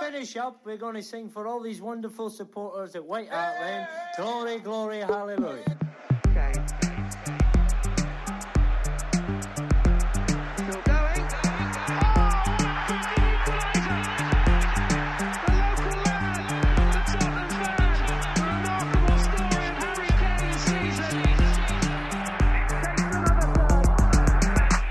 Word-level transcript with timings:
finish 0.00 0.36
up, 0.36 0.60
we're 0.64 0.76
going 0.76 0.94
to 0.94 1.02
sing 1.02 1.28
for 1.28 1.46
all 1.46 1.60
these 1.60 1.80
wonderful 1.80 2.30
supporters 2.30 2.94
at 2.94 3.04
White 3.04 3.28
Hart 3.30 3.60
Lane. 3.60 3.86
Glory, 4.16 4.58
glory, 4.58 5.00
hallelujah. 5.00 5.78
Okay. 6.28 6.52
Still 10.56 10.82
going. 10.82 11.28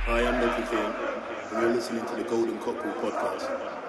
Hi, 0.06 0.28
I'm 0.28 0.40
Nicky 0.40 0.76
and 0.76 1.62
you're 1.62 1.74
listening 1.74 2.06
to 2.06 2.16
the 2.16 2.24
Golden 2.24 2.58
Cockerel 2.60 2.94
podcast. 2.96 3.81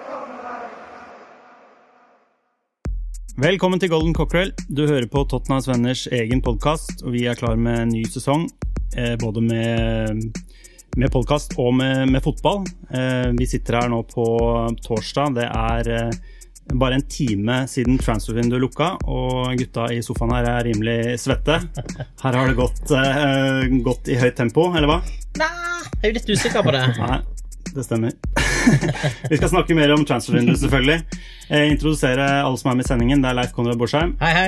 Velkommen 3.33 3.79
til 3.81 3.89
Golden 3.89 4.13
Cockerel. 4.13 4.51
Du 4.69 4.83
hører 4.85 5.07
på 5.09 5.23
Tottenhams 5.25 5.65
Venners 5.65 6.03
egen 6.13 6.37
podkast, 6.45 6.99
og 7.01 7.15
vi 7.15 7.23
er 7.25 7.33
klar 7.33 7.57
med 7.57 7.79
en 7.79 7.89
ny 7.89 8.03
sesong. 8.05 8.43
Eh, 8.93 9.15
både 9.17 9.41
med, 9.41 10.37
med 11.01 11.09
podkast 11.09 11.55
og 11.57 11.71
med, 11.79 12.11
med 12.13 12.21
fotball. 12.21 12.61
Eh, 12.93 13.31
vi 13.33 13.47
sitter 13.49 13.79
her 13.79 13.89
nå 13.89 14.03
på 14.11 14.27
torsdag. 14.85 15.33
Det 15.39 15.47
er 15.49 15.89
eh, 15.95 16.21
bare 16.77 16.99
en 16.99 17.07
time 17.09 17.63
siden 17.73 17.97
transfervinduet 17.97 18.61
lukka, 18.61 18.91
og 19.09 19.57
gutta 19.57 19.89
i 19.89 20.03
sofaen 20.05 20.37
her 20.37 20.51
er 20.53 20.69
rimelig 20.69 21.17
svette. 21.25 21.57
Her 22.21 22.37
har 22.37 22.53
det 22.53 22.59
gått, 22.61 22.85
gått 23.89 24.13
i 24.13 24.21
høyt 24.21 24.37
tempo, 24.43 24.69
eller 24.77 24.93
hva? 24.93 25.01
Nei, 25.41 25.53
jeg 25.89 26.03
er 26.03 26.13
jo 26.13 26.17
litt 26.21 26.35
usikker 26.37 26.69
på 26.69 26.77
det. 26.77 26.85
Nei, 27.01 27.23
det 27.75 27.85
stemmer. 27.87 28.13
vi 29.31 29.37
skal 29.39 29.49
snakke 29.51 29.75
mer 29.77 29.93
om 29.95 30.05
transfervinduet, 30.07 30.59
selvfølgelig. 30.61 30.99
Eh, 31.49 31.65
introdusere 31.71 32.27
alle 32.43 32.59
som 32.59 32.71
er 32.71 32.79
med 32.79 32.85
i 32.85 32.91
sendingen. 32.91 33.23
Det 33.23 33.31
er 33.31 33.37
Leif 33.39 33.53
Konrad 33.55 33.79
Borsheim, 33.81 34.15
Hei, 34.21 34.31
hei. 34.37 34.47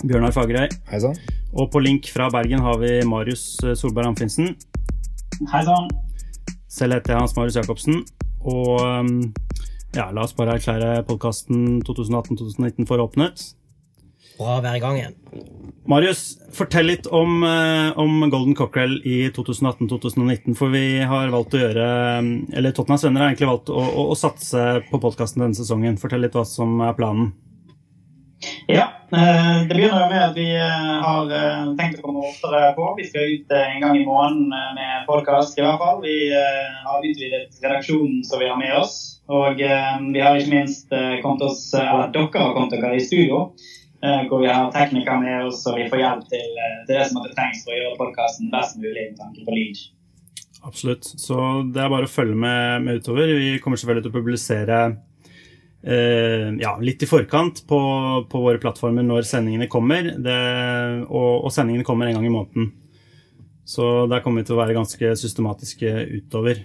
Bjørnar 0.00 0.32
Fagerøy, 0.32 0.70
Hei 0.88 1.00
sann. 1.02 1.18
og 1.52 1.68
på 1.74 1.82
link 1.84 2.08
fra 2.08 2.30
Bergen 2.32 2.62
har 2.64 2.78
vi 2.80 2.94
Marius 3.04 3.58
eh, 3.64 3.74
Solberg 3.76 4.12
Amfinsen. 4.14 4.54
Hei 5.52 5.62
sann. 5.66 5.90
Selv 6.70 6.96
heter 6.96 7.14
jeg 7.16 7.20
Hans 7.24 7.36
Marius 7.36 7.58
Jacobsen. 7.58 8.04
Og 8.40 8.80
um, 8.80 9.16
ja, 9.92 10.06
la 10.14 10.22
oss 10.24 10.32
bare 10.38 10.54
erklære 10.56 11.02
podkasten 11.08 11.82
2018-2019 11.84 12.86
for 12.88 13.02
åpnet. 13.02 13.42
Bra 14.40 14.76
i 14.76 14.80
gang 14.80 14.96
igjen. 14.96 15.16
Marius, 15.90 16.38
fortell 16.54 16.86
litt 16.86 17.06
om, 17.06 17.42
eh, 17.44 17.98
om 17.98 18.30
Golden 18.30 18.54
Cockrell 18.54 19.00
i 19.04 19.30
2018-2019. 19.36 20.56
For 20.56 20.72
vi 20.72 21.00
har 21.04 21.28
valgt 21.28 21.56
å 21.56 21.60
gjøre 21.60 21.86
Eller 22.56 22.72
Tottenhams 22.72 23.04
venner 23.04 23.24
har 23.24 23.32
egentlig 23.32 23.50
valgt 23.50 23.68
å, 23.68 23.80
å, 23.80 24.08
å 24.12 24.16
satse 24.16 24.82
på 24.88 25.00
podkasten 25.02 25.44
denne 25.44 25.58
sesongen. 25.58 25.98
Fortell 26.00 26.24
litt 26.24 26.36
hva 26.38 26.46
som 26.48 26.80
er 26.86 26.96
planen. 26.96 27.32
Ja, 28.70 28.86
eh, 29.12 29.66
det 29.68 29.74
begynner 29.74 30.06
jo 30.06 30.08
med 30.08 30.22
at 30.22 30.36
vi 30.38 30.46
eh, 30.56 30.92
har 31.04 31.32
eh, 31.36 31.72
tenkt 31.76 32.00
å 32.00 32.06
komme 32.06 32.22
oftere 32.30 32.70
på. 32.78 32.86
Vi 32.96 33.08
skal 33.10 33.34
ut 33.34 33.52
eh, 33.52 33.74
en 33.74 33.84
gang 33.84 33.98
i 33.98 34.06
måneden 34.06 34.54
eh, 34.56 34.70
med 34.78 35.08
podkast, 35.08 35.58
i 35.58 35.64
hvert 35.66 35.80
fall. 35.82 36.00
Vi 36.04 36.30
eh, 36.32 36.78
har 36.86 37.04
utvidet 37.04 37.60
redaksjonen 37.60 38.22
som 38.24 38.40
vi 38.40 38.48
har 38.48 38.56
med 38.60 38.72
oss. 38.78 38.96
Og 39.28 39.60
eh, 39.60 39.92
vi 40.14 40.24
har 40.24 40.38
ikke 40.38 40.54
minst 40.54 40.96
eh, 40.96 41.18
kommet 41.20 41.44
oss, 41.50 41.66
eller 41.76 42.08
dere 42.14 42.46
har 42.46 42.56
kommet 42.56 42.72
dere 42.78 42.96
i 42.96 43.04
studio. 43.04 43.50
Eh, 44.02 44.22
Hvor 44.28 44.42
vi 44.42 44.50
har 44.50 44.72
teknikere 44.74 45.20
med 45.22 45.46
oss, 45.48 45.62
og 45.68 45.78
vi 45.78 45.88
får 45.90 46.02
hjelp 46.02 46.26
til, 46.32 46.48
eh, 46.56 46.76
til 46.86 46.96
det 46.96 47.06
som 47.08 47.20
måtte 47.20 47.34
trengs 47.36 47.62
for 47.64 47.74
å 47.74 47.78
gjøre 47.80 48.00
podkasten 48.00 48.50
best 48.52 48.80
mulig 48.80 49.10
med 49.10 49.18
tanke 49.20 49.46
på 49.46 49.56
lyd. 49.56 49.84
Absolutt. 50.66 51.06
Så 51.20 51.36
det 51.72 51.80
er 51.80 51.92
bare 51.92 52.08
å 52.08 52.12
følge 52.12 52.36
med, 52.36 52.82
med 52.84 53.00
utover. 53.00 53.32
Vi 53.38 53.54
kommer 53.64 53.80
selvfølgelig 53.80 54.04
til 54.06 54.12
å 54.12 54.18
publisere 54.18 54.80
eh, 55.82 56.50
ja, 56.60 56.74
litt 56.84 57.02
i 57.02 57.08
forkant 57.08 57.62
på, 57.68 57.80
på 58.28 58.42
våre 58.44 58.60
plattformer 58.60 59.06
når 59.06 59.28
sendingene 59.28 59.70
kommer. 59.72 60.12
Det, 60.20 60.40
og, 61.08 61.46
og 61.46 61.54
sendingene 61.54 61.86
kommer 61.86 62.10
en 62.10 62.20
gang 62.20 62.28
i 62.28 62.34
måneden. 62.34 62.70
Så 63.70 63.86
der 64.10 64.22
kommer 64.24 64.42
vi 64.42 64.50
til 64.50 64.58
å 64.58 64.60
være 64.60 64.76
ganske 64.76 65.14
systematiske 65.16 65.94
utover. 66.18 66.64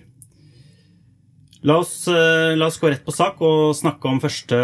La 1.65 1.79
oss, 1.81 2.05
eh, 2.07 2.53
la 2.59 2.67
oss 2.69 2.77
gå 2.77 2.91
rett 2.91 3.01
på 3.05 3.13
sak 3.15 3.39
og 3.41 3.73
snakke 3.73 4.05
om 4.09 4.19
første 4.21 4.57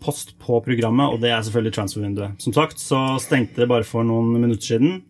post 0.00 0.32
på 0.40 0.60
programmet, 0.64 1.12
og 1.12 1.20
det 1.20 1.34
er 1.34 1.42
selvfølgelig 1.44 1.74
transfervinduet. 1.76 2.40
Som 2.40 2.54
sagt 2.56 2.80
så 2.80 3.00
stengte 3.20 3.60
det 3.60 3.68
bare 3.68 3.84
for 3.84 4.06
noen 4.08 4.32
minutter 4.40 4.72
siden. 4.72 5.02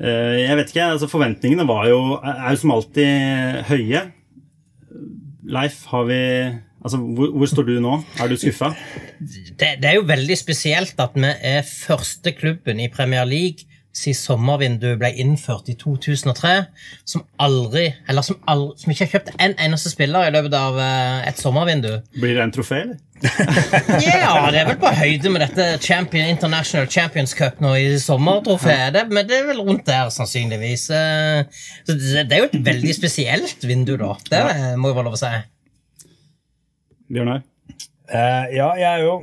Eh, 0.00 0.42
Jeg 0.48 0.56
vet 0.58 0.72
ikke, 0.72 0.88
altså 0.96 1.06
Forventningene 1.12 1.66
var 1.68 1.86
jo, 1.86 2.18
er 2.24 2.50
jo 2.56 2.60
som 2.64 2.74
alltid 2.74 3.62
høye. 3.70 4.02
Leif, 5.52 5.84
har 5.92 6.04
vi 6.10 6.20
Altså, 6.82 6.98
hvor, 6.98 7.28
hvor 7.30 7.46
står 7.46 7.66
du 7.68 7.76
nå? 7.78 7.92
Er 8.18 8.26
du 8.26 8.34
skuffa? 8.34 8.72
Det, 9.22 9.68
det 9.78 9.86
er 9.86 10.00
jo 10.00 10.06
veldig 10.08 10.34
spesielt 10.34 10.98
at 10.98 11.14
vi 11.14 11.28
er 11.30 11.60
første 11.62 12.32
klubben 12.34 12.80
i 12.82 12.88
Premier 12.90 13.22
League 13.22 13.68
siden 13.92 14.16
sommervinduet 14.16 14.98
ble 15.00 15.10
innført 15.20 15.68
i 15.68 15.74
2003, 15.76 16.52
som 17.04 17.24
aldri, 17.42 17.90
eller 18.08 18.24
som, 18.24 18.38
aldri, 18.48 18.78
som 18.80 18.92
ikke 18.94 19.04
har 19.04 19.12
kjøpt 19.14 19.32
en 19.44 19.54
eneste 19.66 19.92
spiller 19.92 20.28
i 20.28 20.32
løpet 20.34 20.56
av 20.56 20.78
eh, 20.80 21.28
et 21.28 21.40
sommervindu. 21.40 21.90
Blir 22.16 22.38
det 22.38 22.46
en 22.46 22.54
trofé, 22.56 22.82
eller? 22.86 23.00
Ja, 24.02 24.48
det 24.50 24.58
er 24.62 24.66
vel 24.72 24.78
på 24.82 24.90
høyde 24.98 25.30
med 25.30 25.44
dette 25.44 25.66
Champion, 25.84 26.24
International 26.32 26.88
Champions 26.90 27.36
Cup 27.38 27.60
nå 27.62 27.74
i 27.78 27.86
sommer, 28.02 28.40
tror. 28.42 28.58
Det, 28.96 29.04
men 29.12 29.28
det 29.28 29.38
er 29.38 29.46
vel 29.52 29.62
rundt 29.62 29.84
der, 29.86 30.10
sannsynligvis. 30.10 30.88
Eh, 30.96 31.44
Så 31.86 31.94
det, 32.00 32.26
det 32.32 32.38
er 32.38 32.44
jo 32.46 32.50
et 32.50 32.58
veldig 32.72 32.96
spesielt 32.96 33.68
vindu, 33.68 33.94
da. 34.00 34.16
Det 34.32 34.42
må 34.80 34.90
jo 34.90 34.98
være 34.98 35.10
lov 35.10 35.20
å 35.20 35.22
si. 35.22 35.32
Bjørnar? 37.12 37.44
Eh, 38.12 38.46
ja, 38.58 38.66
jeg 38.76 38.88
er 38.98 39.04
jo 39.06 39.14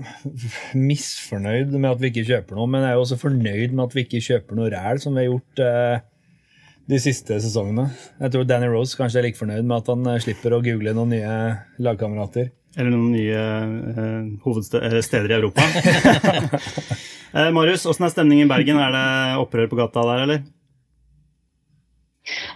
misfornøyd 0.73 1.75
med 1.77 1.91
at 1.91 1.99
vi 2.01 2.09
ikke 2.09 2.23
kjøper 2.31 2.57
noe, 2.57 2.69
men 2.73 2.81
jeg 2.81 2.89
er 2.89 2.97
jo 2.97 3.03
også 3.03 3.19
fornøyd 3.21 3.75
med 3.75 3.83
at 3.85 3.93
vi 3.97 4.03
ikke 4.05 4.21
kjøper 4.25 4.57
noe 4.57 4.69
ræl, 4.73 5.01
som 5.03 5.13
vi 5.13 5.25
har 5.25 5.29
gjort 5.29 5.61
eh, 5.65 6.05
de 6.89 6.99
siste 7.03 7.37
sesongene. 7.43 7.85
Jeg 8.17 8.33
tror 8.33 8.47
Danny 8.49 8.69
Rose 8.73 8.97
kanskje 8.97 9.21
er 9.21 9.27
like 9.27 9.37
fornøyd 9.37 9.61
med 9.69 9.77
at 9.83 9.91
han 9.93 10.09
eh, 10.09 10.17
slipper 10.25 10.57
å 10.57 10.61
google 10.65 10.95
noen 10.97 11.13
nye 11.13 11.35
lagkamerater. 11.85 12.49
Eller 12.79 12.93
noen 12.93 13.13
nye 13.13 13.43
eh, 13.93 14.25
hovedste- 14.45 14.81
steder 15.05 15.35
i 15.35 15.37
Europa? 15.37 15.65
eh, 17.37 17.49
Marius, 17.53 17.85
åssen 17.89 18.07
er 18.09 18.13
stemningen 18.13 18.47
i 18.47 18.51
Bergen? 18.51 18.81
Er 18.81 18.95
det 18.95 19.05
opprør 19.43 19.69
på 19.69 19.77
gata 19.83 20.05
der, 20.09 20.25
eller? 20.25 20.47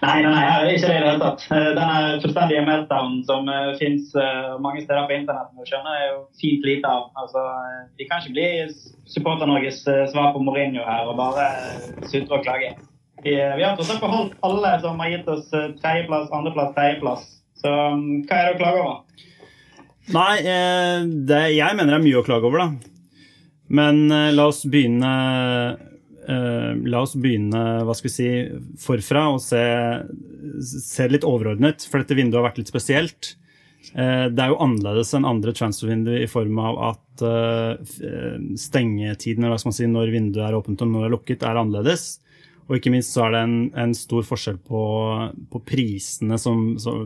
Nei, 0.03 0.21
nei, 0.21 0.31
nei, 0.31 0.73
ikke 0.75 0.89
det 0.89 0.95
i 0.97 1.01
det 1.01 1.07
hele 1.07 1.21
tatt. 1.21 1.45
Eh, 1.49 1.69
Denne 1.77 2.19
fullstendige 2.21 2.65
meltdownen 2.67 3.21
som 3.25 3.47
finnes 3.79 4.11
fins 4.11 4.61
mange 4.61 4.83
steder 4.83 5.07
på 5.09 5.15
internett, 5.17 5.53
må 5.55 5.65
skjønne, 5.65 5.93
er 5.97 6.09
jo 6.11 6.17
fint 6.41 6.67
lite 6.67 6.89
av. 6.89 7.07
Altså, 7.19 7.41
eh, 7.41 7.85
de 7.97 8.09
kan 8.09 8.21
ikke 8.21 8.35
bli 8.35 8.49
Supporter-Norges 9.15 9.83
eh, 9.87 10.03
svar 10.11 10.33
på 10.35 10.43
Mourinho 10.43 10.83
her 10.85 11.09
og 11.09 11.17
bare 11.19 11.47
sutre 12.11 12.39
og 12.39 12.45
klage. 12.45 12.73
Vi, 13.23 13.37
eh, 13.39 13.55
vi 13.57 13.63
har 13.63 13.77
tross 13.79 13.93
alt 13.95 14.03
beholdt 14.03 14.37
alle 14.45 14.75
som 14.83 14.99
har 14.99 15.15
gitt 15.15 15.31
oss 15.31 15.49
tredjeplass, 15.49 16.31
andreplass, 16.35 16.75
tredjeplass. 16.77 17.29
Så 17.63 17.71
um, 17.71 18.23
hva 18.27 18.39
er 18.39 18.49
det 18.49 18.55
å 18.57 18.59
klage 18.59 18.81
over? 18.83 19.29
Nei, 20.11 20.33
eh, 20.43 21.05
det, 21.29 21.43
jeg 21.55 21.77
mener 21.77 21.95
det 21.95 21.99
er 22.01 22.03
mye 22.09 22.19
å 22.19 22.25
klage 22.27 22.49
over, 22.49 22.65
da. 22.65 22.91
Men 23.73 24.03
eh, 24.11 24.33
la 24.35 24.49
oss 24.51 24.65
begynne 24.67 25.13
eh, 26.29 26.71
La 26.89 27.03
oss 27.03 27.15
begynne 27.19 27.61
hva 27.85 27.95
skal 27.97 28.09
vi 28.09 28.13
si, 28.13 28.29
forfra 28.81 29.27
og 29.33 29.39
se, 29.43 29.63
se 30.63 31.07
litt 31.11 31.27
overordnet, 31.27 31.85
for 31.89 32.01
dette 32.01 32.17
vinduet 32.17 32.41
har 32.41 32.49
vært 32.51 32.61
litt 32.63 32.73
spesielt. 32.73 33.35
Uh, 33.93 34.31
det 34.31 34.39
er 34.39 34.53
jo 34.53 34.61
annerledes 34.63 35.09
enn 35.13 35.25
andre 35.27 35.51
transfervinduer 35.53 36.21
i 36.23 36.29
form 36.31 36.55
av 36.63 36.77
at 36.87 37.23
uh, 37.27 38.37
stengetiden, 38.57 39.43
hva 39.43 39.57
skal 39.59 39.73
man 39.73 39.75
si, 39.75 39.89
når 39.91 40.13
vinduet 40.13 40.45
er 40.47 40.55
åpent 40.55 40.85
og 40.85 40.89
når 40.89 41.03
det 41.03 41.09
er 41.09 41.15
lukket, 41.17 41.43
er 41.43 41.59
annerledes. 41.59 42.05
Og 42.69 42.77
ikke 42.77 42.93
minst 42.93 43.11
så 43.13 43.25
er 43.25 43.35
det 43.35 43.41
en, 43.43 43.57
en 43.83 43.95
stor 43.97 44.23
forskjell 44.27 44.59
på, 44.63 44.83
på 45.51 45.61
prisene 45.67 46.39
som, 46.39 46.77
som, 46.81 47.01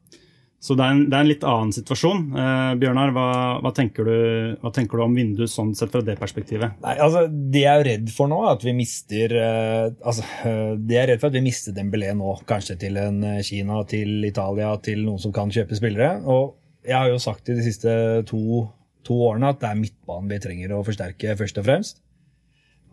Så 0.63 0.73
det 0.73 0.81
er 0.81 0.93
en, 0.95 1.01
det 1.11 1.13
er 1.13 1.25
en 1.25 1.29
litt 1.29 1.43
annen 1.45 1.71
situasjon. 1.75 2.21
Eh, 2.41 2.69
Bjørnar, 2.81 3.11
hva, 3.13 3.25
hva, 3.61 3.71
tenker 3.75 4.07
du, 4.07 4.15
hva 4.63 4.71
tenker 4.73 4.97
du 4.97 5.03
om 5.05 5.17
vinduet 5.17 5.51
sånn 5.51 5.75
sett 5.77 5.91
fra 5.93 6.01
det 6.05 6.15
perspektivet? 6.17 6.79
Nei, 6.81 6.95
altså, 7.05 7.25
Det 7.29 7.61
jeg 7.61 7.81
er 7.81 7.85
redd 7.89 8.09
for 8.15 8.31
nå, 8.31 8.39
at 8.49 8.65
vi 8.65 8.73
mister 8.73 9.35
eh, 9.37 9.91
altså, 10.01 10.25
eh, 10.47 10.71
Det 10.79 10.97
jeg 10.97 11.03
er 11.03 11.11
redd 11.13 11.21
for 11.21 11.29
at 11.29 11.37
vi 11.37 11.43
mister 11.45 11.75
Dembélé 11.75 12.15
nå, 12.17 12.33
kanskje 12.49 12.79
til 12.81 12.97
en 13.01 13.21
eh, 13.35 13.43
Kina, 13.45 13.83
til 13.89 14.25
Italia, 14.25 14.71
til 14.81 15.03
noen 15.05 15.21
som 15.21 15.35
kan 15.35 15.53
kjøpe 15.53 15.77
spillere. 15.77 16.15
Og 16.25 16.55
jeg 16.87 16.97
har 16.97 17.11
jo 17.11 17.21
sagt 17.21 17.51
i 17.51 17.59
de 17.59 17.65
siste 17.65 17.93
to, 18.31 18.65
to 19.05 19.19
årene 19.27 19.53
at 19.53 19.61
det 19.61 19.69
er 19.69 19.79
midtbanen 19.83 20.33
vi 20.33 20.41
trenger 20.41 20.73
å 20.73 20.83
forsterke 20.87 21.37
først 21.37 21.61
og 21.61 21.69
fremst. 21.69 22.01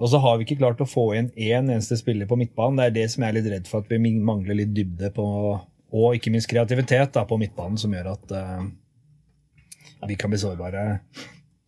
Og 0.02 0.08
så 0.10 0.18
har 0.20 0.38
vi 0.38 0.46
ikke 0.46 0.60
klart 0.60 0.80
å 0.82 0.88
få 0.88 1.12
inn 1.16 1.28
én 1.36 1.68
eneste 1.70 1.98
spiller 2.00 2.28
på 2.28 2.36
midtbanen. 2.40 2.80
Det 2.80 2.86
er 2.88 2.94
det 2.96 3.10
som 3.12 3.24
jeg 3.24 3.32
er 3.32 3.36
litt 3.38 3.50
redd 3.52 3.68
for, 3.70 3.84
at 3.84 3.92
vi 3.92 4.12
mangler 4.18 4.58
litt 4.58 4.72
dybde 4.74 5.12
på, 5.14 5.26
og 5.92 6.16
ikke 6.16 6.32
minst 6.32 6.50
kreativitet 6.50 7.12
da, 7.14 7.26
på 7.28 7.38
midtbanen, 7.40 7.78
som 7.80 7.92
gjør 7.92 8.14
at 8.14 8.34
uh, 8.36 8.64
vi 10.08 10.18
kan 10.18 10.32
bli 10.32 10.40
sårbare 10.40 10.88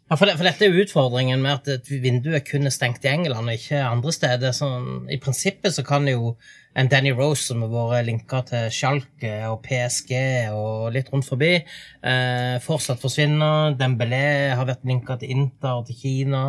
Ja, 0.05 0.19
for, 0.21 0.29
det, 0.29 0.35
for 0.37 0.45
dette 0.45 0.67
er 0.67 0.83
utfordringen 0.83 1.41
med 1.41 1.63
at 1.63 1.69
et 1.79 1.87
vinduet 2.03 2.45
kun 2.45 2.69
er 2.69 2.73
stengt 2.75 3.07
i 3.07 3.09
England 3.09 3.49
og 3.49 3.57
ikke 3.57 3.79
andre 3.89 4.13
steder. 4.13 4.53
Sånn, 4.53 5.07
I 5.09 5.17
prinsippet 5.17 5.73
så 5.73 5.85
kan 5.87 6.05
jo 6.11 6.35
en 6.77 6.91
Danny 6.93 7.15
Rose 7.17 7.47
som 7.49 7.63
har 7.65 7.73
vært 7.73 8.09
linka 8.11 8.43
til 8.45 8.67
Schalke 8.75 9.33
og 9.49 9.63
PSG 9.65 10.13
og 10.53 10.93
litt 10.93 11.09
rundt 11.09 11.25
forbi, 11.25 11.55
eh, 11.57 12.57
fortsatt 12.63 13.01
forsvinne. 13.01 13.79
Dembélé 13.81 14.53
har 14.53 14.69
vært 14.69 14.85
linka 14.85 15.17
til 15.19 15.33
Inter 15.39 15.81
og 15.81 15.89
til 15.89 15.99
Kina. 16.03 16.45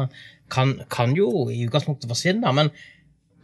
Kan, 0.51 0.75
kan 0.91 1.15
jo 1.15 1.47
i 1.47 1.63
utgangspunktet 1.65 2.11
forsvinne, 2.11 2.51
men 2.59 2.73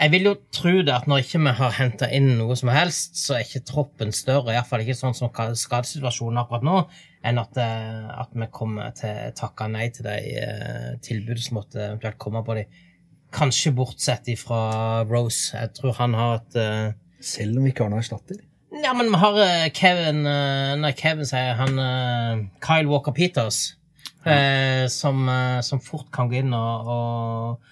jeg 0.01 0.11
vil 0.15 0.25
jo 0.25 0.35
tro 0.53 0.71
det 0.81 0.93
at 0.95 1.07
når 1.09 1.21
ikke 1.23 1.39
vi 1.45 1.51
har 1.59 1.73
henta 1.77 2.07
inn 2.09 2.31
noe 2.39 2.55
som 2.57 2.71
helst, 2.73 3.19
så 3.21 3.37
er 3.37 3.45
ikke 3.45 3.63
troppen 3.69 4.11
større, 4.15 4.55
iallfall 4.55 4.81
ikke 4.81 4.97
sånn 4.97 5.13
som 5.17 5.29
skadesituasjonen 5.29 6.41
akkurat 6.41 6.65
nå, 6.65 6.77
enn 7.29 7.37
at, 7.41 7.57
eh, 7.61 8.07
at 8.23 8.31
vi 8.33 8.47
kommer 8.53 8.93
til 8.97 9.13
å 9.29 9.33
takke 9.37 9.67
nei 9.69 9.89
til 9.93 10.07
de 10.09 10.15
tilbudet 10.25 11.03
tilbudene 11.05 11.45
som 11.45 11.59
måtte 11.59 11.83
eventuelt 11.85 12.17
komme 12.21 12.41
på 12.47 12.57
dem. 12.57 12.79
Kanskje 13.31 13.71
bortsett 13.77 14.27
fra 14.41 14.61
Rose. 15.07 15.53
Jeg 15.55 15.71
tror 15.77 15.93
han 16.01 16.17
har 16.17 16.39
et 16.41 16.57
eh, 16.59 16.93
Selv 17.21 17.59
om 17.59 17.63
vi 17.63 17.69
ikke 17.71 17.85
har 17.85 17.91
noen 17.93 18.01
erstatter? 18.01 18.39
Ja, 18.81 18.91
men 18.97 19.11
vi 19.13 19.19
har 19.21 19.37
eh, 19.43 19.67
Kevin 19.77 20.25
eh, 20.25 20.73
Nei, 20.81 20.91
Kevin 20.97 21.27
sier 21.29 21.53
han 21.59 21.77
eh, 21.79 22.41
Kyle 22.65 22.89
Walker 22.89 23.13
Peters. 23.15 23.75
eh, 24.25 24.87
som, 24.89 25.29
eh, 25.29 25.61
som 25.61 25.79
fort 25.79 26.09
kan 26.13 26.29
gå 26.29 26.41
inn 26.41 26.53
og, 26.53 26.89
og 26.91 27.71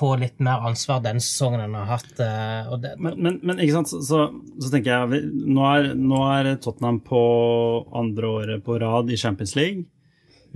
få 0.00 0.14
litt 0.20 0.40
mer 0.42 0.64
ansvar 0.70 1.02
den 1.04 1.20
sesongen 1.22 1.60
han 1.66 1.76
har 1.78 1.88
hatt. 1.98 2.12
eh, 2.24 2.72
det, 2.82 2.94
Men, 2.98 3.16
men, 3.22 3.38
men 3.46 3.60
ikke 3.62 3.76
sant, 3.78 3.92
så, 3.92 4.00
så, 4.08 4.20
så 4.64 4.72
tenker 4.72 4.90
jeg 4.96 5.10
vi- 5.12 5.52
nå 5.54 5.64
er, 5.70 5.90
nå 5.94 6.20
er 6.32 6.50
Tottenham 6.64 6.98
på 7.06 7.20
andre 8.00 8.32
året 8.40 8.64
på 8.66 8.78
rad 8.82 9.10
i 9.12 9.18
Champions 9.20 9.54
League. 9.58 9.84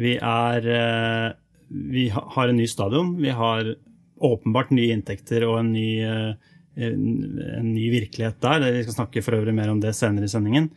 Vi 0.01 0.17
er 0.19 0.67
eh, 0.79 1.29
Vi 1.71 2.09
har 2.13 2.49
en 2.51 2.57
ny 2.59 2.67
stadion. 2.69 3.15
Vi 3.23 3.31
har 3.31 3.75
åpenbart 4.25 4.71
nye 4.75 4.93
inntekter 4.95 5.45
og 5.49 5.59
en 5.61 5.73
ny, 5.75 5.89
eh, 6.07 6.35
en, 6.77 7.71
ny 7.75 7.87
virkelighet 7.93 8.37
der. 8.43 8.67
Vi 8.73 8.83
skal 8.85 8.95
snakke 8.99 9.23
for 9.25 9.37
øvrig 9.39 9.55
mer 9.57 9.71
om 9.73 9.81
det 9.83 9.95
senere 9.97 10.25
i 10.29 10.33
sendingen. 10.33 10.69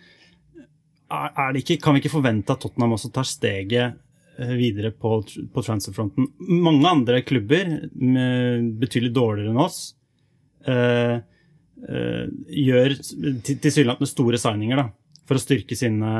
Er, 1.11 1.29
er 1.37 1.55
ikke, 1.59 1.77
kan 1.81 1.95
vi 1.95 2.01
ikke 2.03 2.11
forvente 2.17 2.51
at 2.55 2.59
Tottenham 2.63 2.95
også 2.97 3.11
tar 3.15 3.27
steget 3.29 3.95
videre 4.37 4.91
på, 4.93 5.21
på 5.53 5.63
transferfronten? 5.65 6.27
Mange 6.37 6.89
andre 6.89 7.21
klubber, 7.25 7.71
betydelig 7.93 9.13
dårligere 9.15 9.53
enn 9.53 9.63
oss, 9.63 9.79
eh, 10.67 11.17
eh, 11.87 12.23
gjør 12.67 12.95
tilsynelatende 13.47 14.09
store 14.09 14.39
signinger 14.41 14.81
da, 14.83 14.87
for 15.27 15.39
å 15.39 15.43
styrke 15.43 15.77
sine, 15.77 16.11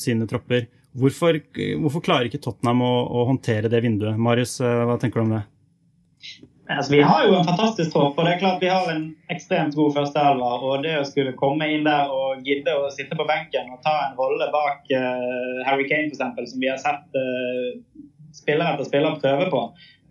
sine 0.00 0.28
tropper. 0.30 0.68
Hvorfor, 0.94 1.40
hvorfor 1.82 2.04
klarer 2.06 2.30
ikke 2.30 2.42
Tottenham 2.42 2.84
å, 2.86 2.92
å 3.10 3.26
håndtere 3.32 3.70
det 3.72 3.82
vinduet? 3.82 4.18
Marius, 4.20 4.60
eh, 4.62 4.82
hva 4.86 4.98
tenker 5.02 5.20
du 5.20 5.26
om 5.26 5.36
det? 5.38 5.44
Altså, 6.64 6.94
vi 6.94 7.02
har 7.04 7.26
jo 7.26 7.34
en 7.36 7.44
fantastisk 7.44 7.92
tropp, 7.92 8.16
og 8.16 8.24
det 8.24 8.34
er 8.34 8.40
klart 8.40 8.62
vi 8.62 8.70
har 8.72 8.86
en 8.88 9.10
ekstremt 9.32 9.74
god 9.76 9.92
førsteelver. 9.98 10.62
Og 10.64 10.84
det 10.86 10.94
å 10.96 11.04
skulle 11.04 11.34
komme 11.36 11.68
inn 11.74 11.84
der 11.84 12.08
og 12.08 12.40
gidde 12.46 12.72
å 12.72 12.88
sitte 12.94 13.18
på 13.18 13.26
benken 13.28 13.68
og 13.74 13.82
ta 13.84 13.92
en 14.06 14.16
rolle 14.16 14.48
bak 14.54 14.88
uh, 14.88 15.60
Harry 15.68 15.84
Kane, 15.90 16.08
f.eks., 16.08 16.54
som 16.54 16.62
vi 16.62 16.70
har 16.72 16.80
sett 16.80 17.18
uh, 17.20 18.00
spiller 18.34 18.72
etter 18.72 18.88
spiller 18.88 19.18
prøve 19.22 19.46
på 19.52 19.60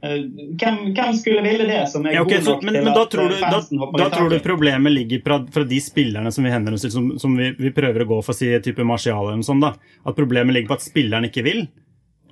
eh, 0.06 0.20
hvem, 0.60 0.78
hvem 0.96 1.16
skulle 1.18 1.44
ville 1.44 1.66
det, 1.68 1.82
som 1.92 2.06
er 2.08 2.18
Ja, 2.18 2.24
okay, 2.24 2.40
god 2.40 2.46
så, 2.46 2.56
nok 2.56 2.64
men, 2.64 2.78
til 2.78 2.86
men 2.86 2.96
da 2.96 3.04
at 3.04 3.12
tror 3.12 3.34
du, 3.34 3.40
da, 3.42 3.60
hopper 3.82 4.04
da 4.04 4.06
i 4.06 4.14
tror 4.14 4.30
du 4.32 4.38
problemet 4.46 4.96
ligger 4.96 5.24
fra, 5.26 5.40
fra 5.58 5.66
de 5.68 5.80
spillerne 5.84 6.32
som 6.32 6.48
vi 6.48 6.54
henvender 6.54 6.80
oss 6.80 6.86
til, 6.88 6.94
som, 6.94 7.10
som 7.20 7.36
vi, 7.40 7.50
vi 7.60 7.74
prøver 7.76 8.06
å 8.06 8.10
gå 8.14 8.20
for, 8.26 8.38
si 8.38 8.52
type 8.64 8.86
Martial 8.88 9.26
eller 9.26 9.42
noe 9.42 9.48
sånt, 9.48 9.66
da. 9.66 9.74
At 10.06 10.20
problemet 10.20 10.56
ligger 10.56 10.74
på 10.74 10.80
at 10.80 10.86
spilleren 10.86 11.28
ikke 11.28 11.46
vil? 11.48 11.66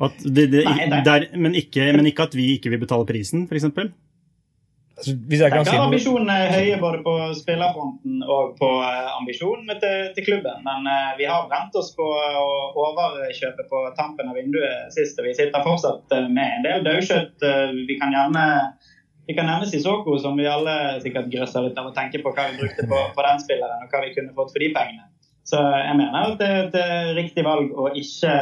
Det, 0.01 0.47
det, 0.49 0.63
Nei, 0.65 1.01
der, 1.05 1.27
men, 1.37 1.53
ikke, 1.57 1.91
men 1.93 2.07
ikke 2.09 2.29
at 2.29 2.37
vi 2.37 2.53
ikke 2.55 2.71
vil 2.73 2.81
betale 2.81 3.05
prisen, 3.09 3.43
f.eks.? 3.49 3.91
Hvis 5.01 5.41
jeg 5.41 5.53
kan 5.53 5.65
si 5.67 5.77
ambisjonene 5.77 6.37
høye 6.53 6.77
både 6.81 7.01
på 7.05 7.15
spillerfronten 7.39 8.21
og 8.25 8.55
på 8.59 8.69
ambisjonen 8.81 9.31
ambisjonene 9.31 9.79
til, 9.79 10.13
til 10.15 10.25
klubben. 10.25 10.63
Men 10.65 10.87
uh, 10.87 11.17
vi 11.17 11.25
har 11.25 11.47
brent 11.49 11.75
oss 11.75 11.93
på 11.95 12.05
å 12.05 12.47
overkjøpe 12.75 13.67
på 13.69 13.83
tampen 13.97 14.29
av 14.29 14.35
vinduet 14.35 14.91
sist, 14.95 15.19
og 15.19 15.27
vi 15.27 15.35
sitter 15.37 15.63
fortsatt 15.63 16.11
eh, 16.15 16.27
med 16.27 16.57
en 16.57 16.65
del 16.65 16.83
daukjøtt. 16.85 17.37
Uh, 17.41 17.71
vi 17.87 17.97
kan 17.99 18.13
gjerne 18.13 18.45
vi 19.29 19.35
kan 19.37 19.45
nevne 19.47 19.69
Sissoko, 19.69 20.17
som 20.19 20.35
vi 20.35 20.47
alle 20.49 20.99
sikkert 20.99 21.29
grøsser 21.31 21.63
litt 21.63 21.77
av 21.77 21.91
å 21.91 21.95
tenke 21.95 22.19
på 22.19 22.33
hva 22.33 22.49
vi 22.49 22.57
brukte 22.59 22.87
på, 22.89 23.01
på 23.15 23.23
den 23.23 23.39
spilleren, 23.39 23.85
og 23.85 23.93
hva 23.93 24.01
vi 24.03 24.15
kunne 24.15 24.33
fått 24.35 24.51
for 24.51 24.63
de 24.63 24.71
pengene. 24.75 25.05
Så 25.47 25.59
jeg 25.61 25.93
mener 25.97 26.25
at 26.25 26.35
det 26.41 26.47
er 26.47 26.59
et 26.65 26.75
eh, 26.79 27.11
riktig 27.17 27.45
valg 27.45 27.71
å 27.73 27.87
ikke 27.97 28.33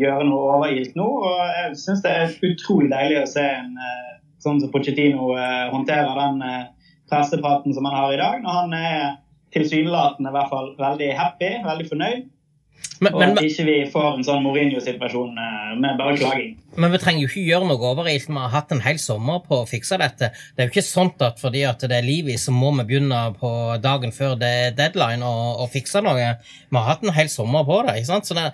gjøre 0.00 0.28
noe 0.28 0.52
overilt 0.58 0.94
nå. 0.96 1.08
Og 1.28 1.40
jeg 1.56 1.80
syns 1.80 2.04
det 2.04 2.12
er 2.12 2.36
utrolig 2.46 2.92
deilig 2.92 3.18
å 3.22 3.26
se 3.32 3.44
en 3.44 3.74
eh, 3.76 4.14
sånn 4.42 4.60
som 4.62 4.72
Pochettino 4.72 5.32
eh, 5.36 5.68
håndterer 5.72 6.18
den 6.18 6.42
eh, 6.46 6.66
pressepraten 7.10 7.74
som 7.74 7.88
han 7.88 7.98
har 7.98 8.14
i 8.14 8.20
dag, 8.20 8.42
når 8.44 8.58
han 8.62 8.74
er 8.78 9.06
tilsynelatende 9.54 10.30
i 10.30 10.36
hvert 10.36 10.50
fall 10.52 10.74
veldig 10.78 11.14
happy, 11.16 11.54
veldig 11.64 11.86
fornøyd. 11.88 12.26
men, 13.00 13.14
Og 13.14 13.22
at 13.24 13.40
ikke 13.42 13.64
vi 13.66 13.76
får 13.90 14.08
en 14.10 14.24
sånn 14.26 14.44
Mourinho-situasjon 14.44 15.40
eh, 15.42 15.74
med 15.80 15.98
bare 15.98 16.16
klaging. 16.20 16.54
men 16.76 16.92
vi 16.94 17.00
trenger 17.02 17.24
jo 17.24 17.30
ikke 17.30 17.46
gjøre 17.48 17.70
noe 17.70 17.90
overilt. 17.92 18.28
Vi 18.28 18.38
har 18.38 18.54
hatt 18.54 18.74
en 18.74 18.84
hel 18.84 19.00
sommer 19.02 19.40
på 19.46 19.62
å 19.62 19.68
fikse 19.70 19.98
dette. 19.98 20.30
Det 20.54 20.62
er 20.62 20.68
jo 20.68 20.74
ikke 20.76 20.86
sånn 20.86 21.12
at 21.26 21.40
fordi 21.42 21.64
at 21.66 21.82
det 21.82 21.98
er 21.98 22.06
liv 22.06 22.28
i, 22.28 22.38
så 22.38 22.54
må 22.54 22.70
vi 22.78 22.86
begynne 22.92 23.22
på 23.40 23.52
dagen 23.82 24.14
før 24.14 24.36
det 24.38 24.52
er 24.62 24.76
deadline 24.78 25.26
og, 25.26 25.64
og 25.64 25.72
fikse 25.74 26.04
noe. 26.04 26.34
Vi 26.68 26.78
har 26.78 26.90
hatt 26.92 27.06
en 27.06 27.16
hel 27.16 27.32
sommer 27.32 27.66
på 27.66 27.82
det. 27.88 27.98
ikke 27.98 28.12
sant? 28.12 28.28
Så 28.28 28.38
det, 28.38 28.50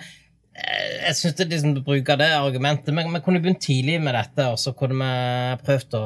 jeg 0.55 1.15
synes 1.19 1.35
det 1.35 1.45
er 1.45 1.51
liksom 1.51 1.73
å 1.75 1.83
bruker 1.87 2.19
det 2.21 2.29
argumentet. 2.37 2.95
men 2.95 3.13
vi 3.13 3.21
kunne 3.25 3.41
begynt 3.43 3.61
tidlig 3.65 3.97
med 4.01 4.15
dette, 4.15 4.47
og 4.53 4.59
så 4.63 4.73
kunne 4.77 4.95
vi 5.01 5.65
prøvd 5.67 5.97
å, 5.99 6.05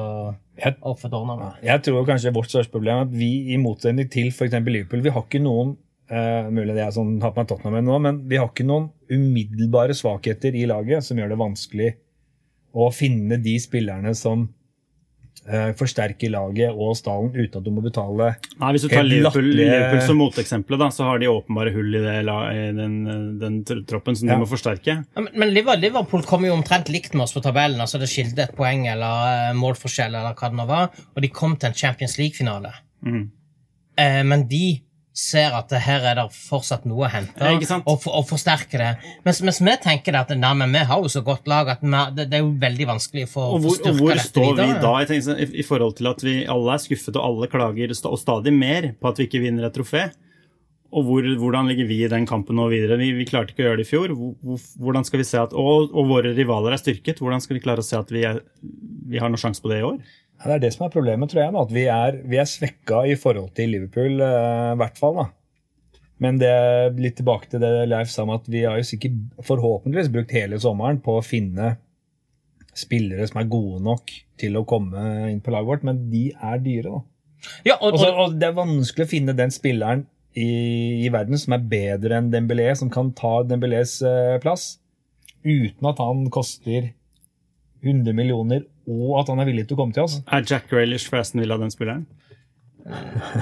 Jeg- 0.58 0.78
å 0.82 0.94
det. 1.42 1.66
Jeg 1.68 1.82
tror 1.82 2.06
kanskje 2.08 2.32
vårt 2.34 2.48
største 2.48 2.72
problem 2.72 2.96
er 2.96 3.02
at 3.02 3.12
vi, 3.12 3.52
i 3.52 3.58
motsetning 3.60 4.08
til 4.10 4.28
f.eks. 4.32 4.56
Liverpool, 4.64 5.02
vi 5.04 5.10
har 5.10 5.22
ikke 5.22 5.42
noen 5.44 5.76
uh, 6.10 6.48
Mulig 6.50 6.74
det 6.74 6.82
er 6.86 6.90
sånn 6.96 7.20
har 7.20 7.32
på 7.32 7.42
meg 7.42 7.48
Tottenham 7.48 7.84
nå, 7.84 7.98
men 8.00 8.22
vi 8.28 8.36
har 8.40 8.48
ikke 8.48 8.64
noen 8.66 8.88
umiddelbare 9.12 9.92
svakheter 9.94 10.56
i 10.56 10.64
laget 10.66 11.04
som 11.04 11.18
gjør 11.20 11.28
det 11.34 11.38
vanskelig 11.44 11.90
å 12.74 12.88
finne 12.92 13.36
de 13.42 13.54
spillerne 13.60 14.14
som 14.16 14.48
eh, 15.48 15.70
forsterker 15.78 16.30
laget 16.32 16.70
og 16.74 16.94
stallen 16.98 17.32
uten 17.34 17.60
at 17.60 17.64
du 17.66 17.70
må 17.74 17.82
betale 17.84 18.30
Nei, 18.58 18.70
Hvis 18.74 18.84
du 18.86 18.88
tar 18.92 19.06
Liverpool, 19.06 19.48
Liverpool 19.58 20.02
som 20.06 20.20
moteksempel, 20.20 20.78
da, 20.80 20.90
så 20.94 21.08
har 21.08 21.22
de 21.22 21.30
åpenbare 21.32 21.72
hull 21.74 21.94
i, 21.94 22.02
det, 22.04 22.16
i 22.22 22.66
den, 22.76 22.96
den 23.40 23.58
troppen 23.88 24.16
som 24.18 24.28
Ja. 24.28 24.34
de 24.36 24.44
må 24.44 24.50
forsterke. 24.50 24.98
Ja, 25.02 25.20
Men, 25.24 25.30
men 25.34 25.54
Liverpool, 25.54 25.80
Liverpool 25.86 26.26
kom 26.28 26.44
jo 26.46 26.52
omtrent 26.56 26.90
likt 26.92 27.14
med 27.14 27.24
oss 27.26 27.34
på 27.36 27.42
tabellen. 27.44 27.80
altså 27.80 27.98
Det 28.02 28.10
skilte 28.10 28.44
et 28.48 28.56
poeng 28.56 28.86
eller 28.90 29.48
eh, 29.50 29.56
målforskjell, 29.58 30.14
eller 30.14 30.36
hva 30.38 30.52
det 30.52 30.60
nå 30.60 30.68
var, 30.68 30.90
og 31.14 31.22
de 31.24 31.32
kom 31.32 31.56
til 31.56 31.70
en 31.70 31.78
Champions 31.78 32.18
League-finale. 32.20 32.74
Mm. 33.06 33.24
Uh, 33.98 34.22
men 34.30 34.44
de 34.50 34.80
ser 35.18 35.54
at 35.56 35.72
her 35.82 36.04
er 36.06 36.18
det 36.20 36.26
fortsatt 36.34 36.84
noe 36.86 37.08
å 37.08 37.10
hente, 37.10 37.50
og, 37.80 37.96
for, 38.02 38.20
og 38.20 38.26
forsterke 38.28 38.78
det. 38.78 38.90
Mens, 39.26 39.40
mens 39.46 39.58
vi 39.64 39.74
tenker 39.82 40.14
at 40.20 40.30
nei, 40.38 40.52
men 40.60 40.74
vi 40.74 40.84
har 40.90 41.02
jo 41.02 41.10
så 41.10 41.24
godt 41.26 41.50
lag 41.50 41.72
at 41.74 41.82
vi, 41.82 41.90
det, 42.14 42.28
det 42.30 42.38
er 42.38 42.44
jo 42.44 42.52
veldig 42.62 42.88
vanskelig 42.92 43.26
for 43.32 43.56
Og 43.56 43.66
hvor, 43.66 43.74
dette 43.74 43.96
videre 43.96 44.04
og 44.04 44.12
hvor 44.14 44.22
står 44.28 44.54
vi 44.60 44.68
da 44.84 44.94
jeg 45.02 45.10
tenker, 45.10 45.26
sånn, 45.26 45.42
i, 45.42 45.50
i 45.58 45.66
forhold 45.66 45.98
til 45.98 46.12
at 46.12 46.22
vi 46.22 46.38
alle 46.54 46.76
er 46.76 46.84
skuffet 46.84 47.18
og 47.18 47.26
alle 47.26 47.50
klager 47.50 47.94
og 47.98 48.18
stadig 48.20 48.54
mer 48.54 48.92
på 48.94 49.10
at 49.10 49.20
vi 49.20 49.28
ikke 49.28 49.42
vinner 49.42 49.66
et 49.68 49.74
trofé? 49.74 50.06
Og 50.88 51.04
hvor, 51.04 51.26
hvordan 51.42 51.68
ligger 51.68 51.88
vi 51.90 51.98
i 52.00 52.08
den 52.08 52.24
kampen 52.28 52.56
nå 52.56 52.68
videre? 52.72 52.96
Vi, 53.00 53.10
vi 53.18 53.26
klarte 53.28 53.52
ikke 53.52 53.66
å 53.66 53.66
gjøre 53.66 53.80
det 53.82 53.84
i 53.84 53.90
fjor. 53.90 54.14
Hvor, 54.16 54.30
hvor, 54.40 54.62
hvordan 54.86 55.04
skal 55.04 55.20
vi 55.20 55.26
se 55.28 55.40
at, 55.40 55.52
og, 55.52 55.90
og 55.92 56.08
våre 56.08 56.32
rivaler 56.36 56.72
er 56.72 56.80
styrket. 56.80 57.20
Hvordan 57.20 57.44
skal 57.44 57.58
vi 57.58 57.64
klare 57.66 57.84
å 57.84 57.86
se 57.86 57.98
at 57.98 58.12
vi, 58.14 58.22
er, 58.24 58.40
vi 59.10 59.20
har 59.20 59.28
noen 59.28 59.42
sjanse 59.42 59.60
på 59.60 59.68
det 59.72 59.82
i 59.82 59.88
år? 59.90 59.98
Det 60.44 60.54
er 60.54 60.60
det 60.62 60.70
som 60.74 60.84
er 60.86 60.92
problemet, 60.94 61.30
tror 61.32 61.42
jeg. 61.42 61.52
Da, 61.54 61.62
at 61.66 61.72
vi 61.74 61.84
er, 61.90 62.18
vi 62.30 62.38
er 62.38 62.46
svekka 62.46 63.02
i 63.10 63.16
forhold 63.18 63.50
til 63.58 63.72
Liverpool, 63.74 64.20
eh, 64.22 64.72
i 64.74 64.78
hvert 64.78 64.98
fall. 65.00 65.16
da. 65.18 65.26
Men 66.22 66.38
det 66.40 66.52
litt 66.98 67.16
tilbake 67.20 67.46
til 67.50 67.60
det 67.62 67.72
Leif 67.90 68.10
sa 68.10 68.24
om 68.24 68.32
at 68.34 68.46
vi 68.50 68.64
har 68.66 68.78
jo 68.80 68.86
sikkert 68.86 69.18
forhåpentligvis 69.46 70.10
brukt 70.14 70.32
hele 70.34 70.58
sommeren 70.62 70.98
på 71.02 71.18
å 71.18 71.24
finne 71.26 71.76
spillere 72.78 73.26
som 73.26 73.40
er 73.42 73.48
gode 73.50 73.80
nok 73.82 74.10
til 74.38 74.58
å 74.58 74.64
komme 74.66 75.02
inn 75.30 75.40
på 75.42 75.50
laget 75.54 75.70
vårt, 75.72 75.86
men 75.86 76.04
de 76.12 76.28
er 76.34 76.58
dyre, 76.62 76.90
da. 76.98 77.00
Ja, 77.66 77.76
og, 77.80 77.92
Og, 77.94 77.98
så- 78.02 78.08
og, 78.12 78.18
og 78.32 78.38
det 78.38 78.48
er 78.48 78.56
vanskelig 78.58 79.06
å 79.06 79.10
finne 79.10 79.34
den 79.38 79.50
spilleren 79.54 80.06
i, 80.38 80.48
i 81.06 81.08
verden 81.10 81.38
som 81.38 81.54
er 81.54 81.62
bedre 81.70 82.18
enn 82.18 82.30
Dembélé, 82.30 82.74
som 82.78 82.90
kan 82.90 83.12
ta 83.18 83.42
Dembélés 83.46 83.96
eh, 84.06 84.38
plass, 84.42 84.78
uten 85.46 85.86
at 85.90 85.98
han 86.02 86.26
koster 86.34 86.90
100 87.82 88.12
millioner, 88.14 88.64
og 88.88 89.18
at 89.20 89.30
han 89.32 89.42
er 89.42 89.48
villig 89.50 89.66
til 89.68 89.76
å 89.76 89.82
komme 89.82 89.96
til 89.96 90.06
oss. 90.06 90.18
Er 90.32 90.46
Jack 90.48 90.70
Grealish 90.72 91.10
forresten 91.10 91.42
Aston 91.42 91.54
av 91.54 91.62
den 91.64 91.74
spilleren? 91.74 92.06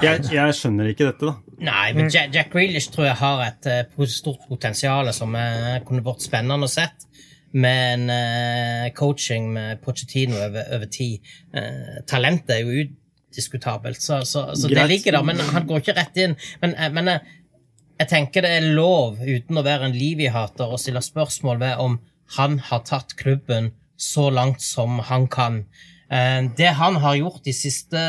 Jeg, 0.03 0.25
jeg 0.33 0.55
skjønner 0.57 0.89
ikke 0.91 1.07
dette, 1.07 1.29
da. 1.29 1.55
Nei, 1.63 1.85
men 1.95 2.09
Jack, 2.11 2.33
Jack 2.35 2.49
Grealish 2.51 2.91
tror 2.91 3.07
jeg 3.07 3.19
har 3.21 3.43
et 3.45 3.69
uh, 3.71 4.07
stort 4.11 4.43
potensial 4.49 5.07
som 5.15 5.35
uh, 5.37 5.77
kunne 5.87 6.03
vært 6.03 6.25
spennende 6.25 6.67
å 6.67 6.71
sett. 6.71 7.07
Men 7.55 8.09
en 8.09 8.09
eh, 8.11 8.93
coaching 8.93 9.53
med 9.53 9.79
Pochettino 9.81 10.35
over, 10.35 10.67
over 10.75 10.89
tid. 10.91 11.23
Eh, 11.55 12.01
talentet 12.05 12.57
er 12.57 12.59
jo 12.59 12.83
udiskutabelt, 12.83 14.01
så, 14.03 14.19
så, 14.27 14.49
så 14.53 14.67
det 14.67 14.83
ligger 14.91 15.15
der. 15.15 15.25
Men 15.25 15.39
han 15.39 15.67
går 15.67 15.81
ikke 15.81 15.95
rett 15.97 16.19
inn. 16.21 16.35
Men, 16.61 16.75
men 16.93 17.13
jeg 17.15 18.09
tenker 18.11 18.45
det 18.45 18.51
er 18.59 18.69
lov, 18.75 19.23
uten 19.23 19.57
å 19.57 19.65
være 19.65 19.89
en 19.89 19.97
Livi-hater, 19.97 20.69
å 20.69 20.81
stille 20.81 21.01
spørsmål 21.01 21.63
ved 21.63 21.81
om 21.81 21.97
han 22.35 22.59
har 22.67 22.83
tatt 22.85 23.15
klubben 23.17 23.71
så 23.97 24.29
langt 24.29 24.61
som 24.61 24.99
han 25.09 25.27
kan. 25.27 25.65
Eh, 26.09 26.43
Det 26.55 26.69
han 26.79 26.95
har 26.95 27.15
gjort 27.15 27.43
de 27.43 27.53
siste 27.53 27.99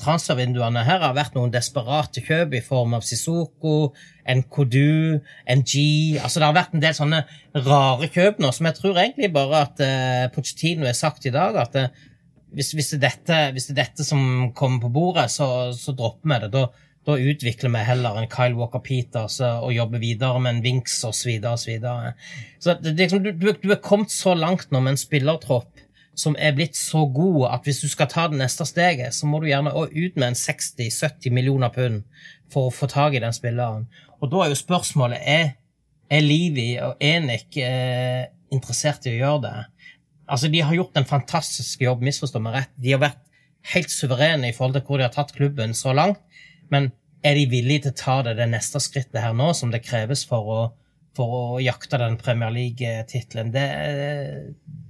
transfervinduene 0.00 0.82
her, 0.82 0.98
har 0.98 1.14
vært 1.14 1.36
noen 1.36 1.52
desperate 1.52 2.20
kjøp 2.24 2.56
i 2.58 2.64
form 2.64 2.96
av 2.98 3.04
Sissoko, 3.06 3.92
NKDU, 4.26 5.20
NG 5.54 6.18
Altså 6.18 6.40
det 6.40 6.46
har 6.48 6.56
vært 6.56 6.74
en 6.74 6.82
del 6.82 6.96
sånne 6.96 7.22
rare 7.54 8.08
kjøp 8.10 8.40
nå, 8.42 8.50
som 8.50 8.66
jeg 8.66 8.78
tror 8.80 8.98
egentlig 8.98 9.30
bare 9.32 9.62
at 9.68 9.78
uh, 9.78 10.26
Pochettino 10.34 10.88
har 10.88 10.98
sagt 10.98 11.26
i 11.26 11.30
dag, 11.30 11.54
at 11.54 11.78
uh, 11.78 11.86
hvis, 12.56 12.72
hvis, 12.74 12.90
det 12.96 12.98
er 12.98 13.04
dette, 13.06 13.38
hvis 13.54 13.68
det 13.68 13.76
er 13.76 13.82
dette 13.84 14.06
som 14.06 14.50
kommer 14.56 14.82
på 14.82 14.90
bordet, 14.90 15.28
så, 15.30 15.70
så 15.76 15.94
dropper 15.94 16.32
vi 16.32 16.40
det. 16.42 16.50
Da, 16.54 16.66
da 17.06 17.14
utvikler 17.22 17.70
vi 17.70 17.84
heller 17.86 18.18
en 18.18 18.28
Kyle 18.30 18.58
Walker 18.58 18.82
Peters 18.82 19.38
eh, 19.40 19.62
og 19.62 19.74
jobber 19.74 20.02
videre 20.02 20.40
med 20.42 20.56
en 20.56 20.62
Winks 20.64 20.98
osv. 21.06 21.36
Så, 21.46 21.70
videre, 21.70 22.12
og 22.12 22.62
så, 22.62 22.74
så 22.82 22.92
liksom, 22.92 23.22
du, 23.22 23.32
du, 23.36 23.70
er 23.70 23.82
kommet 23.82 24.10
så 24.14 24.34
langt 24.34 24.72
nå 24.74 24.82
med 24.82 24.96
en 24.96 25.00
spillertropp 25.00 25.84
som 26.16 26.36
er 26.40 26.54
blitt 26.56 26.78
så 26.78 27.04
god 27.12 27.50
at 27.52 27.66
hvis 27.68 27.82
du 27.84 27.90
skal 27.92 28.08
ta 28.08 28.24
det 28.32 28.38
neste 28.40 28.64
steget, 28.64 29.12
så 29.12 29.28
må 29.28 29.38
du 29.40 29.50
gjerne 29.50 29.74
ut 29.76 30.16
med 30.16 30.30
en 30.30 30.38
60-70 30.38 31.34
millioner 31.34 31.72
pund 31.74 32.06
for 32.52 32.68
å 32.70 32.74
få 32.74 32.88
tak 32.88 33.14
i 33.14 33.20
den 33.20 33.36
spilleren. 33.36 33.84
Og 34.22 34.32
da 34.32 34.42
er 34.42 34.52
jo 34.54 34.58
spørsmålet 34.58 35.20
er, 35.28 35.50
er 36.08 36.24
Livi 36.24 36.70
og 36.80 37.02
Enik 37.04 37.58
eh, 37.60 38.32
interessert 38.54 39.06
i 39.06 39.12
å 39.12 39.20
gjøre 39.20 39.42
det. 39.44 39.56
Altså, 40.26 40.48
De 40.48 40.64
har 40.64 40.74
gjort 40.74 40.96
en 40.96 41.08
fantastisk 41.08 41.84
jobb, 41.84 42.02
misforstå 42.06 42.42
meg 42.42 42.62
rett. 42.62 42.74
De 42.80 42.94
har 42.96 43.02
vært 43.04 43.22
helt 43.74 43.92
suverene 43.92 44.50
i 44.50 44.56
forhold 44.56 44.78
til 44.78 44.86
hvor 44.88 44.98
de 44.98 45.06
har 45.06 45.14
tatt 45.14 45.34
klubben 45.36 45.76
så 45.76 45.92
langt. 45.96 46.22
Men 46.72 46.90
er 47.26 47.38
de 47.38 47.46
villige 47.50 47.86
til 47.86 47.94
å 47.94 48.00
ta 48.00 48.16
det, 48.26 48.36
det 48.40 48.48
neste 48.50 48.80
skrittet 48.82 49.22
her 49.22 49.36
nå, 49.36 49.52
som 49.56 49.72
det 49.72 49.84
kreves 49.86 50.24
for 50.28 50.50
å, 50.52 50.60
for 51.16 51.36
å 51.36 51.44
jakte 51.62 52.00
den 52.02 52.18
Premier 52.20 52.52
League-tittelen? 52.54 53.52
Det 53.54 53.66
er 53.66 54.26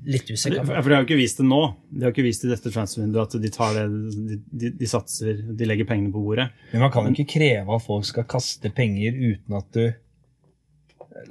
litt 0.07 0.31
usikker. 0.31 0.65
For 0.67 0.91
de 0.91 0.97
har 0.97 1.05
jo 1.05 1.09
ikke 1.09 1.21
vist 1.21 1.41
det 1.41 1.47
nå. 1.49 1.61
De 1.91 2.07
har 2.07 2.15
ikke 2.15 2.27
vist 2.27 2.47
i 2.47 2.51
dette 2.53 2.73
transfervinduet 2.73 3.37
at 3.37 3.43
de 3.43 3.53
tar 3.55 3.77
det, 3.79 3.87
de, 4.17 4.41
de, 4.65 4.73
de 4.81 4.91
satser, 4.91 5.45
de 5.59 5.69
legger 5.69 5.89
pengene 5.89 6.15
på 6.15 6.25
bordet. 6.25 6.51
Men 6.73 6.87
man 6.87 6.93
kan 6.95 7.09
jo 7.09 7.15
ikke 7.17 7.39
kreve 7.39 7.79
at 7.79 7.87
folk 7.87 8.09
skal 8.09 8.29
kaste 8.37 8.73
penger 8.75 9.23
uten 9.23 9.61
at 9.61 9.71
du 9.77 9.87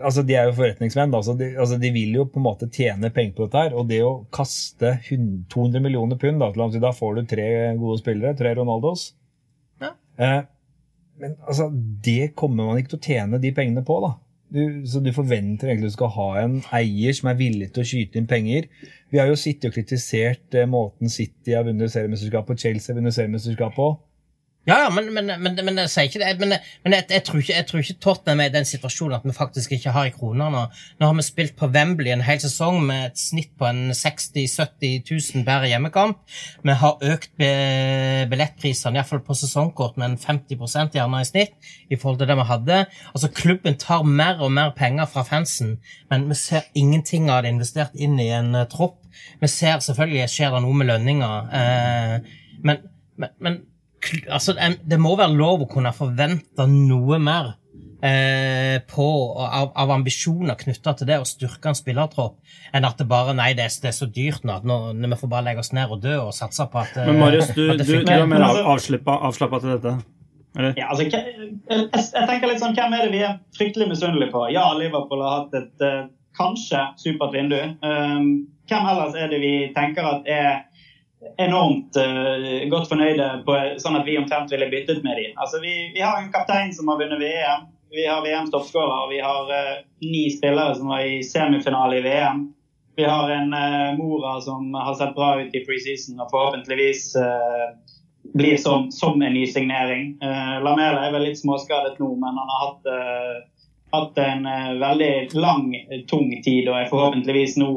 Altså, 0.02 0.24
De 0.26 0.34
er 0.34 0.48
jo 0.48 0.56
forretningsmenn, 0.58 1.12
da, 1.14 1.20
Altså, 1.22 1.36
de, 1.38 1.52
altså, 1.62 1.76
de 1.78 1.92
vil 1.94 2.16
jo 2.18 2.24
på 2.26 2.40
en 2.42 2.46
måte 2.48 2.66
tjene 2.74 3.12
penger 3.14 3.36
på 3.38 3.46
dette. 3.46 3.62
her, 3.68 3.76
Og 3.78 3.86
det 3.86 4.00
å 4.02 4.26
kaste 4.34 4.96
100, 4.96 5.44
200 5.54 5.84
millioner 5.86 6.18
pund, 6.18 6.42
da, 6.42 6.50
til 6.74 6.82
da 6.82 6.90
får 6.90 7.20
du 7.20 7.28
tre 7.30 7.46
gode 7.78 8.00
spillere, 8.02 8.34
tre 8.40 8.56
Ronaldos 8.58 9.12
Men 10.20 11.36
altså, 11.48 11.70
det 12.06 12.34
kommer 12.36 12.70
man 12.70 12.80
ikke 12.80 12.96
til 12.96 13.00
å 13.00 13.08
tjene 13.08 13.42
de 13.42 13.52
pengene 13.56 13.84
på. 13.88 14.00
da. 14.04 14.16
Du, 14.56 14.62
så 14.88 15.02
du 15.04 15.10
forventer 15.16 15.72
egentlig 15.72 15.90
at 15.90 15.96
du 15.96 15.98
skal 15.98 16.12
ha 16.16 16.28
en 16.44 16.58
eier 16.78 17.16
som 17.18 17.32
er 17.32 17.40
villig 17.40 17.72
til 17.74 17.82
å 17.82 17.88
skyte 17.90 18.20
inn 18.20 18.30
penger. 18.30 18.68
Vi 19.12 19.20
har 19.20 19.28
jo 19.32 19.38
sittet 19.40 19.72
og 19.72 19.78
kritisert 19.78 20.56
eh, 20.56 20.70
måten 20.70 21.12
City 21.12 21.56
har 21.58 21.66
vunnet 21.68 21.92
seriemesterskapet 21.92 22.52
på, 22.52 22.60
Chelsea 22.62 22.94
har 22.94 23.00
vunnet 23.00 23.18
seriemesterskapet 23.18 23.80
på. 23.80 23.90
Ja, 24.66 24.80
ja, 24.82 24.90
men, 24.90 25.12
men, 25.14 25.28
men, 25.30 25.60
men 25.62 25.78
jeg 25.84 25.92
sier 25.94 26.08
ikke 26.10 26.20
det. 26.24 26.30
Men, 26.42 26.56
jeg, 26.90 27.06
jeg, 27.12 27.22
tror 27.28 27.42
ikke, 27.42 27.54
jeg 27.54 27.66
tror 27.70 27.82
ikke 27.84 27.98
Tottenham 28.02 28.40
er 28.42 28.48
i 28.50 28.54
den 28.56 28.66
situasjonen 28.66 29.20
at 29.20 29.26
vi 29.28 29.34
faktisk 29.38 29.76
ikke 29.76 29.92
har 29.94 30.08
i 30.10 30.14
kroner 30.16 30.50
nå. 30.50 30.64
Nå 30.98 31.10
har 31.10 31.20
vi 31.20 31.26
spilt 31.28 31.54
på 31.60 31.70
Wembley 31.70 32.10
en 32.10 32.24
hel 32.26 32.40
sesong 32.42 32.80
med 32.88 33.12
et 33.12 33.22
snitt 33.22 33.52
på 33.60 33.68
en 33.70 33.94
60 33.94 34.34
000-70 34.34 35.12
000 35.36 35.46
hver 35.46 35.68
hjemmekamp. 35.70 36.24
Vi 36.66 36.78
har 36.82 37.06
økt 37.12 37.36
be 37.38 37.52
billettprisene, 38.32 38.98
iallfall 38.98 39.22
på 39.28 39.38
sesongkort, 39.38 40.00
med 40.02 40.16
en 40.16 40.18
50 40.24 40.98
gjerne 40.98 41.22
i 41.22 41.30
snitt 41.30 41.70
i 41.94 42.00
forhold 42.02 42.24
til 42.24 42.34
det 42.34 42.40
vi 42.42 42.48
hadde. 42.50 42.82
Altså, 43.14 43.30
Klubben 43.38 43.78
tar 43.78 44.02
mer 44.02 44.42
og 44.42 44.50
mer 44.56 44.74
penger 44.78 45.06
fra 45.14 45.28
fansen, 45.30 45.78
men 46.10 46.26
vi 46.32 46.40
ser 46.42 46.66
ingenting 46.74 47.30
av 47.30 47.44
det 47.46 47.54
investert 47.54 47.94
inn 47.94 48.18
i 48.18 48.32
en 48.34 48.56
uh, 48.58 48.66
tropp. 48.72 48.98
Vi 49.42 49.48
ser 49.52 49.78
selvfølgelig 49.86 50.26
skjer 50.34 50.58
det 50.58 50.66
noe 50.66 50.82
med 50.82 50.90
lønninger, 50.90 51.54
uh, 51.54 52.36
men, 52.66 52.86
men 53.38 53.62
altså, 54.30 54.56
det 54.56 55.00
må 55.02 55.16
være 55.20 55.36
lov 55.36 55.66
å 55.66 55.70
kunne 55.72 55.94
forvente 55.96 56.68
noe 56.70 57.20
mer 57.22 57.54
eh, 58.06 58.82
på, 58.90 59.08
av, 59.42 59.72
av, 59.76 59.94
ambisjoner 59.98 60.58
knytta 60.60 60.96
til 60.98 61.10
det 61.10 61.20
å 61.22 61.28
styrke 61.28 61.72
en 61.72 61.78
spillertropp, 61.78 62.40
enn 62.76 62.88
at 62.88 63.00
det 63.02 63.08
bare 63.10 63.36
nei, 63.38 63.54
det 63.58 63.68
er, 63.68 63.78
det 63.84 63.92
er 63.92 63.98
så 63.98 64.10
dyrt 64.10 64.46
nå 64.46 64.58
at 64.60 64.68
nå, 64.68 64.80
vi 64.98 65.22
får 65.22 65.32
bare 65.32 65.48
legge 65.50 65.64
oss 65.66 65.74
ned 65.76 65.94
og 65.94 66.04
dø 66.04 66.18
og 66.28 66.36
satse 66.36 66.68
på 66.72 66.84
at 66.84 67.00
Men 67.06 67.22
Marius, 67.22 67.54
du, 67.56 67.66
du, 67.78 67.86
du 67.86 68.12
er 68.12 68.28
mer 68.30 68.46
avslappa 68.66 69.62
til 69.62 69.76
dette? 69.78 69.98
Eller? 70.56 70.76
Ja, 70.80 70.90
altså, 70.94 71.04
jeg, 71.04 71.50
jeg, 71.68 72.28
tenker 72.30 72.48
litt 72.48 72.62
sånn, 72.62 72.76
Hvem 72.78 72.94
er 72.96 73.04
det 73.04 73.12
vi 73.12 73.24
er 73.28 73.40
fryktelig 73.58 73.90
misunnelige 73.90 74.32
på? 74.32 74.46
Ja, 74.56 74.70
Liverpool 74.78 75.24
har 75.26 75.42
hatt 75.42 75.58
et 75.60 75.84
uh, 75.84 76.06
kanskje 76.38 76.80
supert 77.02 77.36
vindu. 77.36 77.58
Um, 77.84 78.30
hvem 78.70 78.88
ellers 78.94 79.18
er 79.20 79.34
det 79.34 79.42
vi 79.44 79.54
tenker 79.76 80.08
at 80.08 80.30
er 80.32 80.64
enormt 81.38 81.98
uh, 81.98 82.70
godt 82.70 82.90
fornøyde 82.90 83.30
på, 83.46 83.56
sånn 83.82 83.98
at 84.00 84.08
vi 84.08 84.18
omtrent 84.20 84.52
ville 84.54 84.70
byttet 84.72 85.04
med 85.06 85.18
dem. 85.20 85.38
Altså, 85.42 85.62
vi, 85.64 85.74
vi, 85.96 86.04
har 86.04 86.20
en 86.20 86.32
kaptein 86.34 86.74
som 86.76 86.90
har 86.92 87.00
vunnet 87.02 87.22
VM. 87.22 87.66
Vi 87.96 88.06
har 88.08 88.24
VMs 88.26 88.52
toppskårer. 88.52 89.08
Vi 89.12 89.22
har 89.24 89.52
uh, 89.52 89.80
ni 90.04 90.28
spillere 90.34 90.76
som 90.76 90.92
var 90.92 91.06
i 91.06 91.22
semifinale 91.24 92.00
i 92.00 92.06
VM. 92.06 92.46
Vi 92.96 93.08
har 93.08 93.32
en 93.32 93.54
uh, 93.54 93.98
Mora 94.00 94.40
som 94.42 94.74
har 94.74 94.96
sett 95.00 95.16
bra 95.16 95.36
ut 95.42 95.56
i 95.56 95.64
preseason 95.68 96.20
og 96.20 96.32
forhåpentligvis 96.32 97.16
blir 98.36 98.58
som, 98.58 98.88
som, 98.92 99.22
en 99.22 99.34
ny 99.34 99.46
signering. 99.48 100.16
Lamela 100.66 101.04
er 101.06 101.12
vel 101.14 101.28
litt 101.28 101.38
småskadet 101.40 102.00
nå, 102.02 102.08
men 102.20 102.40
han 102.40 102.50
har 102.52 102.64
hatt, 102.64 102.88
hatt 103.94 104.18
en 104.20 104.48
veldig 104.82 105.12
lang, 105.38 105.70
tung 106.10 106.34
tid 106.44 106.66
og 106.66 106.80
er 106.80 106.90
forhåpentligvis 106.90 107.54
nå, 107.62 107.70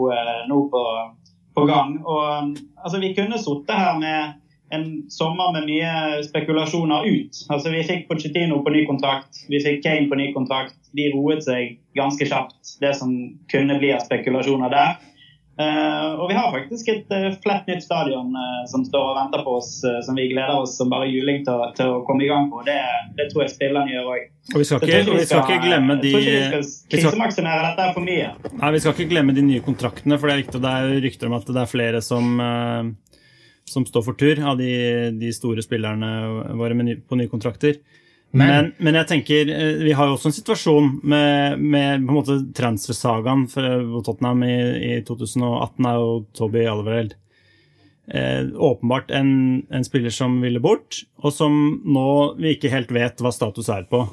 nå 0.48 0.62
på 0.72 0.82
på 1.58 1.66
gang. 1.68 1.96
Og 2.06 2.54
altså, 2.84 3.00
Vi 3.00 3.14
kunne 3.16 3.38
sittet 3.38 3.74
her 3.74 3.98
med 3.98 4.38
en 4.72 4.88
sommer 5.10 5.52
med 5.56 5.68
mye 5.68 6.22
spekulasjoner 6.26 7.06
ut. 7.08 7.42
Altså, 7.50 7.70
Vi 7.74 7.84
fikk 7.88 8.08
Pochettino 8.08 8.62
på 8.62 8.74
ny 8.74 8.84
kontrakt, 8.86 9.44
vi 9.48 9.62
fikk 9.64 9.82
Kane 9.84 10.08
på 10.08 10.18
ny 10.20 10.32
kontrakt. 10.36 10.76
De 10.96 11.10
roet 11.12 11.44
seg 11.44 11.78
ganske 11.98 12.24
kjapt, 12.24 12.78
det 12.80 12.94
som 12.96 13.12
kunne 13.52 13.78
bli 13.80 13.92
av 13.92 14.04
spekulasjoner 14.06 14.72
der. 14.72 14.96
Uh, 15.58 16.14
og 16.22 16.28
vi 16.30 16.34
har 16.36 16.52
faktisk 16.54 16.88
et 16.92 17.08
uh, 17.10 17.32
flett 17.42 17.64
nytt 17.66 17.82
stadion 17.82 18.28
uh, 18.30 18.60
som 18.70 18.84
står 18.86 19.08
og 19.10 19.16
venter 19.16 19.40
på 19.42 19.56
oss, 19.58 19.72
som 20.06 20.14
vi 20.14 20.28
gleder 20.30 20.54
oss 20.54 20.76
som 20.78 20.92
bare 20.92 21.08
juling 21.10 21.40
til, 21.46 21.64
til, 21.74 21.96
å 21.96 22.04
komme 22.06 22.22
i 22.22 22.28
gang 22.30 22.46
på. 22.52 22.60
Det, 22.68 22.76
det 23.18 23.26
tror 23.32 23.42
jeg 23.42 23.54
spillerne 23.56 23.90
gjør 23.90 24.12
òg. 24.12 24.28
Og 24.52 24.62
vi 24.62 24.68
skal 24.68 24.86
ikke, 24.86 25.00
vi 25.10 25.26
skal, 25.26 25.42
ikke 25.42 25.66
glemme 25.66 25.98
de 25.98 26.12
vi 26.14 27.02
skal 27.02 27.18
dette 27.18 27.88
er 27.88 27.90
for 27.96 28.06
mye. 28.06 28.30
Nei, 28.52 28.70
Vi 28.76 28.82
skal 28.84 28.94
ikke 28.94 29.10
glemme 29.10 29.34
de 29.34 29.44
nye 29.48 29.64
kontraktene, 29.66 30.20
for 30.20 30.30
det 30.30 30.36
er 30.36 30.42
viktig. 30.44 30.62
Det 30.62 30.74
er 30.78 30.94
rykter 31.08 31.32
om 31.32 31.36
at 31.40 31.50
det 31.50 31.64
er 31.64 31.72
flere 31.74 32.04
som, 32.06 32.38
som 33.68 33.88
står 33.90 34.06
for 34.06 34.20
tur 34.20 34.40
av 34.46 34.62
de, 34.62 34.72
de 35.18 35.34
store 35.34 35.64
spillerne 35.66 36.54
våre 36.60 36.78
ny, 36.78 37.00
på 37.02 37.18
nye 37.18 37.34
kontrakter. 37.34 37.82
Men, 38.30 38.48
men, 38.48 38.66
men, 38.76 38.96
jeg 39.00 39.08
tenker, 39.08 39.50
eh, 39.54 39.78
vi 39.86 39.94
har 39.96 40.08
jo 40.08 40.18
også 40.18 40.28
en 40.28 40.36
situasjon 40.36 40.90
med, 41.00 41.62
med 41.62 42.04
på 42.04 42.12
en 42.12 42.18
måte 42.18 42.36
transfer-sagaen 42.56 43.46
for 43.48 44.02
Tottenham 44.04 44.44
i, 44.44 44.58
i, 44.84 44.92
2018 45.08 45.88
er 45.88 45.96
jo 45.96 46.12
Toby 46.36 46.66
Alvereld. 46.68 47.16
Eh, 48.12 48.44
åpenbart 48.52 49.10
en, 49.16 49.30
en, 49.72 49.84
spiller 49.84 50.12
som 50.12 50.38
ville 50.44 50.60
bort, 50.64 51.02
og 51.24 51.32
som 51.32 51.56
nå 51.88 52.08
vi 52.40 52.54
ikke 52.56 52.72
helt 52.72 52.92
vet 52.92 53.24
hva 53.24 53.32
status 53.32 53.72
er 53.72 53.88
på. 53.88 54.04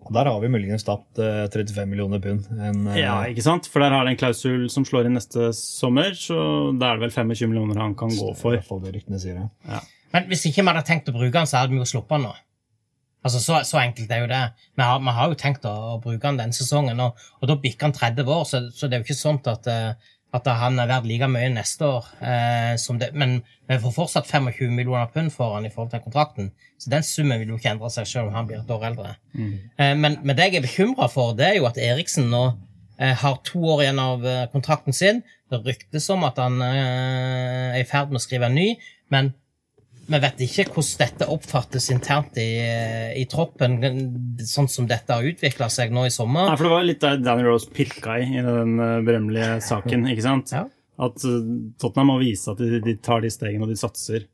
Og 0.00 0.12
Der 0.16 0.30
har 0.32 0.40
vi 0.40 0.48
muligens 0.48 0.86
tapt 0.88 1.20
eh, 1.20 1.44
35 1.52 1.84
millioner 1.84 2.20
pund. 2.24 2.48
En, 2.56 2.86
eh... 2.88 3.02
Ja, 3.02 3.20
ikke 3.28 3.44
sant? 3.44 3.68
For 3.68 3.84
der 3.84 3.92
har 3.92 4.08
det 4.08 4.16
en 4.16 4.20
klausul 4.24 4.70
som 4.72 4.88
slår 4.88 5.10
inn 5.10 5.18
neste 5.20 5.52
sommer, 5.56 6.16
så 6.16 6.72
da 6.80 6.94
er 6.94 6.96
det 6.96 7.10
vel 7.10 7.16
25 7.28 7.52
millioner 7.52 7.84
han 7.84 7.92
kan 7.92 8.08
gå 8.08 8.32
for. 8.32 8.56
Det 8.56 8.62
er 8.62 8.62
i 8.62 8.62
hvert 8.62 8.72
fall 8.72 8.84
det 8.86 8.96
ryktene 8.96 9.20
sier, 9.20 9.48
ja. 9.68 9.84
Men 10.10 10.32
hvis 10.32 10.48
ikke 10.48 10.64
vi 10.64 10.72
hadde 10.72 10.88
tenkt 10.88 11.12
å 11.12 11.14
bruke 11.14 11.36
han, 11.36 11.46
så 11.46 11.60
hadde 11.60 11.76
vi 11.76 11.84
jo 11.84 11.92
sluppet 11.92 12.16
han 12.16 12.30
nå. 12.30 12.38
Altså, 13.20 13.40
så, 13.42 13.58
så, 13.68 13.80
enkelt 13.82 14.12
er 14.12 14.22
jo 14.22 14.30
det. 14.30 14.44
Vi 14.78 14.82
har, 14.82 15.02
vi 15.04 15.12
har 15.16 15.28
jo 15.28 15.36
tenkt 15.40 15.66
å, 15.68 15.74
å, 15.94 15.98
bruke 16.00 16.24
han 16.24 16.38
denne 16.40 16.56
sesongen, 16.56 17.02
og, 17.04 17.20
og 17.40 17.50
da 17.50 17.58
bikker 17.60 17.90
han 17.90 17.96
30 17.96 18.32
år, 18.32 18.46
så, 18.48 18.62
så, 18.72 18.88
det 18.88 18.96
er 18.96 19.02
jo 19.02 19.08
ikke 19.08 19.18
sånn 19.18 19.40
at, 19.50 19.68
eh, 19.68 20.14
at 20.36 20.48
han 20.60 20.78
er 20.80 20.88
verdt 20.88 21.08
like 21.10 21.28
mye 21.28 21.50
neste 21.52 21.84
år. 21.84 22.08
Eh, 22.24 22.72
som 22.80 23.00
det, 23.00 23.10
men 23.18 23.40
vi 23.68 23.78
får 23.82 23.94
fortsatt 23.98 24.30
25 24.30 24.72
millioner 24.72 25.10
pund 25.12 25.34
for 25.34 25.58
han 25.58 25.68
i 25.68 25.72
forhold 25.74 25.92
til 25.92 26.04
kontrakten, 26.06 26.50
så 26.80 26.94
den 26.94 27.04
summen 27.06 27.42
vil 27.42 27.52
jo 27.52 27.60
ikke 27.60 27.74
endre 27.74 27.90
seg 27.92 28.08
selv 28.08 28.30
om 28.30 28.38
han 28.38 28.48
blir 28.48 28.62
et 28.62 28.72
år 28.72 28.88
eldre. 28.88 29.12
Mm. 29.34 29.52
Eh, 29.76 29.94
men, 29.98 30.16
men, 30.22 30.36
det 30.38 30.48
jeg 30.48 30.62
er 30.62 30.66
bekymra 30.68 31.10
for, 31.12 31.36
det 31.36 31.50
er 31.50 31.60
jo 31.60 31.68
at 31.68 31.80
Eriksen 31.82 32.30
nå 32.32 32.44
eh, 32.96 33.12
har 33.20 33.36
to 33.44 33.60
år 33.74 33.84
igjen 33.84 34.00
av 34.00 34.24
eh, 34.24 34.46
kontrakten 34.54 34.96
sin. 34.96 35.20
Det 35.50 35.60
ryktes 35.66 36.08
om 36.14 36.24
at 36.24 36.40
han 36.40 36.56
eh, 36.64 37.76
er 37.76 37.82
i 37.82 37.88
ferd 37.88 38.14
med 38.14 38.22
å 38.22 38.24
skrive 38.24 38.48
en 38.48 38.56
ny, 38.56 38.70
men 39.12 39.34
vi 40.10 40.20
vet 40.24 40.42
ikke 40.44 40.66
hvordan 40.74 40.98
dette 41.04 41.28
oppfattes 41.30 41.86
internt 41.94 42.38
i, 42.40 42.48
i 43.20 43.24
troppen, 43.30 43.78
sånn 44.46 44.68
som 44.70 44.88
dette 44.90 45.14
har 45.14 45.26
utvikla 45.26 45.70
seg 45.72 45.94
nå 45.94 46.06
i 46.08 46.12
sommer. 46.14 46.50
Nei, 46.50 46.58
for 46.58 46.66
Det 46.68 46.74
var 46.74 46.86
litt 46.88 47.00
der 47.04 47.22
Danny 47.22 47.46
Rose 47.46 47.70
pirka 47.70 48.18
i 48.18 48.28
i 48.30 48.44
den 48.44 48.76
eh, 48.80 48.98
berømmelige 49.06 49.60
saken. 49.66 50.08
ikke 50.10 50.26
sant? 50.26 50.52
Ja. 50.56 50.66
At 51.00 51.24
eh, 51.26 51.48
Tottenham 51.80 52.12
må 52.12 52.20
vise 52.22 52.52
at 52.52 52.60
de, 52.60 52.82
de, 52.84 52.96
tar 53.02 53.24
de 53.24 53.32
stegene 53.32 53.66
og 53.66 53.72
de 53.72 53.78
satser. 53.80 54.28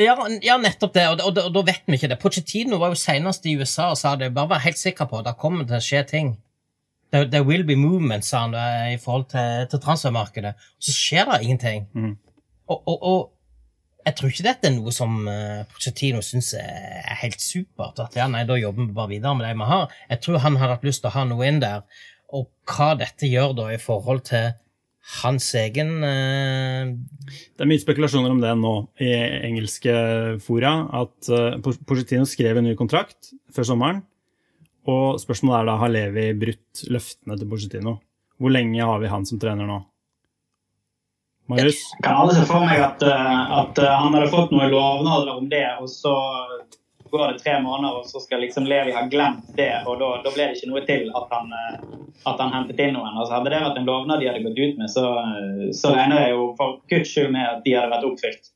Ja, 0.00 0.14
ja 0.40 0.56
nettopp 0.56 0.94
det, 0.96 1.08
og, 1.12 1.24
og, 1.26 1.40
og, 1.44 1.52
da 1.58 1.64
vet 1.68 1.84
vi 1.86 2.00
ikke 2.00 2.12
det. 2.12 2.20
Pochettino 2.22 2.80
var 2.80 2.94
jo 2.94 3.00
senest 3.00 3.44
i 3.44 3.58
USA 3.60 3.90
og 3.92 4.00
sa 4.00 4.16
det. 4.16 4.32
Bare 4.36 4.54
vær 4.54 4.64
helt 4.64 4.80
sikker 4.80 5.10
på 5.10 5.20
at 5.20 5.28
det 5.28 5.40
kommer 5.40 5.68
til 5.68 5.76
å 5.76 5.84
skje 5.84 6.06
ting. 6.08 6.38
there, 7.10 7.26
there 7.26 7.44
will 7.44 7.64
be 7.64 7.76
movement, 7.76 8.24
sa 8.24 8.38
han 8.38 8.54
eh, 8.54 8.94
i 8.94 8.98
forhold 8.98 9.28
til, 9.32 9.66
til 9.70 9.82
transfermarkedet. 9.82 10.54
Så 10.78 10.94
skjer 10.94 11.30
det 11.30 11.42
ingenting. 11.44 11.86
Mm. 11.94 12.16
Og, 12.70 12.88
og 12.88 13.20
jeg 14.06 14.16
tror 14.16 14.32
ikke 14.32 14.46
dette 14.46 14.68
er 14.68 14.74
noe 14.76 14.92
som 14.94 15.18
uh, 15.28 15.66
Pochettino 15.70 16.22
syns 16.24 16.54
er 16.58 17.18
helt 17.22 17.42
supert. 17.42 18.00
At 18.02 18.16
ja, 18.16 18.28
nei, 18.32 18.46
da 18.48 18.56
jobber 18.58 18.86
vi 18.86 18.96
bare 18.96 19.12
videre 19.12 19.36
med 19.36 19.46
det 19.48 19.52
vi 19.58 19.68
har. 19.68 19.92
Jeg 20.08 20.22
tror 20.24 20.42
han 20.44 20.58
har 20.60 20.74
hatt 20.74 20.86
lyst 20.86 21.04
til 21.04 21.10
å 21.10 21.16
ha 21.18 21.26
noe 21.28 21.48
inn 21.48 21.60
der. 21.62 21.84
Og 22.36 22.48
hva 22.70 22.94
dette 22.98 23.28
gjør 23.28 23.54
da 23.58 23.70
i 23.74 23.80
forhold 23.82 24.24
til 24.30 24.52
hans 25.20 25.46
egen 25.58 25.96
uh... 26.04 26.92
Det 27.26 27.64
er 27.64 27.68
mye 27.68 27.82
spekulasjoner 27.82 28.32
om 28.32 28.42
det 28.42 28.52
nå 28.60 28.74
i 29.02 29.10
engelske 29.48 29.94
fora. 30.44 30.74
At 31.02 31.32
uh, 31.32 31.58
Pochettino 31.60 32.28
skrev 32.28 32.60
en 32.60 32.70
ny 32.70 32.76
kontrakt 32.78 33.34
før 33.54 33.72
sommeren. 33.72 34.04
Og 34.88 35.20
spørsmålet 35.20 35.60
er 35.60 35.68
da 35.68 35.78
har 35.82 35.92
Levi 35.92 36.28
brutt 36.40 36.84
løftene 36.88 37.36
til 37.36 37.50
Pochettino. 37.50 37.98
Hvor 38.40 38.54
lenge 38.54 38.80
har 38.80 39.02
vi 39.02 39.12
han 39.12 39.26
som 39.28 39.40
trener 39.40 39.68
nå? 39.68 39.82
Marius? 41.50 41.80
Jeg 41.96 42.04
kan 42.06 42.20
aldri 42.22 42.36
se 42.38 42.46
for 42.48 42.66
meg 42.66 42.82
at, 42.84 43.02
eh, 43.06 43.40
at 43.60 43.80
eh, 43.82 43.96
han 44.02 44.14
hadde 44.16 44.30
fått 44.32 44.52
noen 44.54 44.70
lovnader 44.72 45.32
om 45.36 45.48
det, 45.50 45.66
og 45.82 45.90
så 45.90 46.14
går 47.10 47.32
det 47.32 47.42
tre 47.42 47.56
måneder, 47.62 47.98
og 47.98 48.06
så 48.06 48.22
skal 48.22 48.44
liksom 48.44 48.68
Levi 48.70 48.94
ha 48.94 49.02
glemt 49.10 49.48
det, 49.58 49.72
og 49.82 49.98
da, 49.98 50.12
da 50.22 50.30
ble 50.30 50.46
det 50.46 50.60
ikke 50.60 50.70
noe 50.70 50.84
til 50.86 51.08
at 51.18 51.34
han, 51.34 51.50
eh, 51.58 51.98
at 52.30 52.44
han 52.44 52.54
hentet 52.54 52.84
inn 52.84 52.94
noen. 52.98 53.16
Altså, 53.16 53.34
hadde 53.36 53.52
det 53.52 53.64
vært 53.64 53.82
en 53.82 53.90
lovnad 53.90 54.22
de 54.22 54.30
hadde 54.30 54.44
gått 54.46 54.62
ut 54.62 54.78
med, 54.78 54.92
så, 54.92 55.04
så 55.76 55.92
regner 55.96 56.24
jeg 56.26 56.36
jo 56.36 56.48
for 56.60 56.80
guds 56.92 57.10
skyld 57.10 57.34
med 57.34 57.46
at 57.48 57.66
de 57.66 57.76
hadde 57.76 57.92
vært 57.96 58.08
oppfylt. 58.12 58.54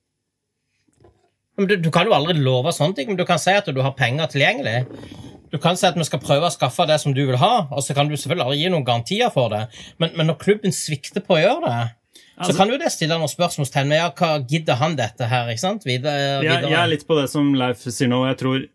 Men 1.58 1.70
du, 1.70 1.76
du 1.78 1.90
kan 1.94 2.08
jo 2.08 2.14
aldri 2.16 2.34
love 2.42 2.72
sånne 2.74 2.98
ting, 2.98 3.12
men 3.12 3.18
du 3.18 3.26
kan 3.26 3.38
si 3.42 3.52
at 3.54 3.68
du 3.70 3.82
har 3.82 3.94
penger 3.98 4.30
tilgjengelig. 4.30 4.80
Du 5.54 5.60
kan 5.62 5.76
si 5.78 5.86
at 5.86 5.94
vi 5.94 6.06
skal 6.06 6.18
prøve 6.22 6.48
å 6.48 6.54
skaffe 6.54 6.86
det 6.90 6.96
som 6.98 7.14
du 7.14 7.20
vil 7.28 7.38
ha, 7.38 7.52
og 7.70 7.82
så 7.86 7.94
kan 7.94 8.08
du 8.10 8.16
selvfølgelig 8.16 8.46
aldri 8.48 8.62
gi 8.64 8.70
noen 8.74 8.86
garantier 8.86 9.30
for 9.30 9.52
det. 9.52 9.68
Men, 10.02 10.16
men 10.18 10.26
når 10.26 10.40
klubben 10.40 10.74
svikter 10.74 11.22
på 11.22 11.36
å 11.36 11.42
gjøre 11.42 11.68
det, 11.68 11.82
så 12.34 12.48
Altså- 12.48 12.56
kan 12.58 12.70
jo 12.72 12.78
det 12.78 12.90
stille 12.92 13.16
noen 13.18 13.30
spørsmålstegn 13.30 13.86
med 13.88 13.98
ja, 14.00 14.10
hva 14.10 14.30
gidder 14.48 14.74
han 14.80 14.96
dette 14.96 15.26
her, 15.30 15.46
ikke 15.52 15.60
sant? 15.62 15.84
Videre, 15.86 16.42
Jeg, 16.42 16.50
videre. 16.50 16.70
jeg 16.70 16.80
er 16.80 16.88
litt 16.90 17.06
på 17.06 17.20
det 17.20 17.28
som 17.30 17.52
Leif 17.54 17.78
sier 17.86 18.08
nå. 18.10 18.24
Jeg 18.26 18.38
tror 18.38 18.68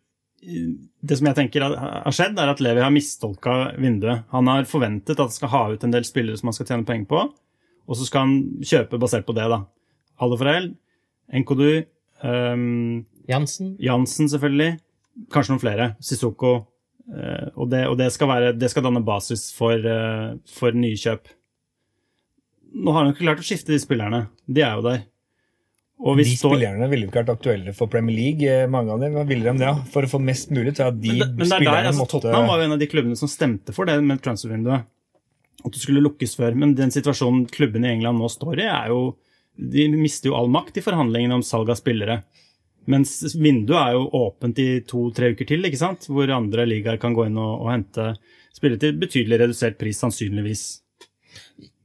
Det 1.04 1.18
som 1.18 1.28
jeg 1.28 1.36
tenker 1.36 1.62
har 1.76 2.12
skjedd, 2.16 2.38
er 2.40 2.48
at 2.50 2.62
Levi 2.64 2.80
har 2.80 2.92
mistolka 2.92 3.74
vinduet. 3.78 4.24
Han 4.32 4.48
har 4.48 4.64
forventet 4.64 5.12
at 5.12 5.18
han 5.26 5.30
skal 5.36 5.50
ha 5.50 5.62
ut 5.74 5.84
en 5.84 5.92
del 5.92 6.04
spillere 6.08 6.38
som 6.40 6.48
han 6.48 6.54
skal 6.56 6.66
tjene 6.70 6.86
penger 6.88 7.08
på, 7.12 7.34
og 7.90 7.96
så 7.98 8.06
skal 8.08 8.20
han 8.22 8.64
kjøpe 8.64 9.00
basert 9.00 9.26
på 9.28 9.36
det, 9.36 9.50
da. 9.52 9.66
Aldeforel, 10.22 10.76
Nkodu, 11.34 11.86
um, 12.24 13.06
Jansen? 13.28 13.76
Jansen 13.80 14.28
selvfølgelig, 14.32 14.80
kanskje 15.32 15.54
noen 15.54 15.64
flere. 15.64 15.90
Sissoko. 16.00 16.68
Uh, 17.10 17.50
og, 17.58 17.70
det, 17.72 17.88
og 17.90 17.98
det, 17.98 18.12
skal 18.14 18.28
være, 18.30 18.54
det 18.60 18.70
skal 18.72 18.84
danne 18.84 19.04
basis 19.04 19.50
for, 19.56 19.76
uh, 19.76 20.38
for 20.48 20.72
nye 20.72 20.96
kjøp. 21.00 21.28
Nå 22.74 22.94
har 22.94 23.04
han 23.06 23.14
ikke 23.14 23.26
klart 23.26 23.42
å 23.42 23.46
skifte 23.46 23.74
de 23.74 23.80
spillerne. 23.82 24.28
De 24.46 24.62
er 24.62 24.76
jo 24.78 24.84
der. 24.86 25.02
De 26.00 26.24
spillerne 26.32 26.88
ville 26.88 27.08
jo 27.08 27.10
ikke 27.10 27.24
vært 27.26 27.34
aktuelle 27.34 27.74
for 27.76 27.92
Premier 27.92 28.16
League. 28.16 28.46
eh, 28.48 28.68
Mange 28.72 28.94
av 28.94 29.02
dem 29.04 29.18
Hva 29.18 29.26
ville 29.28 29.52
de 29.52 29.60
det. 29.60 29.72
For 29.92 30.06
å 30.06 30.12
få 30.14 30.22
mest 30.24 30.54
mulig 30.56 30.78
til 30.78 30.86
at 30.88 30.96
de 31.02 31.12
men, 31.12 31.20
det, 31.20 31.28
men 31.36 31.38
det 31.38 31.44
er 31.44 31.50
der, 31.50 31.58
spillerne 31.58 31.90
altså, 31.90 32.00
måtte 32.00 32.14
Tottenham 32.16 32.48
var 32.48 32.62
jo 32.62 32.68
en 32.70 32.76
av 32.76 32.80
de 32.80 32.88
klubbene 32.88 33.20
som 33.20 33.32
stemte 33.32 33.76
for 33.76 33.90
det 33.90 33.98
med 34.06 34.22
transfervinduet. 34.24 34.86
At 35.60 35.76
det 35.76 35.82
skulle 35.82 36.04
lukkes 36.06 36.38
før. 36.40 36.56
Men 36.56 36.76
den 36.78 36.94
situasjonen 36.96 37.50
klubbene 37.52 37.90
i 37.90 37.98
England 37.98 38.22
nå 38.22 38.30
står 38.32 38.62
i, 38.64 38.70
er 38.72 38.94
jo 38.94 39.02
De 39.60 39.90
mister 39.92 40.30
jo 40.32 40.38
all 40.40 40.48
makt 40.48 40.78
i 40.80 40.86
forhandlingene 40.86 41.36
om 41.36 41.44
salg 41.44 41.68
av 41.74 41.76
spillere. 41.76 42.22
Mens 42.88 43.36
vinduet 43.36 43.76
er 43.82 43.98
jo 43.98 44.06
åpent 44.16 44.60
i 44.64 44.70
to-tre 44.88 45.34
uker 45.34 45.50
til, 45.50 45.66
ikke 45.68 45.82
sant? 45.82 46.08
hvor 46.08 46.32
andre 46.32 46.64
ligaer 46.66 46.98
kan 47.02 47.14
gå 47.14 47.26
inn 47.28 47.36
og, 47.38 47.66
og 47.66 47.74
hente 47.74 48.14
spillere 48.56 48.80
til 48.80 48.96
betydelig 49.02 49.42
redusert 49.44 49.76
pris, 49.78 50.00
sannsynligvis. 50.00 50.64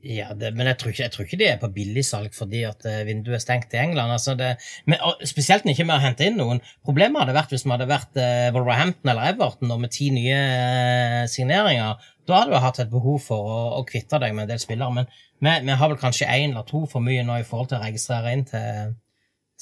Ja, 0.04 0.34
det, 0.36 0.50
men 0.52 0.68
jeg 0.68 0.76
tror, 0.76 0.90
ikke, 0.92 1.02
jeg 1.06 1.12
tror 1.14 1.24
ikke 1.24 1.38
de 1.40 1.46
er 1.48 1.60
på 1.62 1.70
billigsalg 1.72 2.34
fordi 2.36 2.60
at 2.68 2.82
eh, 2.88 3.06
vinduet 3.08 3.38
er 3.38 3.40
stengt 3.40 3.72
i 3.72 3.78
England. 3.80 4.12
Altså 4.12 4.34
det, 4.36 4.50
men, 4.90 5.00
spesielt 5.24 5.64
ikke 5.70 5.86
med 5.88 5.96
å 5.96 6.02
hente 6.02 6.26
inn 6.28 6.36
noen. 6.36 6.60
Problemet 6.84 7.22
hadde 7.22 7.36
vært 7.38 7.54
hvis 7.54 7.64
vi 7.64 7.72
hadde 7.72 7.88
vært 7.88 8.20
eh, 8.20 8.50
Wolverhampton 8.52 9.14
eller 9.14 9.30
Everton 9.32 9.72
og 9.72 9.80
med 9.80 9.94
ti 9.94 10.10
nye 10.12 10.36
eh, 10.36 11.22
signeringer. 11.32 12.04
Da 12.28 12.42
hadde 12.42 12.52
du 12.52 12.60
hatt 12.60 12.82
et 12.84 12.92
behov 12.92 13.16
for 13.24 13.48
å, 13.48 13.56
å 13.78 13.80
kvitte 13.88 14.20
deg 14.20 14.36
med 14.36 14.44
en 14.44 14.52
del 14.52 14.60
spillere. 14.60 14.92
Men 14.92 15.08
vi, 15.08 15.56
vi 15.70 15.78
har 15.80 15.92
vel 15.94 16.00
kanskje 16.02 16.28
én 16.28 16.52
eller 16.52 16.68
to 16.68 16.84
for 16.90 17.04
mye 17.04 17.24
nå 17.24 17.40
i 17.40 17.48
forhold 17.48 17.72
til 17.72 17.80
å 17.80 17.84
registrere 17.86 18.36
inn 18.36 18.44
til, 18.52 18.94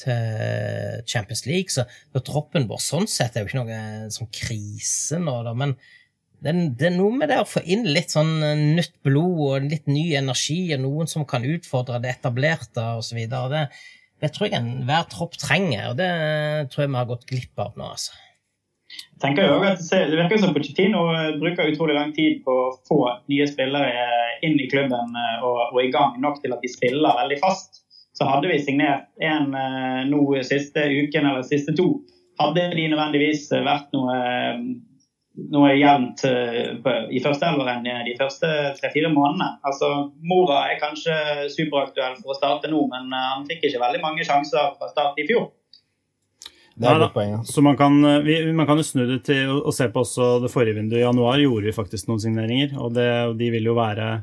til 0.02 1.02
Champions 1.06 1.46
League. 1.46 1.70
Så, 1.70 1.86
så 1.86 2.26
troppen 2.26 2.66
vår 2.70 2.82
sånn 2.82 3.06
sett 3.10 3.38
er 3.38 3.46
jo 3.46 3.52
ikke 3.52 3.62
noe 3.62 4.10
sånn 4.10 4.34
krise 4.34 5.22
nå, 5.22 5.38
da. 5.46 5.54
Men 5.54 5.78
det, 6.42 6.88
er- 6.88 6.96
noe 6.96 7.14
med 7.16 7.30
det 7.30 7.40
å 7.42 7.48
få 7.48 7.62
inn 7.64 7.84
litt 7.86 8.12
sånn 8.14 8.34
eh, 8.42 8.62
nytt 8.78 8.96
blod 9.06 9.40
og 9.46 9.68
litt 9.70 9.86
ny 9.90 10.08
energi, 10.18 10.60
og 10.74 10.82
noen 10.84 11.10
som 11.10 11.26
kan 11.28 11.44
utfordre 11.46 12.00
det 12.02 12.16
etablerte 12.16 12.84
osv. 12.98 13.22
Det, 13.30 13.62
det 14.22 14.32
tror 14.34 14.48
jeg 14.48 14.58
enhver 14.58 15.08
tropp 15.12 15.38
trenger, 15.40 15.92
og 15.92 15.96
det 16.02 16.10
tror 16.72 16.86
jeg 16.86 16.92
vi 16.92 17.00
har 17.00 17.10
gått 17.12 17.26
glipp 17.30 17.62
av 17.64 17.78
nå. 17.78 17.88
altså. 17.94 18.12
Jeg 18.92 19.22
tenker 19.24 19.46
jo 19.48 19.60
at 19.64 19.80
det 19.88 20.18
virker 20.18 20.40
som 20.42 20.50
Pochettino 20.52 21.06
eh, 21.14 21.30
bruker 21.40 21.70
utrolig 21.70 21.94
lang 21.96 22.10
tid 22.16 22.42
på 22.44 22.52
å 22.52 22.72
få 22.88 22.98
nye 23.32 23.46
spillere 23.48 23.88
eh, 24.02 24.32
inn 24.44 24.58
i 24.60 24.66
klubben 24.68 25.14
eh, 25.16 25.38
og, 25.46 25.60
og 25.72 25.78
i 25.80 25.92
gang 25.94 26.18
nok 26.20 26.42
til 26.42 26.52
at 26.52 26.60
de 26.64 26.68
spiller 26.72 27.16
veldig 27.22 27.38
fast. 27.40 27.78
Så 28.12 28.26
hadde 28.28 28.50
vi 28.50 28.58
signert 28.60 29.06
en 29.24 29.54
eh, 29.56 30.02
nå 30.10 30.20
siste 30.44 30.84
uken 30.90 31.24
eller 31.30 31.46
siste 31.48 31.72
to, 31.78 31.86
hadde 32.42 32.66
de 32.74 32.88
nødvendigvis 32.92 33.46
eh, 33.56 33.64
vært 33.64 33.88
noe, 33.96 34.18
eh, 34.18 34.60
noe 35.52 35.72
jevnt 35.78 36.24
i 36.26 37.22
første 37.24 37.48
i 37.48 37.64
enn 37.72 37.88
eh, 37.88 38.04
de 38.10 38.14
første 38.18 38.48
tre-fire 38.78 39.10
månedene. 39.12 39.48
Altså, 39.64 39.88
Mora 40.28 40.66
er 40.68 40.80
kanskje 40.82 41.48
superaktuell 41.54 42.18
for 42.20 42.34
å 42.34 42.38
starte 42.38 42.70
nå, 42.72 42.84
men 42.92 43.12
eh, 43.12 43.28
han 43.36 43.48
fikk 43.48 43.68
ikke 43.68 43.82
veldig 43.82 44.02
mange 44.04 44.26
sjanser 44.28 44.74
fra 44.76 44.90
start 44.92 45.20
i 45.22 45.26
fjor. 45.30 45.50
Det 46.72 46.88
er 46.88 46.96
et 46.96 47.02
godt 47.04 47.14
poeng. 47.16 47.32
Ja. 47.36 47.40
Så 47.44 47.62
man 47.64 47.76
kan, 47.76 47.98
eh, 48.08 48.20
vi, 48.24 48.36
man 48.56 48.68
kan 48.68 48.80
jo 48.80 48.86
snu 48.86 49.04
det 49.08 49.22
til 49.28 49.50
å, 49.60 49.72
se 49.74 49.88
på 49.92 50.04
også 50.04 50.34
det 50.44 50.52
forrige 50.52 50.78
vinduet. 50.80 51.02
I 51.02 51.06
januar 51.06 51.40
gjorde 51.40 51.68
vi 51.68 51.76
faktisk 51.76 52.08
noen 52.08 52.22
signeringer, 52.22 52.76
og, 52.78 52.94
det, 52.96 53.08
og 53.30 53.36
de 53.40 53.50
vil 53.54 53.68
jo 53.72 53.76
være 53.78 54.08
eh, 54.16 54.22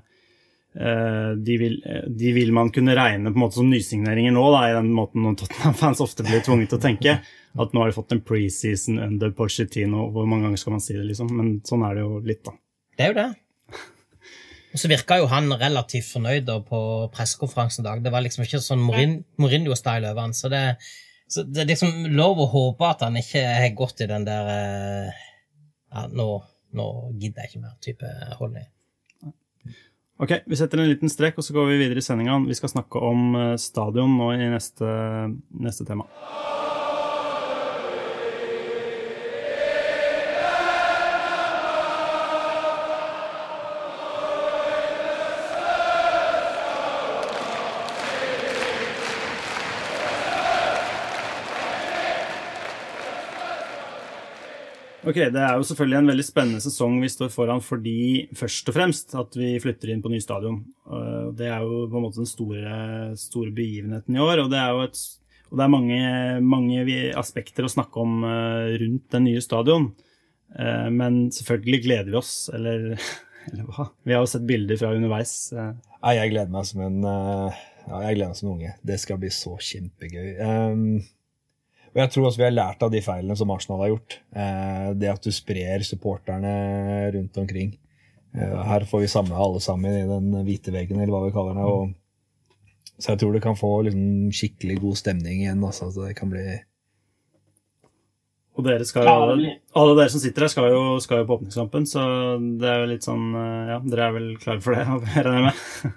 de 1.35 1.57
vil, 1.57 1.81
eh, 1.85 2.05
de 2.07 2.31
vil 2.35 2.53
man 2.53 2.69
kunne 2.71 2.93
regne 2.97 3.31
på 3.31 3.39
en 3.39 3.43
måte 3.43 3.57
som 3.57 3.69
nysigneringer 3.71 4.35
nå, 4.35 4.45
da, 4.53 4.63
i 4.69 4.77
den 4.77 4.91
måten 4.93 5.25
Tottenham-fans 5.35 6.01
ofte 6.05 6.25
blir 6.27 6.43
tvunget 6.45 6.73
til 6.73 6.79
å 6.79 6.83
tenke. 6.83 7.19
At 7.59 7.73
nå 7.73 7.81
har 7.81 7.89
de 7.89 7.97
fått 7.97 8.13
en 8.13 8.21
preseason 8.21 8.99
under 9.01 9.31
Pochettino. 9.35 10.11
Hvor 10.13 10.27
mange 10.29 10.45
ganger 10.45 10.61
skal 10.61 10.75
man 10.75 10.83
si 10.85 10.93
det, 10.93 11.07
liksom? 11.09 11.31
Men 11.33 11.55
sånn 11.65 11.85
er 11.87 11.97
det 11.97 12.05
jo 12.05 12.19
litt, 12.21 12.43
da. 12.45 12.53
Det 12.95 13.05
er 13.05 13.13
jo 13.13 13.17
det. 13.17 13.29
Og 14.69 14.77
så 14.77 14.89
virka 14.91 15.17
jo 15.17 15.29
han 15.31 15.49
relativt 15.57 16.11
fornøyd 16.13 16.45
da 16.45 16.59
på 16.61 16.79
pressekonferansen 17.15 17.81
i 17.81 17.87
dag. 17.87 18.03
Det 18.05 18.13
var 18.13 18.21
liksom 18.21 18.45
ikke 18.45 18.61
sånn 18.61 18.85
Mourinho-style 18.85 20.11
over 20.11 20.27
han. 20.27 20.35
Så 20.37 20.51
det, 20.53 20.61
så 21.25 21.41
det 21.47 21.63
er 21.63 21.71
liksom 21.71 22.11
lov 22.13 22.43
å 22.43 22.49
håpe 22.53 22.91
at 22.93 23.07
han 23.07 23.17
ikke 23.17 23.41
har 23.41 23.73
gått 23.77 24.05
i 24.05 24.09
den 24.11 24.27
der 24.29 24.51
eh, 24.53 25.23
ja, 25.89 26.05
nå, 26.13 26.27
nå 26.77 26.89
gidder 27.17 27.47
jeg 27.47 27.55
ikke 27.55 27.63
mer 27.65 27.79
type 27.81 28.13
holdning. 28.37 28.69
Ok, 30.19 30.33
vi 30.45 30.57
setter 30.59 30.81
en 30.81 30.89
liten 30.89 31.11
strek, 31.11 31.37
og 31.39 31.45
så 31.47 31.53
går 31.55 31.69
vi 31.69 31.77
videre 31.79 32.01
i 32.01 32.03
sendinga. 32.03 32.41
Vi 32.43 32.57
skal 32.57 32.73
snakke 32.73 32.99
om 32.99 33.35
eh, 33.39 33.53
stadion 33.55 34.17
nå 34.19 34.33
i 34.35 34.49
neste, 34.51 34.89
neste 35.63 35.87
tema. 35.87 36.09
Ok, 55.09 55.15
Det 55.33 55.41
er 55.41 55.55
jo 55.57 55.63
selvfølgelig 55.65 55.97
en 56.03 56.09
veldig 56.11 56.25
spennende 56.27 56.61
sesong 56.61 56.99
vi 57.01 57.07
står 57.09 57.31
foran 57.33 57.61
fordi 57.65 58.27
først 58.37 58.67
og 58.69 58.75
fremst 58.75 59.15
at 59.17 59.37
vi 59.39 59.55
flytter 59.63 59.89
inn 59.93 60.03
på 60.05 60.11
ny 60.13 60.19
stadion. 60.21 60.59
Det 61.39 61.47
er 61.49 61.63
jo 61.65 61.87
på 61.89 61.97
en 61.97 62.03
måte 62.05 62.21
den 62.21 62.29
store, 62.29 63.15
store 63.17 63.49
begivenheten 63.57 64.15
i 64.17 64.21
år. 64.21 64.43
Og 64.43 64.51
det 64.53 64.59
er 64.61 64.75
jo 64.75 64.83
et, 64.85 65.01
det 65.49 65.65
er 65.65 65.73
mange, 65.73 65.99
mange 66.45 66.83
aspekter 67.17 67.65
å 67.65 67.71
snakke 67.73 68.03
om 68.03 68.21
eh, 68.27 68.75
rundt 68.83 69.07
den 69.15 69.25
nye 69.31 69.41
stadion. 69.41 69.89
Eh, 70.53 70.87
Men 70.93 71.19
selvfølgelig 71.33 71.81
gleder 71.87 72.11
vi 72.13 72.19
oss, 72.21 72.33
eller, 72.53 72.91
eller 73.49 73.65
hva? 73.71 73.89
Vi 74.05 74.13
har 74.13 74.21
jo 74.25 74.29
sett 74.35 74.45
bilder 74.49 74.77
fra 74.77 74.93
underveis. 74.93 75.33
eh. 75.57 75.73
Jeg 76.19 76.35
gleder 76.35 76.53
meg 76.53 76.69
som 76.69 76.85
en 76.85 77.01
eh, 77.15 77.63
ja, 77.89 78.03
jeg 78.05 78.19
gleder 78.19 78.29
meg 78.35 78.37
som 78.43 78.51
en 78.51 78.57
unge. 78.59 78.75
Det 78.85 78.99
skal 79.01 79.17
bli 79.25 79.33
så 79.33 79.57
kjempegøy. 79.57 80.29
Og 81.89 81.97
jeg 82.03 82.11
tror 82.13 82.27
også 82.29 82.37
vi 82.41 82.45
har 82.47 82.53
lært 82.55 82.83
av 82.85 82.91
de 82.93 83.01
feilene 83.01 83.35
som 83.39 83.49
Arsenal 83.53 83.81
har 83.83 83.91
gjort. 83.95 84.19
Eh, 84.37 84.89
det 85.01 85.09
at 85.09 85.23
du 85.25 85.31
sprer 85.33 85.81
supporterne 85.87 86.51
rundt 87.15 87.37
omkring. 87.41 87.71
Eh, 88.37 88.57
her 88.69 88.85
får 88.85 89.01
vi 89.05 89.09
samla 89.09 89.39
alle 89.41 89.61
sammen 89.63 89.95
i 89.97 90.05
den 90.09 90.29
hvite 90.45 90.73
veggen, 90.75 90.99
eller 91.01 91.15
hva 91.15 91.23
vi 91.25 91.33
kaller 91.33 91.57
det. 91.57 91.65
Og, 91.65 91.95
så 92.99 93.13
jeg 93.13 93.21
tror 93.23 93.33
det 93.33 93.41
kan 93.45 93.57
få 93.57 93.71
liksom, 93.87 94.03
skikkelig 94.35 94.77
god 94.83 94.99
stemning 95.01 95.41
igjen. 95.45 95.63
Altså, 95.65 95.89
så 95.95 96.05
det 96.09 96.17
kan 96.19 96.29
bli 96.33 96.43
Og 98.59 98.65
dere 98.67 98.83
skal 98.85 99.07
jo, 99.07 99.53
alle 99.79 99.93
dere 99.95 100.11
som 100.11 100.19
sitter 100.21 100.43
her, 100.45 100.51
skal 100.51 100.65
jo, 100.73 100.81
skal 101.03 101.21
jo 101.21 101.27
på 101.29 101.37
åpningskampen, 101.37 101.85
så 101.87 102.01
det 102.59 102.67
er 102.67 102.81
jo 102.83 102.89
litt 102.91 103.05
sånn 103.07 103.29
eh, 103.39 103.69
Ja, 103.71 103.77
dere 103.85 104.07
er 104.09 104.15
vel 104.17 104.29
klare 104.41 104.61
for 104.65 104.75
det, 104.75 104.83
regner 105.15 105.37
jeg 105.37 105.45
med? 105.47 105.93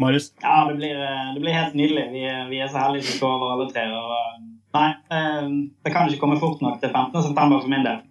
Marius? 0.00 0.30
Ja, 0.42 0.58
det 0.68 0.76
blir, 0.80 0.98
det 1.36 1.40
blir 1.44 1.54
helt 1.56 1.76
nydelig. 1.76 2.06
Vi, 2.12 2.22
er- 2.28 2.48
vi 2.50 2.58
er 2.60 2.68
så 2.72 2.82
heldige 2.82 3.06
som 3.08 3.18
står 3.20 3.34
over 3.38 3.52
alle 3.54 3.68
tre. 3.72 3.84
Og, 3.96 4.45
nei, 4.76 4.90
eh, 5.16 5.48
det 5.84 5.92
kan 5.94 6.10
ikke 6.10 6.22
komme 6.22 6.38
fort 6.40 6.62
nok 6.64 6.80
til 6.82 6.92
15. 6.92 7.22
september 7.30 7.62
for 7.62 7.72
min 7.72 7.86
del. 7.86 8.02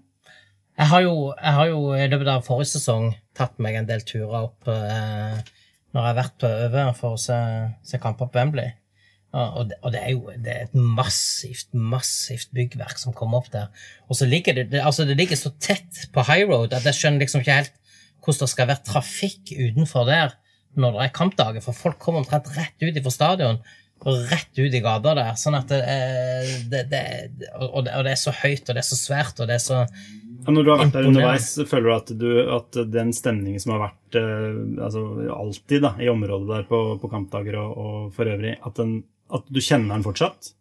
Jeg 0.75 0.91
har, 0.91 1.03
jo, 1.05 1.13
jeg 1.39 1.53
har 1.55 1.69
jo 1.71 1.83
i 1.95 2.07
løpet 2.11 2.31
av 2.33 2.43
forrige 2.43 2.73
sesong 2.73 3.13
tatt 3.37 3.61
meg 3.63 3.77
en 3.79 3.87
del 3.87 4.01
turer 4.03 4.41
opp 4.41 4.67
eh, 4.67 5.37
når 5.95 6.01
jeg 6.01 6.09
har 6.09 6.17
vært 6.17 6.41
på 6.41 6.49
over 6.65 6.97
for 6.97 7.15
å 7.15 7.21
se, 7.21 7.37
se 7.87 7.99
kamper 8.03 8.27
på 8.27 8.41
Wembley. 8.41 8.73
Og 9.35 9.65
det, 9.67 9.75
og 9.83 9.91
det 9.91 9.99
er 9.99 10.11
jo 10.13 10.31
det 10.39 10.51
er 10.51 10.67
et 10.69 10.75
massivt, 10.79 11.73
massivt 11.75 12.53
byggverk 12.55 12.99
som 12.99 13.15
kommer 13.15 13.41
opp 13.41 13.49
der. 13.51 13.67
Og 14.07 14.15
så 14.15 14.27
ligger 14.31 14.55
det, 14.55 14.69
det, 14.71 14.79
altså 14.79 15.03
det 15.07 15.17
ligger 15.19 15.39
så 15.39 15.51
tett 15.59 16.05
på 16.15 16.23
high 16.23 16.47
road 16.47 16.75
at 16.75 16.87
jeg 16.87 16.95
skjønner 16.95 17.25
liksom 17.25 17.43
ikke 17.43 17.57
helt 17.57 17.73
hvordan 18.23 18.41
det 18.41 18.51
skal 18.53 18.69
være 18.69 18.87
trafikk 18.87 19.51
utenfor 19.51 20.07
der 20.07 20.37
når 20.79 20.95
det 20.95 21.03
er 21.03 21.15
kampdager, 21.15 21.63
for 21.63 21.77
folk 21.77 21.99
kommer 22.03 22.23
omtrent 22.23 22.49
rett 22.55 22.83
ut 22.83 22.97
fra 23.03 23.13
stadion 23.13 23.59
rett 24.05 24.51
ut 24.59 24.75
i 24.77 24.81
gata 24.85 25.15
der. 25.17 25.31
sånn 25.39 25.57
at 25.57 25.71
det, 25.71 25.79
er- 25.81 26.51
det, 26.69 26.83
det, 26.91 27.01
og, 27.57 27.83
det, 27.87 27.95
og 27.95 28.03
det 28.05 28.13
er 28.13 28.21
så 28.21 28.33
høyt, 28.43 28.67
og 28.69 28.75
det 28.77 28.83
er 28.83 28.89
så 28.91 28.99
svært, 28.99 29.39
og 29.41 29.49
det 29.49 29.57
er 29.57 29.63
så 29.65 29.79
Ja, 30.45 30.53
når 30.53 30.63
du 30.63 30.69
har 30.69 30.81
vært 30.83 30.93
der 30.93 31.07
underveis, 31.09 31.47
føler 31.65 31.87
du 31.87 31.93
at, 31.95 32.11
du 32.21 32.27
at 32.59 32.77
den 32.93 33.13
stemningen 33.17 33.61
som 33.63 33.73
har 33.73 33.87
vært 33.87 34.19
eh, 34.19 34.59
altså, 34.85 35.05
alltid 35.33 35.81
da, 35.87 35.95
i 35.97 36.11
området 36.11 36.51
der 36.51 36.67
på, 36.69 36.81
på 37.01 37.09
kampdager 37.09 37.57
og, 37.63 37.71
og 37.81 38.13
for 38.13 38.29
øvrig, 38.29 38.53
at, 38.61 38.75
den, 38.77 38.99
at 39.33 39.49
du 39.49 39.57
kjenner 39.63 39.95
den 39.95 40.05
fortsatt? 40.05 40.51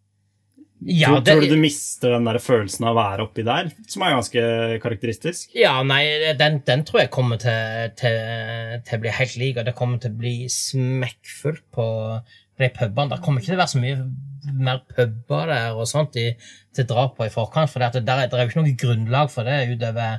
Ja, 0.84 1.08
tror, 1.14 1.20
det, 1.24 1.32
tror 1.32 1.44
du 1.46 1.52
du 1.54 1.60
mister 1.62 2.12
den 2.12 2.26
der 2.28 2.36
følelsen 2.42 2.84
av 2.84 2.92
å 2.96 2.98
være 2.98 3.24
oppi 3.24 3.44
der, 3.46 3.68
som 3.88 4.02
er 4.04 4.16
ganske 4.16 4.40
karakteristisk? 4.82 5.52
Ja, 5.56 5.78
nei, 5.86 6.02
den, 6.36 6.58
den 6.66 6.82
tror 6.84 7.04
jeg 7.04 7.12
kommer 7.14 7.40
til, 7.40 7.92
til, 8.00 8.16
til 8.84 8.98
å 8.98 9.02
bli 9.04 9.12
helt 9.16 9.36
lik, 9.40 9.60
og 9.60 9.68
det 9.68 9.76
kommer 9.78 10.00
til 10.02 10.12
å 10.12 10.18
bli 10.20 10.34
smekkfullt 10.52 11.64
på 11.72 11.86
de 12.60 12.68
pubene. 12.76 13.10
Det 13.14 13.20
kommer 13.24 13.40
ikke 13.42 13.52
til 13.52 13.58
å 13.58 13.62
være 13.64 13.74
så 13.74 13.82
mye 13.82 14.06
mer 14.64 14.82
puber 14.92 15.46
der 15.48 15.76
og 15.78 15.86
sånt 15.88 16.16
i, 16.20 16.26
til 16.76 16.86
drap 16.90 17.14
på 17.16 17.24
i 17.26 17.32
forkant, 17.32 17.70
for 17.72 17.80
det, 17.80 18.02
der, 18.04 18.24
er- 18.26 18.28
det 18.32 18.36
er 18.38 18.44
jo 18.44 18.50
ikke 18.52 18.62
noe 18.62 18.74
grunnlag 18.82 19.30
for 19.32 19.48
det 19.48 19.62
utover 19.72 20.18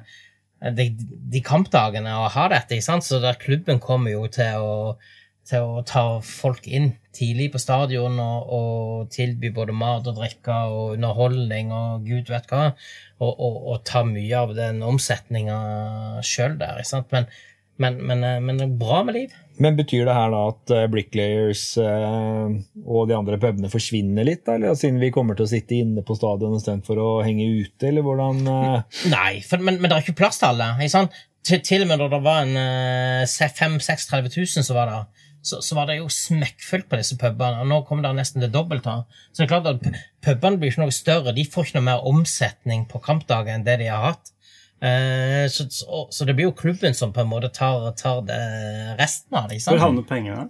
de, 0.75 0.87
de 1.35 1.41
kampdagene 1.45 2.13
å 2.17 2.29
ha 2.33 2.47
dette, 2.49 2.73
ikke 2.79 2.87
sant? 2.87 3.05
så 3.05 3.19
der 3.21 3.37
klubben 3.37 3.77
kommer 3.83 4.15
jo 4.15 4.23
til 4.33 4.57
å, 4.65 4.75
til 5.45 5.61
å 5.61 5.83
ta 5.85 6.03
folk 6.25 6.65
inn 6.65 6.93
tidlig 7.15 7.51
på 7.53 7.61
stadion 7.61 8.17
og, 8.19 8.49
og 8.57 9.11
tilby 9.13 9.51
både 9.53 9.75
mat 9.77 10.07
og 10.09 10.17
drikke 10.17 10.55
og 10.73 10.95
underholdning 10.95 11.69
og 11.75 12.07
gud 12.07 12.31
vet 12.33 12.49
hva, 12.49 12.71
og, 13.21 13.29
og, 13.31 13.59
og 13.75 13.83
ta 13.87 14.01
mye 14.07 14.41
av 14.41 14.55
den 14.57 14.81
omsetninga 14.83 15.59
sjøl 16.25 16.57
der. 16.59 16.81
ikke 16.81 16.91
sant? 16.95 17.13
Men, 17.13 17.29
men, 17.77 18.01
men, 18.09 18.25
eh, 18.25 18.41
men 18.41 18.57
det 18.59 18.67
er 18.71 18.79
bra 18.81 19.03
med 19.05 19.19
liv. 19.19 19.37
Men 19.61 19.77
betyr 19.77 20.03
det 20.07 20.15
her 20.15 20.33
da 20.33 20.41
at 20.49 20.73
eh, 20.75 20.87
Bricklayers 20.91 21.63
eh, 21.79 22.55
og 22.83 23.07
de 23.09 23.15
andre 23.15 23.37
pubene 23.39 23.71
forsvinner 23.71 24.27
litt, 24.27 24.43
da? 24.47 24.57
Eller 24.57 24.75
siden 24.79 24.99
vi 24.99 25.13
kommer 25.15 25.37
til 25.37 25.47
å 25.47 25.51
sitte 25.51 25.77
inne 25.77 26.03
på 26.05 26.17
stadion 26.17 26.57
istedenfor 26.57 26.99
å 26.99 27.09
henge 27.25 27.47
ute, 27.61 27.87
eller 27.89 28.05
hvordan 28.05 28.41
eh? 28.51 28.99
Nei, 29.13 29.31
for, 29.47 29.63
men, 29.63 29.79
men 29.79 29.91
det 29.91 29.97
er 29.97 30.05
ikke 30.05 30.19
plass 30.19 30.41
til 30.41 30.51
alle. 30.51 30.73
ikke 30.79 30.95
sant? 30.97 31.15
Til, 31.45 31.61
til 31.63 31.85
og 31.85 31.91
med 31.91 32.01
da 32.01 32.09
det 32.09 32.21
var 32.25 32.41
en 32.41 32.57
uh, 32.57 33.49
5 33.61 33.77
36 33.85 34.31
000 34.33 34.65
som 34.65 34.75
var 34.75 34.89
der, 34.89 35.25
så, 35.45 35.59
så 35.61 35.77
var 35.77 35.87
det 35.87 35.99
jo 35.99 36.07
smekkfullt 36.09 36.87
på 36.89 36.97
disse 36.97 37.17
pubene. 37.21 37.61
Og 37.61 37.69
nå 37.69 37.83
kommer 37.85 38.07
det 38.07 38.15
nesten 38.17 38.41
det 38.41 38.49
dobbelte. 38.53 38.97
Så 39.29 39.43
det 39.43 39.45
er 39.45 39.51
klart 39.53 39.69
at 39.69 39.83
pubene 40.25 40.57
blir 40.57 40.73
ikke 40.73 40.81
noe 40.81 40.95
større. 40.95 41.35
De 41.37 41.45
får 41.45 41.69
ikke 41.69 41.77
noe 41.77 41.89
mer 41.91 42.07
omsetning 42.09 42.87
på 42.89 43.01
kampdagen 43.05 43.59
enn 43.59 43.67
det 43.67 43.77
de 43.83 43.91
har 43.93 44.07
hatt. 44.09 44.33
Eh, 44.83 45.45
så, 45.49 45.65
så, 45.71 46.05
så 46.11 46.27
det 46.27 46.35
blir 46.35 46.49
jo 46.49 46.57
klubben 46.57 46.95
som 46.97 47.13
på 47.13 47.23
en 47.23 47.31
måte 47.31 47.49
tar, 47.53 47.89
tar 47.97 48.21
resten 48.99 49.37
av 49.37 49.49
det. 49.49 49.61
Hvor 49.63 49.81
havner 49.81 50.07
pengene? 50.07 50.47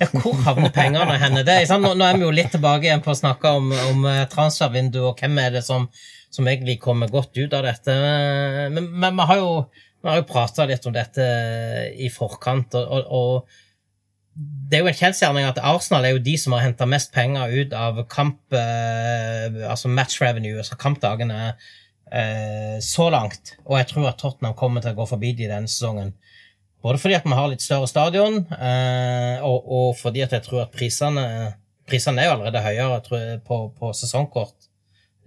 Ja, 0.00 0.08
hvor 0.14 0.36
havner 0.46 0.72
pengene 0.72 1.18
henne? 1.20 1.44
Det? 1.44 1.58
Nå, 1.80 1.94
nå 1.98 2.06
er 2.06 2.18
vi 2.18 2.24
jo 2.24 2.32
litt 2.34 2.52
tilbake 2.54 2.88
igjen 2.88 3.04
på 3.04 3.12
å 3.12 3.18
snakke 3.18 3.52
om, 3.58 3.72
om 3.90 4.06
transfervinduet, 4.32 5.10
og 5.10 5.20
hvem 5.20 5.40
er 5.42 5.58
det 5.58 5.64
som, 5.66 5.88
som 6.32 6.48
egentlig 6.48 6.78
kommer 6.80 7.10
godt 7.12 7.36
ut 7.36 7.56
av 7.56 7.66
dette. 7.68 7.96
Men, 8.72 8.86
men 8.96 9.18
vi 9.18 9.26
har 9.28 9.42
jo, 9.42 9.50
vi 10.00 10.08
har 10.08 10.22
jo 10.22 10.28
prata 10.30 10.64
litt 10.68 10.86
om 10.88 10.94
dette 10.96 11.26
i 12.00 12.08
forkant, 12.12 12.78
og, 12.80 13.12
og, 13.12 13.58
det 14.40 14.78
er 14.78 14.84
jo 14.84 14.88
en 14.92 14.96
kjensgjerning 14.96 15.44
at 15.48 15.58
Arsenal 15.66 16.06
er 16.06 16.14
jo 16.14 16.22
de 16.24 16.36
som 16.38 16.54
har 16.54 16.62
henta 16.64 16.86
mest 16.88 17.10
penger 17.12 17.50
ut 17.50 17.72
av 17.76 17.98
kamp, 18.08 18.38
eh, 18.56 19.58
altså 19.66 19.90
match 19.92 20.20
revenue, 20.22 20.56
altså 20.62 20.78
kampdagene, 20.80 21.50
eh, 21.50 21.79
så 22.82 23.04
langt. 23.12 23.52
Og 23.68 23.76
jeg 23.78 23.86
tror 23.92 24.08
at 24.10 24.18
Tottenham 24.18 24.56
kommer 24.58 24.82
til 24.82 24.96
å 24.96 24.98
gå 24.98 25.04
forbi 25.06 25.30
de 25.38 25.46
denne 25.46 25.70
sesongen. 25.70 26.10
Både 26.82 27.00
fordi 27.00 27.16
at 27.18 27.26
vi 27.28 27.36
har 27.36 27.50
litt 27.52 27.64
større 27.64 27.88
stadion, 27.90 28.40
eh, 28.56 29.42
og, 29.44 29.66
og 29.68 29.88
fordi 30.00 30.24
at 30.24 30.32
jeg 30.36 30.46
tror 30.46 30.66
at 30.66 30.76
prisene 30.76 31.26
Prisene 31.90 32.22
er 32.22 32.28
jo 32.28 32.34
allerede 32.36 32.60
høyere 32.62 33.00
jeg 33.02 33.40
på, 33.42 33.56
på 33.74 33.88
sesongkort. 33.98 34.68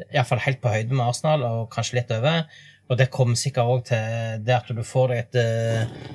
Iallfall 0.05 0.39
helt 0.45 0.61
på 0.63 0.71
høyde 0.71 0.95
med 0.95 1.03
Arsenal, 1.03 1.41
og 1.43 1.65
kanskje 1.73 1.97
litt 1.97 2.13
over. 2.15 2.45
Og 2.87 2.99
det 3.01 3.09
kommer 3.11 3.35
sikkert 3.35 3.71
òg 3.73 3.81
til 3.89 4.45
det 4.47 4.55
at 4.55 4.71
du 4.71 4.79
får 4.87 5.11
deg 5.11 5.19
et 5.19 5.39
eh, 5.41 6.05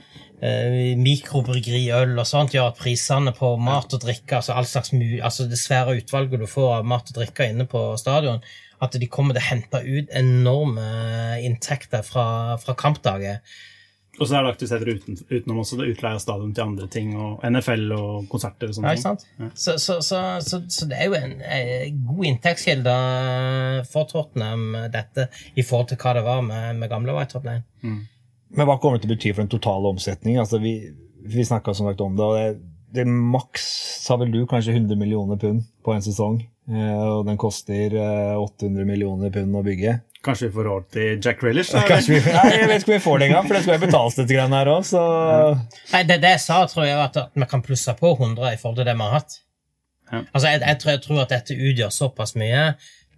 eh, 0.40 0.78
mikrobryggeriøl 0.96 2.14
og 2.14 2.30
sånt, 2.30 2.56
gjør 2.56 2.70
at 2.72 2.80
prisene 2.80 3.34
på 3.36 3.50
mat 3.60 3.92
og 3.92 4.00
drikke, 4.06 4.40
altså 4.40 4.56
all 4.56 4.70
slags 4.70 4.94
altså 4.96 5.44
det 5.50 5.60
svære 5.60 5.98
utvalget 6.00 6.40
du 6.40 6.48
får 6.48 6.78
av 6.78 6.88
mat 6.94 7.12
og 7.12 7.20
drikke 7.20 7.50
inne 7.52 7.68
på 7.68 7.84
stadion, 8.00 8.40
at 8.84 9.00
de 9.00 9.08
kommer 9.10 9.36
til 9.36 9.42
å 9.42 9.48
hente 9.48 9.82
ut 9.86 10.14
enorme 10.16 10.86
inntekter 11.44 12.04
fra, 12.06 12.28
fra 12.62 12.76
kampdager. 12.78 13.40
Og 14.18 14.26
så 14.26 14.34
er 14.34 14.42
det 14.42 14.50
aktiviteter 14.50 14.88
uten, 14.98 15.18
utenom 15.30 15.60
også 15.62 15.78
det 15.78 15.92
utleie 15.92 16.18
av 16.18 16.22
stadion 16.22 16.50
til 16.54 16.64
andre 16.64 16.88
ting, 16.90 17.12
og 17.14 17.44
NFL 17.46 17.92
og 17.94 18.28
konserter 18.32 18.66
og 18.66 18.72
Ja, 18.72 18.76
sånne 18.80 18.94
ikke 18.96 19.04
sant? 19.04 19.26
Ja. 19.38 19.50
Så, 19.54 19.76
så, 19.78 20.00
så, 20.02 20.22
så, 20.42 20.62
så 20.74 20.88
det 20.90 20.98
er 20.98 21.06
jo 21.06 21.18
en, 21.18 21.36
en 21.38 22.00
god 22.08 22.30
inntektskilde 22.32 22.94
for 23.92 24.10
Tottenham, 24.10 24.72
dette, 24.94 25.28
i 25.54 25.62
forhold 25.66 25.92
til 25.92 26.02
hva 26.02 26.16
det 26.18 26.24
var 26.26 26.42
med, 26.46 26.80
med 26.82 26.90
gamle 26.90 27.14
White 27.14 27.36
Top 27.36 27.46
Lane. 27.46 27.62
Men 27.84 28.66
hva 28.66 28.78
kommer 28.82 28.98
det 28.98 29.06
til 29.06 29.12
å 29.12 29.14
bety 29.14 29.34
for 29.36 29.44
den 29.44 29.52
totale 29.54 29.92
omsetningen? 29.94 30.42
Altså, 30.42 30.58
vi 30.62 30.80
vi 31.28 31.44
snakka 31.44 31.74
som 31.74 31.86
sagt 31.86 32.00
om 32.00 32.16
det, 32.16 32.24
og 32.24 32.36
det, 32.36 32.60
det 32.94 33.06
maks 33.06 33.66
sa 34.04 34.16
vel 34.20 34.32
du 34.32 34.44
kanskje 34.48 34.76
100 34.76 34.96
millioner 35.00 35.36
pund 35.40 35.66
på 35.84 35.94
en 35.94 36.04
sesong. 36.04 36.40
Eh, 36.70 37.06
Og 37.08 37.24
den 37.28 37.40
koster 37.40 37.96
eh, 37.96 38.36
800 38.38 38.86
millioner 38.88 39.32
pund 39.34 39.56
å 39.58 39.64
bygge. 39.66 39.98
Kanskje 40.24 40.48
vi 40.48 40.54
får 40.56 40.66
råd 40.66 40.86
til 40.94 41.20
Jack 41.22 41.42
Relish? 41.46 41.74
vi, 42.10 42.18
nei, 42.18 42.46
jeg 42.56 42.68
vet 42.70 42.82
ikke 42.82 42.92
om 42.92 42.96
vi 42.96 43.02
får 43.04 43.18
det 43.18 43.28
engang, 43.28 43.46
for 43.46 43.56
det 43.56 43.64
skal 43.64 43.76
jo 43.76 43.82
betales 43.86 44.16
litt 44.18 44.32
grann 44.32 44.56
her 44.56 44.70
òg, 44.72 44.86
så 44.88 45.02
Nei, 45.92 46.00
det, 46.08 46.18
det 46.24 46.32
jeg 46.34 46.44
sa, 46.44 46.62
tror 46.70 46.88
jeg 46.88 46.98
at, 46.98 47.20
at 47.22 47.38
vi 47.38 47.48
kan 47.50 47.62
plusse 47.64 47.94
på 48.00 48.14
100 48.16 48.50
i 48.50 48.58
forhold 48.58 48.80
til 48.80 48.88
det 48.88 48.96
vi 48.98 49.06
har 49.06 49.14
hatt. 49.20 49.38
Ja. 50.08 50.22
Altså, 50.32 50.46
jeg, 50.48 50.62
jeg, 50.64 50.80
tror, 50.82 50.92
jeg 50.94 51.02
tror 51.04 51.22
at 51.22 51.34
dette 51.36 51.58
utgjør 51.70 51.94
såpass 51.94 52.34
mye, 52.40 52.64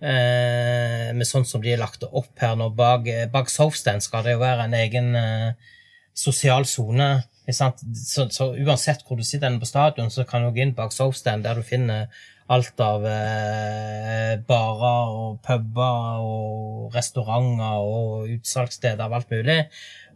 eh, 0.01 1.11
med 1.17 1.29
sånn 1.29 1.47
som 1.49 1.63
de 1.65 1.73
er 1.75 1.81
lagt 1.81 2.05
opp 2.07 2.33
her 2.43 2.57
nå. 2.59 2.71
Bak, 2.77 3.09
bak 3.33 3.53
Softstand 3.53 4.05
skal 4.05 4.27
det 4.27 4.37
jo 4.37 4.43
være 4.43 4.67
en 4.67 4.77
egen 4.81 5.15
eh, 5.19 5.77
sosial 6.17 6.69
sone. 6.69 7.13
Så, 7.51 8.29
så 8.31 8.53
uansett 8.55 9.03
hvor 9.07 9.19
du 9.19 9.25
sitter 9.27 9.57
på 9.59 9.67
stadion, 9.67 10.11
så 10.13 10.23
kan 10.29 10.45
du 10.45 10.53
gå 10.55 10.63
inn 10.63 10.77
bak 10.77 10.93
Softstand, 10.95 11.47
der 11.47 11.59
du 11.59 11.67
finner 11.67 12.11
alt 12.51 12.83
av 12.83 13.05
eh, 13.07 14.39
barer 14.47 15.13
og 15.15 15.37
puber 15.47 16.25
og 16.25 16.95
restauranter 16.97 17.85
og 17.85 18.33
utsalgssteder 18.37 19.05
av 19.07 19.21
alt 19.21 19.31
mulig, 19.31 19.61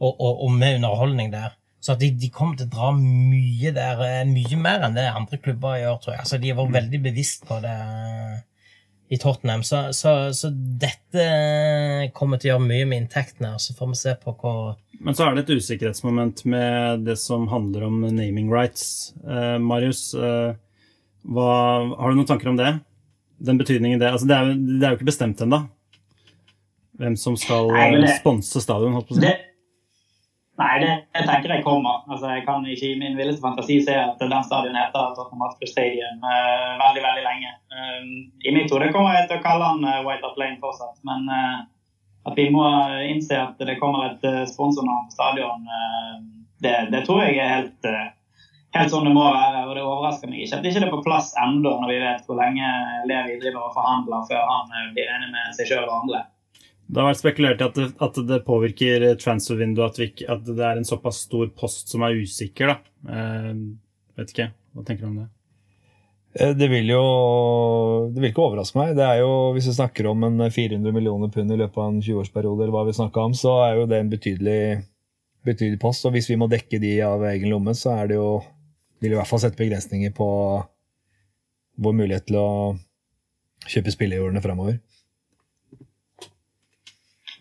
og, 0.00 0.10
og, 0.10 0.42
og 0.46 0.56
med 0.56 0.80
underholdning 0.80 1.30
der. 1.34 1.54
Så 1.84 1.94
de, 2.00 2.08
de 2.16 2.30
kommer 2.32 2.56
til 2.56 2.70
å 2.70 2.72
dra 2.72 2.90
mye 2.96 3.70
der, 3.76 4.02
eh, 4.06 4.24
mye 4.26 4.58
mer 4.58 4.86
enn 4.86 4.96
det 4.96 5.04
andre 5.10 5.38
klubber 5.42 5.76
gjør, 5.78 6.00
tror 6.00 6.14
jeg. 6.14 6.24
Altså, 6.24 6.40
de 6.40 6.50
har 6.50 6.58
vært 6.62 6.76
veldig 6.78 7.00
bevisst 7.04 7.44
på 7.46 7.60
det 7.62 7.76
eh, 7.76 8.38
i 9.12 9.18
Tottenham. 9.20 9.62
Så, 9.62 9.82
så, 9.92 10.14
så 10.32 10.50
dette 10.50 11.26
kommer 12.16 12.40
til 12.40 12.50
å 12.50 12.54
gjøre 12.54 12.66
mye 12.66 12.88
med 12.88 13.04
inntektene, 13.04 13.52
så 13.60 13.76
får 13.76 13.92
vi 13.92 14.00
se 14.00 14.16
på 14.24 14.34
hva 14.40 14.54
Men 15.04 15.16
så 15.16 15.26
er 15.26 15.36
det 15.36 15.44
et 15.44 15.58
usikkerhetsmoment 15.60 16.44
med 16.48 17.04
det 17.06 17.18
som 17.20 17.46
handler 17.52 17.86
om 17.90 18.00
naming 18.08 18.48
rights. 18.52 19.12
Eh, 19.22 19.58
Marius, 19.60 20.06
eh, 20.16 20.56
hva, 21.24 21.48
har 21.98 22.10
du 22.10 22.18
noen 22.18 22.28
tanker 22.28 22.50
om 22.50 22.58
det? 22.58 22.76
Den 23.44 23.58
betydningen 23.58 23.98
det 24.00 24.12
altså 24.12 24.28
Det 24.28 24.36
er, 24.36 24.52
det 24.54 24.84
er 24.84 24.92
jo 24.92 25.00
ikke 25.00 25.10
bestemt 25.10 25.40
ennå. 25.44 25.64
Hvem 27.00 27.16
som 27.18 27.34
skal 27.40 27.72
Nei, 27.74 27.88
eh, 27.98 28.14
sponse 28.20 28.62
stadion, 28.62 28.94
holdt 28.94 29.08
på 29.10 29.16
å 29.16 29.18
si. 29.18 29.32
Nei, 30.54 30.74
det 30.84 30.90
jeg 30.92 31.26
tenker 31.26 31.50
jeg 31.50 31.64
kommer. 31.66 32.04
Altså, 32.06 32.28
jeg 32.36 32.44
kan 32.46 32.62
ikke 32.62 32.92
i 32.92 32.98
min 33.00 33.16
villeste 33.18 33.42
fantasi 33.42 33.80
se 33.82 33.96
at 33.98 34.20
den 34.22 34.46
stadion 34.46 34.78
heter 34.78 35.16
Tottenham 35.16 35.42
Hotspur 35.48 35.66
Stadium 35.66 36.22
uh, 36.22 36.76
veldig, 36.78 37.02
veldig 37.02 37.24
lenge. 37.26 37.54
Um, 37.74 38.12
I 38.46 38.54
mitt 38.54 38.70
hode 38.70 38.92
kommer 38.94 39.16
jeg 39.18 39.26
til 39.32 39.40
å 39.40 39.44
kalle 39.44 39.72
den 39.74 39.88
uh, 39.88 40.04
White 40.06 40.28
Up 40.28 40.38
Lane 40.38 40.60
fortsatt, 40.62 41.00
men 41.08 41.26
uh, 41.26 41.64
at 42.24 42.38
vi 42.38 42.48
må 42.52 42.64
innse 43.04 43.36
at 43.36 43.60
det 43.60 43.76
kommer 43.80 44.06
et 44.08 44.22
uh, 44.24 44.44
sponsornavn 44.48 45.08
på 45.10 45.16
stadion, 45.16 45.66
eh, 45.68 46.20
det, 46.64 46.76
det 46.94 47.02
tror 47.04 47.20
jeg 47.24 47.36
er 47.36 47.50
helt, 47.58 47.88
eh, 47.88 48.06
helt 48.74 48.92
sånn 48.92 49.06
det 49.08 49.14
må 49.14 49.24
være. 49.30 49.64
Og 49.68 49.74
det 49.76 49.82
overrasker 49.86 50.30
meg 50.30 50.44
ikke 50.44 50.58
at 50.58 50.64
det 50.64 50.72
ikke 50.72 50.86
er 50.88 50.94
på 50.94 51.02
plass 51.06 51.32
ennå, 51.40 51.74
når 51.80 51.92
vi 51.92 51.98
vet 52.02 52.24
hvor 52.28 52.40
lenge 52.40 52.70
Levi 53.10 53.36
driver 53.42 53.68
og 53.68 53.76
forhandler 53.76 54.24
før 54.30 54.48
han 54.50 54.72
eh, 54.78 54.88
blir 54.96 55.12
enig 55.16 55.30
med 55.34 55.58
seg 55.58 55.70
sjøl 55.70 55.86
og 55.88 55.98
andre. 56.02 56.24
Det 56.84 57.00
har 57.00 57.08
vært 57.08 57.22
spekulert 57.22 57.62
i 57.62 57.64
at 57.64 57.78
det, 57.78 57.86
at 58.04 58.18
det 58.28 58.40
påvirker 58.44 59.06
transfervinduet, 59.22 59.94
at, 59.94 60.00
vi 60.02 60.26
at 60.28 60.42
det 60.50 60.66
er 60.68 60.80
en 60.80 60.88
såpass 60.88 61.22
stor 61.24 61.48
post 61.56 61.94
som 61.94 62.04
er 62.04 62.18
usikker. 62.20 62.74
da. 62.74 63.14
Eh, 63.14 63.54
vet 64.20 64.34
ikke. 64.34 64.50
Hva 64.74 64.84
tenker 64.84 65.06
du 65.06 65.12
om 65.12 65.22
det? 65.22 65.30
Eh, 66.40 66.52
Det 66.58 66.68
vil 66.68 66.90
jo 66.90 67.04
det 68.12 68.20
vil 68.20 68.32
ikke 68.32 68.44
overraske 68.44 68.78
meg. 68.78 68.96
Det 68.98 69.06
er 69.06 69.22
jo, 69.22 69.52
Hvis 69.54 69.70
vi 69.70 69.76
snakker 69.78 70.10
om 70.10 70.24
en 70.28 70.50
400 70.50 70.92
millioner 70.92 71.30
pund 71.32 71.52
i 71.52 71.56
løpet 71.56 71.78
av 71.78 71.88
en 71.92 72.02
20-årsperiode, 72.02 72.62
eller 72.62 72.74
hva 72.74 72.84
vi 72.86 72.98
snakker 72.98 73.30
om, 73.30 73.32
så 73.38 73.54
er 73.68 73.78
jo 73.78 73.86
det 73.86 74.00
en 74.00 74.10
betydelig, 74.12 74.84
betydelig 75.46 75.80
post. 75.80 76.04
Og 76.04 76.12
hvis 76.12 76.28
vi 76.30 76.36
må 76.36 76.50
dekke 76.50 76.80
de 76.82 77.00
av 77.06 77.24
egen 77.32 77.50
lomme, 77.50 77.74
så 77.74 77.96
er 77.96 78.12
det 78.12 78.20
jo 78.20 78.42
vil 79.04 79.14
i 79.14 79.20
hvert 79.20 79.30
fall 79.30 79.42
sette 79.42 79.60
begrensninger 79.60 80.12
på 80.16 80.28
vår 81.84 81.94
mulighet 82.00 82.26
til 82.28 82.40
å 82.40 82.50
kjøpe 83.68 83.92
spillejordene 83.94 84.42
framover. 84.44 84.80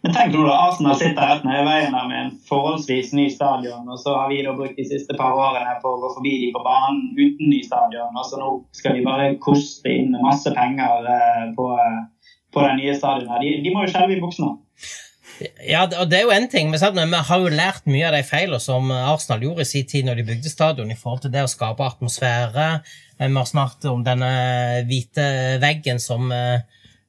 Men 0.04 0.12
tenk 0.12 0.34
nå 0.36 0.42
da, 0.44 0.56
Arsenal 0.66 0.98
sitter 1.00 1.30
rett 1.32 1.46
nede 1.48 1.62
i 1.62 1.68
veien 1.68 1.94
med 1.96 2.18
en 2.18 2.32
forholdsvis 2.50 3.14
ny 3.16 3.30
stadion, 3.32 3.86
og 3.88 4.02
så 4.02 4.18
har 4.18 4.28
vi 4.34 4.42
da 4.44 4.52
brukt 4.58 4.76
de 4.76 4.84
siste 4.90 5.16
par 5.16 5.38
årene 5.40 5.78
på 5.80 5.94
å 5.94 6.02
gå 6.02 6.10
forbi 6.18 6.34
de 6.42 6.50
på 6.52 6.64
banen 6.66 7.06
uten 7.16 7.48
ny 7.48 7.62
stadion, 7.64 8.12
og 8.12 8.28
så 8.28 8.42
nå 8.42 8.50
skal 8.76 8.98
vi 8.98 9.06
bare 9.06 9.30
koste 9.46 9.94
inn 9.94 10.12
masse 10.26 10.52
penger 10.58 11.08
eh, 11.08 11.46
på, 11.56 11.70
eh, 11.80 12.02
på 12.52 12.66
den 12.66 12.82
nye 12.82 12.98
stadionet. 12.98 13.40
De, 13.46 13.54
de 13.64 13.72
må 13.72 13.86
jo 13.86 13.94
skjelve 13.94 14.18
i 14.18 14.20
buksene. 14.26 14.58
Ja, 15.68 15.86
og 15.88 16.10
det 16.12 16.20
er 16.20 16.28
jo 16.28 16.34
en 16.36 16.50
ting, 16.52 16.70
men 16.72 16.80
sant, 16.82 16.96
men 16.98 17.12
vi 17.12 17.22
har 17.28 17.42
jo 17.42 17.52
lært 17.52 17.88
mye 17.90 18.06
av 18.10 18.16
de 18.18 18.22
feilene 18.28 18.62
som 18.64 18.92
Arsenal 18.94 19.44
gjorde 19.44 19.66
i 19.66 19.70
sin 19.70 19.88
tid 19.90 20.08
når 20.08 20.22
de 20.22 20.28
bygde 20.32 20.52
stadion, 20.52 20.92
i 20.92 21.00
forhold 21.00 21.26
til 21.26 21.34
det 21.34 21.44
å 21.46 21.52
skape 21.52 21.84
atmosfære. 21.86 22.70
Eh, 23.18 23.28
Vi 23.28 23.36
har 23.36 23.50
snakket 23.50 23.90
om 23.92 24.04
denne 24.04 24.30
hvite 24.88 25.60
veggen 25.62 26.00
som, 26.00 26.32
eh, 26.32 26.62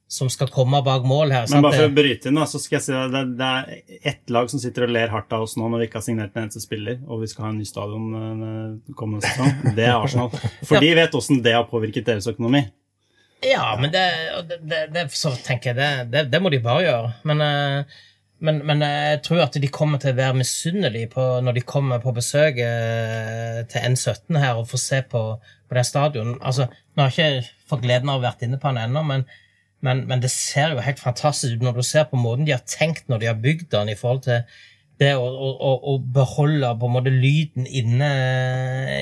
som 0.08 0.28
skal 0.30 0.48
komme 0.48 0.82
bak 0.84 1.02
mål 1.02 1.32
her. 1.32 1.46
Men 1.50 1.62
bare 1.62 1.78
for 1.78 1.88
å 1.88 1.94
bryte 1.94 2.28
inn, 2.30 2.38
så 2.46 2.60
skal 2.60 2.78
jeg 2.78 2.84
si 2.86 2.92
det, 2.92 3.24
det 3.38 3.50
er 3.50 4.10
ett 4.12 4.30
lag 4.30 4.50
som 4.50 4.60
sitter 4.62 4.86
og 4.86 4.94
ler 4.94 5.08
hardt 5.08 5.32
av 5.32 5.42
oss 5.42 5.56
nå 5.56 5.68
når 5.68 5.78
vi 5.82 5.88
ikke 5.88 6.00
har 6.00 6.06
signert 6.06 6.36
en 6.36 6.44
eneste 6.44 6.62
spiller, 6.62 7.00
og 7.08 7.24
vi 7.24 7.26
skal 7.32 7.48
ha 7.48 7.50
en 7.50 7.58
ny 7.58 7.66
stadion 7.68 8.08
eh, 8.20 8.94
kommende 8.94 9.26
sesong. 9.26 9.74
Det 9.74 9.84
er 9.88 9.96
Arsenal. 9.96 10.30
For 10.68 10.80
de 10.80 10.94
vet 10.94 11.14
åssen 11.14 11.42
det 11.42 11.56
har 11.56 11.68
påvirket 11.70 12.06
deres 12.06 12.30
økonomi. 12.30 12.66
Ja, 13.44 13.76
men 13.80 13.90
det, 13.92 14.04
det, 14.62 14.86
det, 14.94 15.08
så 15.12 15.34
tenker 15.44 15.74
jeg, 15.74 16.08
det, 16.08 16.28
det, 16.32 16.40
må 16.40 16.48
de 16.52 16.62
bare 16.64 16.84
gjøre. 16.86 17.10
Men, 17.28 17.42
eh, 17.44 18.02
men, 18.42 18.60
men 18.66 18.82
jeg 18.82 19.20
tror 19.24 19.44
at 19.44 19.56
de 19.60 19.70
kommer 19.72 20.00
til 20.02 20.12
å 20.12 20.18
være 20.18 20.38
misunnelige 20.40 21.24
når 21.44 21.56
de 21.56 21.62
kommer 21.64 22.02
på 22.02 22.12
besøk 22.16 22.58
eh, 22.60 23.62
til 23.70 23.94
N17 23.94 24.40
her 24.42 24.58
og 24.58 24.68
får 24.68 24.82
se 24.82 25.00
på, 25.10 25.22
på 25.38 25.78
det 25.78 25.86
stadion. 25.86 26.34
Altså, 26.42 26.66
nå 26.94 27.06
har 27.06 27.14
jeg 27.14 27.40
ikke 27.40 27.70
fått 27.70 27.86
gleden 27.86 28.10
av 28.10 28.20
å 28.20 28.26
vært 28.26 28.44
inne 28.44 28.58
på 28.60 28.72
den 28.72 28.82
ennå, 28.88 29.04
men, 29.06 29.24
men, 29.86 30.04
men 30.10 30.22
det 30.24 30.32
ser 30.34 30.74
jo 30.74 30.84
helt 30.84 31.00
fantastisk 31.00 31.56
ut 31.56 31.64
når 31.64 31.78
du 31.78 31.86
ser 31.86 32.08
på 32.10 32.20
måten 32.20 32.48
de 32.48 32.56
har 32.56 32.64
tenkt 32.68 33.08
når 33.08 33.22
de 33.22 33.30
har 33.30 33.40
bygd 33.40 33.70
den, 33.76 33.92
i 33.94 33.98
forhold 33.98 34.26
til 34.26 34.42
det 35.02 35.14
å, 35.18 35.24
å, 35.26 35.72
å, 35.90 35.96
beholde 35.98 36.68
på 36.78 36.86
en 36.86 36.94
måte 36.94 37.10
lyden 37.10 37.66
inne 37.66 38.10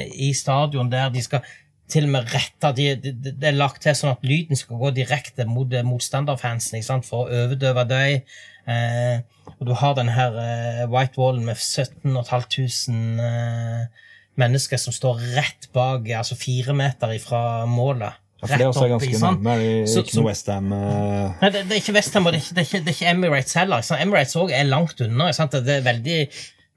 i 0.09 0.31
stadion 0.37 0.88
der 0.92 1.11
de 1.12 1.21
skal 1.25 1.45
til 1.92 2.07
og 2.07 2.14
med 2.14 2.31
rette 2.33 2.71
de, 2.79 2.87
de, 2.97 3.12
de, 3.12 3.35
Det 3.37 3.51
er 3.51 3.59
lagt 3.59 3.83
til 3.85 3.97
sånn 3.97 4.14
at 4.14 4.25
lyden 4.25 4.57
skal 4.57 4.81
gå 4.81 4.92
direkte 4.97 5.45
mot 5.49 5.68
eh, 5.75 5.85
motstanderfansen 5.85 7.05
for 7.05 7.27
å 7.27 7.42
overdøve 7.45 7.85
deg. 7.90 8.33
Eh, 8.68 9.20
og 9.59 9.66
du 9.66 9.72
har 9.75 9.94
den 9.98 10.09
her 10.14 10.37
eh, 10.38 10.83
White 10.90 11.18
Wallen 11.18 11.44
med 11.48 11.57
17 11.59 12.14
500 12.25 13.27
eh, 13.27 14.09
mennesker 14.38 14.81
som 14.81 14.94
står 14.94 15.20
rett 15.37 15.68
bak, 15.75 16.07
altså 16.16 16.37
fire 16.38 16.75
meter 16.77 17.12
ifra 17.16 17.64
målet. 17.68 18.18
Ja, 18.42 18.46
for 18.48 18.59
det 18.59 18.64
er 18.64 18.70
opp, 18.72 18.90
ganske 18.90 19.18
nærme. 19.22 19.53
Er 19.53 19.59
det 19.62 19.88
Så- 19.90 20.01
ikke 20.03 20.16
noe 20.18 20.27
Westham 20.27 20.72
uh, 20.72 21.35
Nei, 21.42 21.51
det, 21.55 21.61
det 21.68 21.77
er 21.77 21.81
ikke 21.83 21.94
Westham, 21.94 22.27
og 22.27 22.33
det 22.33 22.40
er 22.40 22.42
ikke, 22.42 22.55
det 22.57 22.62
er 22.62 22.66
ikke, 22.66 22.81
det 22.81 22.90
er 22.90 22.96
ikke 22.96 23.11
Emirates 23.12 23.55
heller. 23.55 23.85
Emirates 24.03 24.35
også 24.37 24.55
er 24.57 24.64
langt 24.66 25.01
unna. 25.05 25.29
sant? 25.37 25.53
Det 25.53 25.77
er 25.77 25.85
veldig 25.87 26.16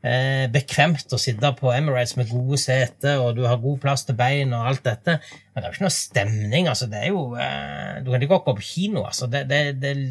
eh, 0.05 0.45
bekvemt 0.53 1.13
å 1.13 1.19
sitte 1.21 1.51
på 1.57 1.71
Emirates 1.73 2.15
med 2.19 2.29
gode 2.29 2.59
seter, 2.61 3.19
og 3.21 3.35
du 3.37 3.43
har 3.47 3.61
god 3.63 3.81
plass 3.83 4.05
til 4.07 4.17
bein 4.19 4.53
og 4.55 4.69
alt 4.71 4.85
dette. 4.85 5.17
Men 5.51 5.57
det 5.59 5.65
er 5.65 5.71
jo 5.71 5.77
ikke 5.77 5.87
noe 5.87 5.97
stemning. 5.97 6.69
altså. 6.71 6.89
Det 6.91 7.01
er 7.01 7.13
jo, 7.13 7.27
eh, 7.35 8.01
Du 8.05 8.11
kan 8.11 8.21
ikke 8.21 8.35
gå 8.35 8.41
på 8.45 8.57
kino. 8.61 9.05
altså. 9.05 9.27
Det, 9.27 9.45
det, 9.49 9.61
det 9.81 9.93
er 9.95 10.03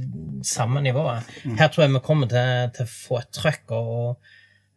samme 0.43 0.83
nivået. 0.83 1.29
Her 1.59 1.69
tror 1.69 1.85
jeg 1.85 1.95
vi 1.95 2.07
kommer 2.07 2.31
til, 2.31 2.71
til 2.77 2.89
å 2.89 2.95
få 2.95 3.21
et 3.23 3.37
trøkk. 3.41 3.71
og 3.81 4.33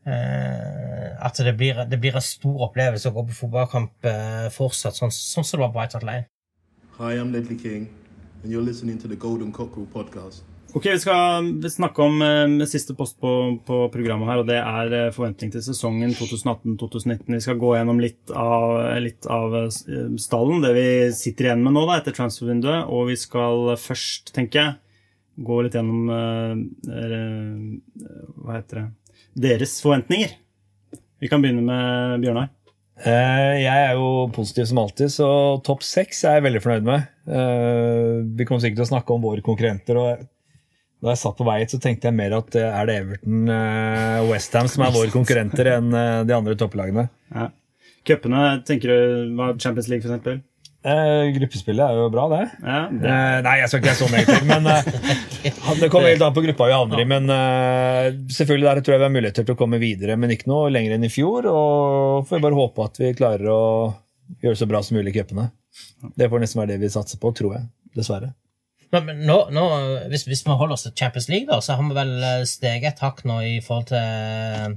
Uh, 0.07 1.25
At 1.25 1.35
det 1.43 1.51
blir, 1.59 1.83
det 1.83 1.99
blir 1.99 2.15
en 2.15 2.23
stor 2.23 2.61
opplevelse 2.69 3.09
å 3.09 3.15
gå 3.17 3.25
på 3.27 3.35
fotballkamp 3.41 4.07
uh, 4.07 4.45
fortsatt, 4.55 4.95
sånn, 4.95 5.11
sånn 5.11 5.43
som 5.43 5.57
det 5.57 5.65
var 5.65 5.73
på 5.73 5.81
Hart 5.81 6.05
Lane. 6.07 6.29
Hi, 6.95 7.17
I'm 7.19 7.33
Ledley 7.35 7.57
King, 7.59 7.89
and 8.41 8.53
you're 8.53 8.63
listening 8.63 8.97
to 9.03 9.09
the 9.11 9.19
Golden 9.19 9.51
Cockerel 9.51 9.89
podcast. 9.91 10.47
Ok, 10.77 10.85
Vi 10.85 10.99
skal 11.01 11.47
snakke 11.73 12.03
om 12.05 12.19
eh, 12.21 12.65
siste 12.69 12.93
post 12.93 13.15
på, 13.17 13.29
på 13.65 13.77
programmet 13.89 14.29
her, 14.29 14.43
og 14.43 14.49
det 14.49 14.59
er 14.59 14.91
eh, 14.93 15.13
forventning 15.15 15.49
til 15.49 15.63
sesongen 15.65 16.11
2018-2019. 16.13 17.33
Vi 17.33 17.39
skal 17.41 17.57
gå 17.57 17.71
gjennom 17.73 18.01
litt 18.03 18.29
av, 18.29 18.75
litt 19.01 19.25
av 19.25 19.55
eh, 19.57 19.71
stallen, 20.21 20.61
det 20.61 20.75
vi 20.77 20.85
sitter 21.17 21.49
igjen 21.49 21.65
med 21.65 21.73
nå 21.73 21.87
da, 21.89 21.97
etter 21.97 22.13
transfervinduet. 22.19 22.91
Og 22.93 23.09
vi 23.09 23.17
skal 23.17 23.73
først, 23.81 24.29
tenker 24.37 24.61
jeg, 24.61 24.77
gå 25.49 25.59
litt 25.65 25.79
gjennom 25.79 26.13
eh, 26.13 26.53
eh, 26.99 28.05
Hva 28.43 28.59
heter 28.59 28.83
det 28.83 28.87
Deres 29.49 29.79
forventninger. 29.81 30.37
Vi 31.17 31.33
kan 31.33 31.41
begynne 31.41 31.65
med 31.65 32.21
Bjørnar. 32.21 32.53
Eh, 33.01 33.63
Jeg 33.63 33.89
er 33.89 33.97
jo 33.97 34.27
positiv 34.37 34.69
som 34.69 34.85
alltid, 34.85 35.09
så 35.17 35.27
topp 35.65 35.81
seks 35.85 36.21
er 36.21 36.37
jeg 36.37 36.49
veldig 36.51 36.65
fornøyd 36.69 36.89
med. 36.93 37.13
Vi 38.37 38.45
kommer 38.45 38.61
sikkert 38.61 38.83
til 38.83 38.91
å 38.91 38.93
snakke 38.93 39.17
om 39.17 39.25
våre 39.25 39.41
konkurrenter. 39.41 40.05
og 40.05 40.33
Da 41.03 41.13
jeg 41.13 41.21
satt 41.21 41.37
på 41.37 41.45
vei 41.45 41.59
hit, 41.61 41.73
så 41.75 41.79
tenkte 41.81 42.09
jeg 42.09 42.17
mer 42.17 42.33
at 42.39 42.55
eh, 42.57 42.73
er 42.73 42.89
det 42.89 42.97
Everton 43.03 43.51
og 43.53 44.31
Westham 44.31 44.69
som 44.71 44.85
er 44.87 44.95
våre 44.95 45.13
konkurrenter 45.13 45.69
enn 45.75 45.91
eh, 45.93 46.21
de 46.25 46.33
andre 46.37 46.57
topplagene. 46.57 47.07
Ja. 47.35 47.49
Cupene, 48.07 48.43
tenker 48.65 48.93
du 48.93 49.35
hva 49.37 49.51
Champions 49.59 49.89
League, 49.91 50.05
eksempel? 50.07 50.39
Eh, 50.87 51.27
Gruppespillet 51.35 51.83
er 51.83 51.97
jo 51.99 52.07
bra, 52.13 52.27
det. 52.31 52.43
Ja, 52.63 52.79
det, 52.91 53.11
Eh, 53.11 53.37
Nei, 53.43 53.55
jeg 53.59 53.69
skal 53.69 53.81
ikke 53.81 53.89
være 53.89 53.99
så 53.99 54.09
negativ, 54.13 54.47
men 54.47 54.69
eh, 54.71 55.79
det 55.81 55.89
kommer 55.91 56.11
helt 56.13 56.23
an 56.23 56.35
på 56.35 56.43
gruppa 56.45 56.69
vi 56.69 56.75
havner 56.77 57.01
i. 57.03 57.07
Men 57.09 57.29
eh, 57.33 58.09
selvfølgelig 58.37 58.69
der 58.69 58.81
tror 58.85 58.95
jeg 58.95 59.01
vi 59.03 59.07
har 59.09 59.15
muligheter 59.17 59.47
til 59.47 59.57
å 59.57 59.59
komme 59.59 59.81
videre, 59.83 60.17
men 60.17 60.33
ikke 60.33 60.49
noe 60.51 60.71
lenger 60.71 60.95
enn 60.95 61.07
i 61.07 61.11
fjor. 61.11 61.49
Og 61.51 62.27
får 62.29 62.39
vi 62.39 62.45
bare 62.47 62.61
håpe 62.61 62.87
at 62.87 63.01
vi 63.03 63.13
klarer 63.17 63.51
å 63.51 63.61
gjøre 64.39 64.53
det 64.55 64.61
så 64.61 64.69
bra 64.69 64.83
som 64.85 64.99
mulig 64.99 65.15
i 65.15 65.19
cupene. 65.19 65.49
Det 66.15 66.29
får 66.31 66.45
nesten 66.45 66.63
være 66.63 66.75
det 66.75 66.81
vi 66.85 66.93
satser 66.93 67.19
på, 67.21 67.33
tror 67.35 67.57
jeg. 67.57 67.67
Dessverre. 67.97 68.31
Men, 68.93 69.07
men 69.09 69.23
nå, 69.27 69.37
nå, 69.51 69.67
hvis, 70.11 70.25
hvis 70.29 70.45
vi 70.47 70.55
holder 70.55 70.77
oss 70.77 70.87
til 70.87 70.97
Champions 70.97 71.29
League, 71.31 71.47
da, 71.49 71.59
så 71.63 71.75
har 71.75 71.87
vi 71.87 71.95
vel 71.97 72.17
eh, 72.23 72.43
steget 72.47 72.93
et 72.95 73.03
hakk 73.03 73.23
nå 73.27 73.41
i 73.43 73.55
forhold 73.63 73.89
til 73.89 73.99
eh, 73.99 74.75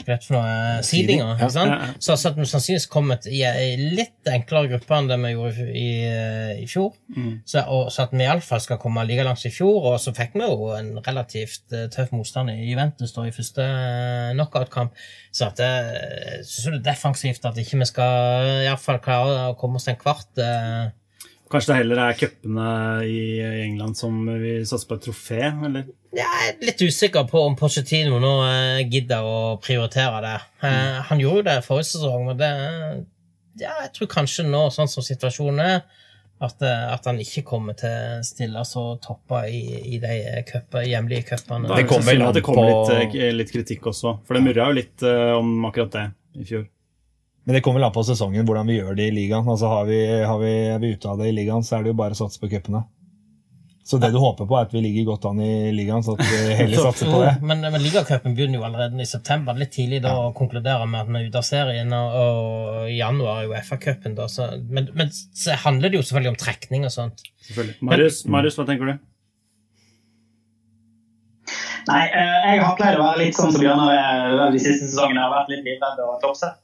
det 0.00 0.16
for 0.24 0.38
noe, 0.38 0.48
eh, 0.48 0.78
seedinga. 0.86 1.26
Ja, 1.36 1.48
ja, 1.52 1.64
ja. 1.68 1.88
Så, 2.00 2.14
så 2.16 2.30
at 2.30 2.38
vi 2.38 2.46
sannsynligvis 2.48 2.88
kommet 2.90 3.26
i 3.28 3.42
en 3.44 3.82
litt 3.98 4.30
enklere 4.32 4.70
gruppe 4.72 4.96
enn 4.96 5.10
det 5.10 5.18
vi 5.20 5.32
gjorde 5.34 5.66
i, 5.76 5.90
i, 6.62 6.68
fjor. 6.70 6.94
Mm. 7.12 7.34
Så, 7.44 7.66
og, 7.66 7.90
så 7.92 8.06
at 8.06 8.14
vi 8.16 8.24
iallfall 8.24 8.62
skal 8.64 8.80
komme 8.80 9.04
like 9.04 9.26
langt 9.28 9.42
som 9.42 9.50
i 9.52 9.54
fjor. 9.54 9.90
Og 9.90 9.98
så 10.00 10.14
fikk 10.16 10.38
vi 10.40 10.48
jo 10.48 10.70
en 10.78 10.94
relativt 11.04 11.76
tøff 11.92 12.14
motstand 12.16 12.54
i 12.54 12.70
Juventus 12.70 13.12
da, 13.12 13.26
i 13.28 13.34
første 13.36 13.66
knockout-kamp. 14.38 14.96
Så 15.36 15.50
at 15.50 15.60
jeg 15.60 16.48
synes 16.48 16.78
det 16.78 16.80
er 16.80 16.88
defensivt 16.94 17.44
at 17.44 17.60
ikke 17.60 17.82
vi 17.84 17.90
skal 17.92 18.64
i 18.64 18.72
fall 18.80 19.02
klare 19.04 19.50
å 19.50 19.58
komme 19.60 19.76
oss 19.76 19.86
til 19.86 19.98
en 19.98 20.00
kvart. 20.00 20.32
eh, 20.40 20.96
Kanskje 21.50 21.72
det 21.72 21.78
heller 21.80 21.98
er 22.04 22.18
cupene 22.18 22.66
i 23.10 23.20
England 23.64 23.96
som 23.98 24.20
vi 24.38 24.52
satser 24.68 24.86
på 24.90 24.98
et 25.00 25.06
trofé, 25.08 25.40
eller? 25.66 25.88
Jeg 26.14 26.26
er 26.50 26.60
litt 26.62 26.82
usikker 26.82 27.26
på 27.30 27.40
om 27.46 27.56
Pochettino 27.58 28.20
nå 28.22 28.34
eh, 28.46 28.82
gidder 28.90 29.26
å 29.26 29.56
prioritere 29.62 30.20
det. 30.24 30.36
Mm. 30.62 31.00
han 31.08 31.22
gjorde 31.22 31.40
jo 31.42 31.46
det 31.48 31.56
forrige 31.66 31.88
sesong, 31.90 32.28
men 32.30 32.38
det 32.38 32.50
ja, 33.60 33.72
jeg 33.82 33.90
tror 33.96 34.10
kanskje 34.14 34.46
nå, 34.46 34.62
sånn 34.72 34.88
som 34.90 35.04
situasjonen 35.04 35.60
er, 35.64 35.80
at, 36.40 36.62
eh, 36.64 36.84
at 36.94 37.04
han 37.10 37.18
ikke 37.20 37.42
kommer 37.50 37.76
til 37.76 37.90
å 37.92 38.24
stille 38.24 38.62
så 38.64 38.84
toppa 39.04 39.42
i, 39.50 39.60
i 39.96 39.98
de 40.00 40.14
køpper, 40.48 40.86
hjemlige 40.88 41.26
cupene. 41.34 41.66
Det 41.68 41.82
vel 41.82 41.90
kommer 41.90 42.40
på- 42.40 42.68
litt, 42.70 43.16
eh, 43.20 43.32
litt 43.36 43.52
kritikk 43.52 43.90
også, 43.90 44.14
for 44.24 44.38
det 44.38 44.44
murra 44.46 44.70
jo 44.70 44.78
litt 44.78 45.02
eh, 45.02 45.32
om 45.36 45.66
akkurat 45.68 45.98
det 45.98 46.06
i 46.40 46.46
fjor. 46.48 46.68
Men 47.50 47.56
det 47.56 47.60
kommer 47.66 47.80
vel 47.80 47.84
an 47.88 47.94
på 47.94 48.02
sesongen, 48.06 48.44
hvordan 48.46 48.68
vi 48.70 48.76
gjør 48.76 48.94
det 48.94 49.08
i 49.10 49.10
ligaen. 49.10 49.48
Altså 49.50 49.66
har 49.66 49.88
vi, 49.88 49.96
har 50.22 50.36
vi, 50.38 50.50
Er 50.70 50.76
vi 50.78 50.92
ute 50.94 51.08
av 51.10 51.18
det 51.18 51.32
i 51.32 51.34
ligaen, 51.34 51.64
så 51.66 51.80
er 51.80 51.82
det 51.82 51.90
jo 51.90 51.96
bare 51.98 52.14
å 52.14 52.18
satse 52.20 52.38
på 52.38 52.46
cupene. 52.46 52.84
Så 53.90 53.98
det 53.98 54.12
du 54.14 54.20
håper 54.22 54.46
på, 54.46 54.54
er 54.54 54.68
at 54.68 54.76
vi 54.76 54.84
ligger 54.84 55.08
godt 55.08 55.26
an 55.32 55.40
i 55.42 55.72
ligaen, 55.74 56.04
så 56.06 56.14
at 56.14 56.22
vi 56.30 56.54
heller 56.60 56.84
satser 56.86 57.10
på 57.10 57.24
det. 57.24 57.32
Men, 57.42 57.66
men 57.74 57.82
ligacupen 57.82 58.36
begynner 58.38 58.60
jo 58.60 58.68
allerede 58.68 59.02
i 59.02 59.08
september. 59.16 59.58
Litt 59.58 59.74
tidlig 59.74 59.98
da 60.06 60.14
å 60.28 60.30
konkludere 60.38 60.86
med 60.86 61.00
at 61.00 61.10
vi 61.10 61.24
er 61.24 61.26
ute 61.26 61.42
av 61.42 61.48
serien, 61.50 61.90
og, 61.98 62.86
i 62.86 63.00
januar 63.00 63.40
er 63.42 63.48
jo 63.48 63.58
FA-cupen. 63.66 64.14
da. 64.22 64.30
Så, 64.30 64.46
men, 64.70 64.86
men 64.94 65.10
så 65.10 65.58
handler 65.66 65.90
det 65.90 65.98
jo 65.98 66.06
selvfølgelig 66.06 66.34
om 66.36 66.40
trekning 66.46 66.86
og 66.86 66.94
sånt. 67.00 67.26
Marius, 67.82 68.22
Marius 68.30 68.62
hva 68.62 68.70
tenker 68.70 68.94
du? 68.94 68.96
Nei, 71.90 72.02
eh, 72.06 72.50
jeg 72.52 72.62
har 72.62 72.78
pleid 72.78 72.94
å 72.94 73.06
være 73.10 73.24
litt 73.26 73.42
sånn 73.42 73.50
som 73.50 73.66
Bjørnar 73.66 73.98
er 73.98 74.50
de 74.54 74.66
siste 74.70 74.84
sesongene. 74.86 75.18
Jeg 75.18 75.26
har 75.26 75.38
vært 75.40 75.56
litt 75.56 75.66
livredd 75.66 76.06
og 76.06 76.20
toppsett. 76.22 76.60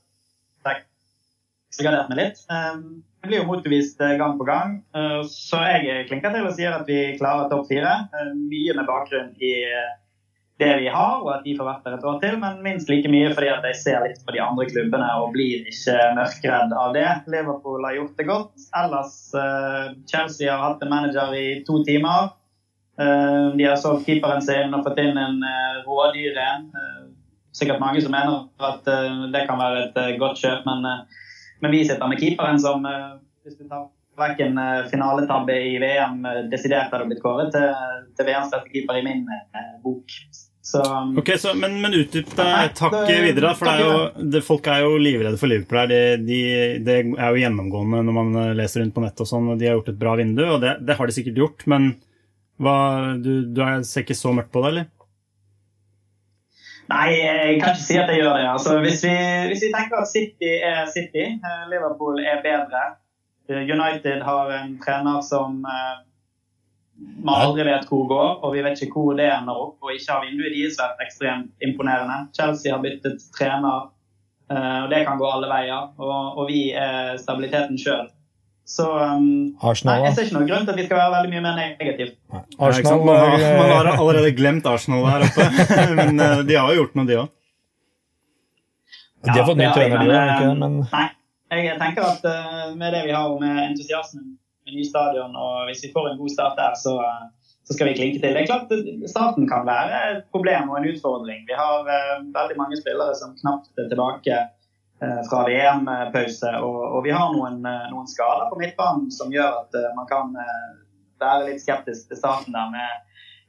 Gardert 1.84 2.08
meg 2.12 2.18
litt. 2.22 2.40
Eh, 2.50 2.80
Jeg 3.26 3.30
blir 3.32 3.40
jo 3.40 3.46
motbevist 3.48 4.00
eh, 4.06 4.12
gang 4.20 4.36
på 4.38 4.44
gang, 4.46 4.74
eh, 4.94 5.22
så 5.26 5.58
jeg 5.66 6.04
klinker 6.06 6.30
til 6.30 6.44
og 6.46 6.52
sier 6.54 6.74
at 6.76 6.86
vi 6.86 7.16
klarer 7.18 7.48
topp 7.50 7.64
fire. 7.66 7.94
Eh, 8.14 8.28
Mye 8.38 8.74
med 8.78 8.86
bakgrunn 8.86 9.32
i 9.42 9.50
det 10.62 10.68
vi 10.80 10.86
har, 10.88 11.16
og 11.24 11.32
at 11.34 11.42
de 11.44 11.56
får 11.58 11.66
vært 11.68 11.82
der 11.84 11.96
et 11.98 12.06
år 12.06 12.20
til, 12.22 12.36
men 12.40 12.62
minst 12.64 12.88
like 12.88 13.10
mye 13.12 13.32
fordi 13.34 13.50
at 13.52 13.66
jeg 13.66 13.76
ser 13.80 14.04
litt 14.06 14.22
på 14.24 14.32
de 14.32 14.40
andre 14.40 14.64
klubbene 14.70 15.08
og 15.20 15.34
blir 15.34 15.66
ikke 15.68 15.96
mørkredd 16.16 16.72
av 16.72 16.94
det. 16.94 17.08
Liverpool 17.34 17.84
har 17.84 17.98
gjort 17.98 18.14
det 18.16 18.28
godt. 18.30 18.64
Ellers 18.80 19.18
Chelsea 20.08 20.48
har 20.48 20.62
hatt 20.62 20.86
en 20.86 20.94
manager 20.94 21.34
i 21.36 21.44
to 21.66 21.82
timer. 21.84 22.30
De 22.96 23.66
har 23.68 23.76
solgt 23.76 24.06
keeperen 24.06 24.40
sin 24.40 24.72
og 24.72 24.86
fått 24.86 25.02
inn 25.02 25.20
en 25.20 25.44
rådyr 25.84 26.40
en. 26.46 26.64
Sikkert 27.52 27.82
mange 27.82 28.00
som 28.00 28.16
mener 28.16 28.46
at 28.56 28.88
det 29.36 29.44
kan 29.50 29.60
være 29.60 29.90
et 29.90 30.18
godt 30.22 30.40
kjøp, 30.40 30.64
men, 30.64 30.88
men 31.60 31.70
vi 31.74 31.84
sitter 31.88 32.08
med 32.08 32.20
keeperen 32.20 32.58
som, 32.60 32.86
eh, 32.86 33.14
hvis 33.44 33.58
du 33.58 33.68
tar 33.68 33.88
vekk 34.16 34.42
en 34.46 34.58
eh, 34.58 34.88
finaletabbe 34.90 35.56
i 35.70 35.76
VM, 35.82 36.24
eh, 36.24 36.42
desidert 36.52 36.92
hadde 36.92 37.08
blitt 37.10 37.22
kåret 37.24 37.52
til, 37.54 37.70
til 38.16 38.28
VMs 38.28 38.52
beste 38.52 38.72
keeper 38.72 39.00
i 39.00 39.06
min 39.06 39.24
bok. 39.84 40.18
Så 40.66 40.80
Ok, 41.20 41.30
så, 41.38 41.52
Men, 41.54 41.76
men 41.78 41.94
utdyp 41.94 42.32
deg 42.34 42.72
takket 42.74 43.22
videre, 43.22 43.52
for 43.54 43.68
for 43.68 43.70
det 43.70 43.74
er 43.76 43.84
jo, 43.84 44.24
det, 44.34 44.42
folk 44.42 44.66
er 44.66 44.82
jo 44.82 44.96
livredde 44.98 45.38
for 45.38 45.52
Liverpool 45.52 45.78
her. 45.84 45.92
De, 45.92 46.00
de, 46.26 46.40
det 46.82 46.96
er 47.04 47.30
jo 47.30 47.44
gjennomgående 47.44 48.02
når 48.08 48.16
man 48.16 48.34
leser 48.58 48.82
rundt 48.82 48.96
på 48.96 49.04
nettet 49.04 49.22
og 49.22 49.30
sånn, 49.30 49.52
og 49.52 49.60
de 49.60 49.68
har 49.70 49.78
gjort 49.78 49.92
et 49.94 50.00
bra 50.00 50.16
vindu, 50.18 50.42
og 50.48 50.58
det, 50.64 50.78
det 50.88 50.98
har 50.98 51.06
de 51.06 51.14
sikkert 51.14 51.40
gjort, 51.44 51.66
men 51.70 51.92
hva, 52.62 52.76
du, 53.20 53.46
du 53.52 53.62
er, 53.62 53.84
ser 53.86 54.02
ikke 54.02 54.16
så 54.16 54.32
mørkt 54.34 54.50
på 54.54 54.64
det, 54.64 54.72
eller? 54.72 54.90
Nei, 56.86 57.08
jeg 57.18 57.58
kan 57.60 57.74
ikke 57.74 57.82
si 57.82 57.96
at 57.98 58.10
jeg 58.12 58.22
gjør 58.22 58.36
det. 58.38 58.46
Altså, 58.52 58.76
hvis, 58.84 59.00
vi, 59.02 59.14
hvis 59.50 59.64
vi 59.66 59.70
tenker 59.74 60.02
at 60.02 60.10
City 60.10 60.52
er 60.70 60.84
City, 60.94 61.24
eh, 61.34 61.64
Liverpool 61.72 62.20
er 62.22 62.44
bedre 62.44 62.82
eh, 63.48 63.62
United 63.76 64.22
har 64.22 64.52
en 64.58 64.76
trener 64.84 65.20
som 65.26 65.64
eh, 65.66 65.96
man 67.24 67.42
aldri 67.42 67.66
vet 67.66 67.88
hvor 67.90 68.06
går, 68.08 68.30
og 68.44 68.54
vi 68.54 68.62
vet 68.64 68.82
ikke 68.82 69.02
hvor 69.02 69.18
det 69.18 69.26
ender 69.28 69.58
opp. 69.66 69.76
Og 69.82 69.92
ikke 69.92 70.12
har 70.12 70.24
vinduet 70.24 70.54
deres 70.54 70.78
vært 70.80 71.02
ekstremt 71.04 71.66
imponerende. 71.66 72.18
Chelsea 72.36 72.72
har 72.72 72.82
byttet 72.84 73.26
trener, 73.36 73.90
eh, 74.50 74.78
og 74.84 74.90
det 74.92 75.02
kan 75.08 75.20
gå 75.20 75.30
alle 75.30 75.50
veier. 75.50 75.90
Og, 75.98 76.38
og 76.38 76.50
vi 76.52 76.68
er 76.70 77.16
stabiliteten 77.22 77.80
sjøl. 77.82 78.06
Så 78.66 78.84
um, 78.90 79.26
nei, 79.54 79.96
jeg 80.02 80.14
ser 80.16 80.24
ikke 80.26 80.34
noen 80.34 80.48
grunn 80.48 80.64
til 80.66 80.72
at 80.72 80.78
vi 80.80 80.84
skal 80.88 80.98
være 80.98 81.10
veldig 81.12 81.28
mye 81.30 81.42
mer 81.44 81.58
negativ. 81.60 82.08
Ja, 82.32 82.40
ikke 82.42 82.80
sant? 82.82 82.88
Arsenal 82.96 83.04
man, 83.06 83.20
har, 83.20 83.34
er, 83.38 83.58
man 83.60 83.70
har 83.70 83.90
allerede 83.92 84.32
glemt 84.34 84.66
Arsenal 84.66 85.06
her 85.06 85.26
oppe, 85.28 85.46
men 86.00 86.24
eh, 86.24 86.42
de 86.48 86.56
har 86.58 86.72
jo 86.72 86.80
gjort 86.80 86.96
noe, 86.98 87.06
de 87.06 87.20
òg. 87.20 87.30
De 89.26 89.36
har 89.36 89.46
fått 89.46 89.60
ny 89.60 89.68
trener, 89.70 90.02
de 90.02 90.10
òg, 90.10 90.32
eh, 90.34 90.50
Men 90.64 90.80
Nei, 90.82 91.06
jeg 91.62 91.78
tenker 91.78 92.08
at 92.08 92.26
eh, 92.26 92.74
med 92.74 92.90
det 92.90 93.04
vi 93.06 93.14
har 93.14 93.38
med 93.38 93.62
entusiasmen 93.68 94.34
med 94.66 94.74
ny 94.74 94.84
stadion, 94.86 95.38
og 95.38 95.68
hvis 95.68 95.84
vi 95.86 95.92
får 95.94 96.10
en 96.10 96.18
god 96.18 96.32
start 96.34 96.58
der, 96.58 96.74
så, 96.82 96.96
eh, 97.06 97.54
så 97.66 97.76
skal 97.76 97.90
vi 97.92 97.96
klinke 98.00 98.18
til. 98.18 98.34
Det 98.34 98.42
er 98.42 98.50
klart 98.50 99.10
Starten 99.14 99.46
kan 99.46 99.66
være 99.68 100.02
et 100.10 100.24
problem 100.34 100.70
og 100.72 100.80
en 100.80 100.90
utfordring. 100.90 101.46
Vi 101.46 101.54
har 101.54 101.86
eh, 101.86 102.18
veldig 102.34 102.58
mange 102.58 102.82
spillere 102.82 103.14
som 103.14 103.38
knapt 103.38 103.78
er 103.78 103.86
tilbake 103.92 104.34
eh, 104.34 104.52
fra 105.28 105.42
VM-pause, 105.44 106.52
og, 106.64 106.78
og 106.96 107.02
vi 107.04 107.12
har 107.12 107.32
noen, 107.34 107.58
eh, 107.68 107.88
noen 107.92 108.08
skader 108.08 108.48
på 108.50 108.60
midtbanen 108.62 109.10
som 109.12 109.32
gjør 109.34 109.62
at 109.64 109.76
eh, 109.76 109.90
man 109.96 110.08
kan 110.08 110.32
eh, 110.40 110.70
være 111.20 111.50
litt 111.50 111.60
skeptisk 111.64 112.08
til 112.08 112.20
starten 112.20 112.56
der 112.56 112.70
med, 112.72 113.02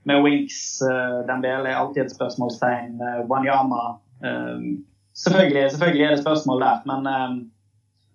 med 0.08 0.24
Winks, 0.24 0.80
Dembele, 1.28 1.72
alltid 1.76 2.06
et 2.06 2.16
spørsmålstegn, 2.16 3.00
Wanyama. 3.32 4.00
eh, 4.24 4.60
selvfølgelig, 5.18 5.72
selvfølgelig 5.72 6.06
er 6.06 6.16
det 6.16 6.24
spørsmål 6.24 6.62
der, 6.66 6.82
men, 6.92 7.08
eh, 7.14 7.38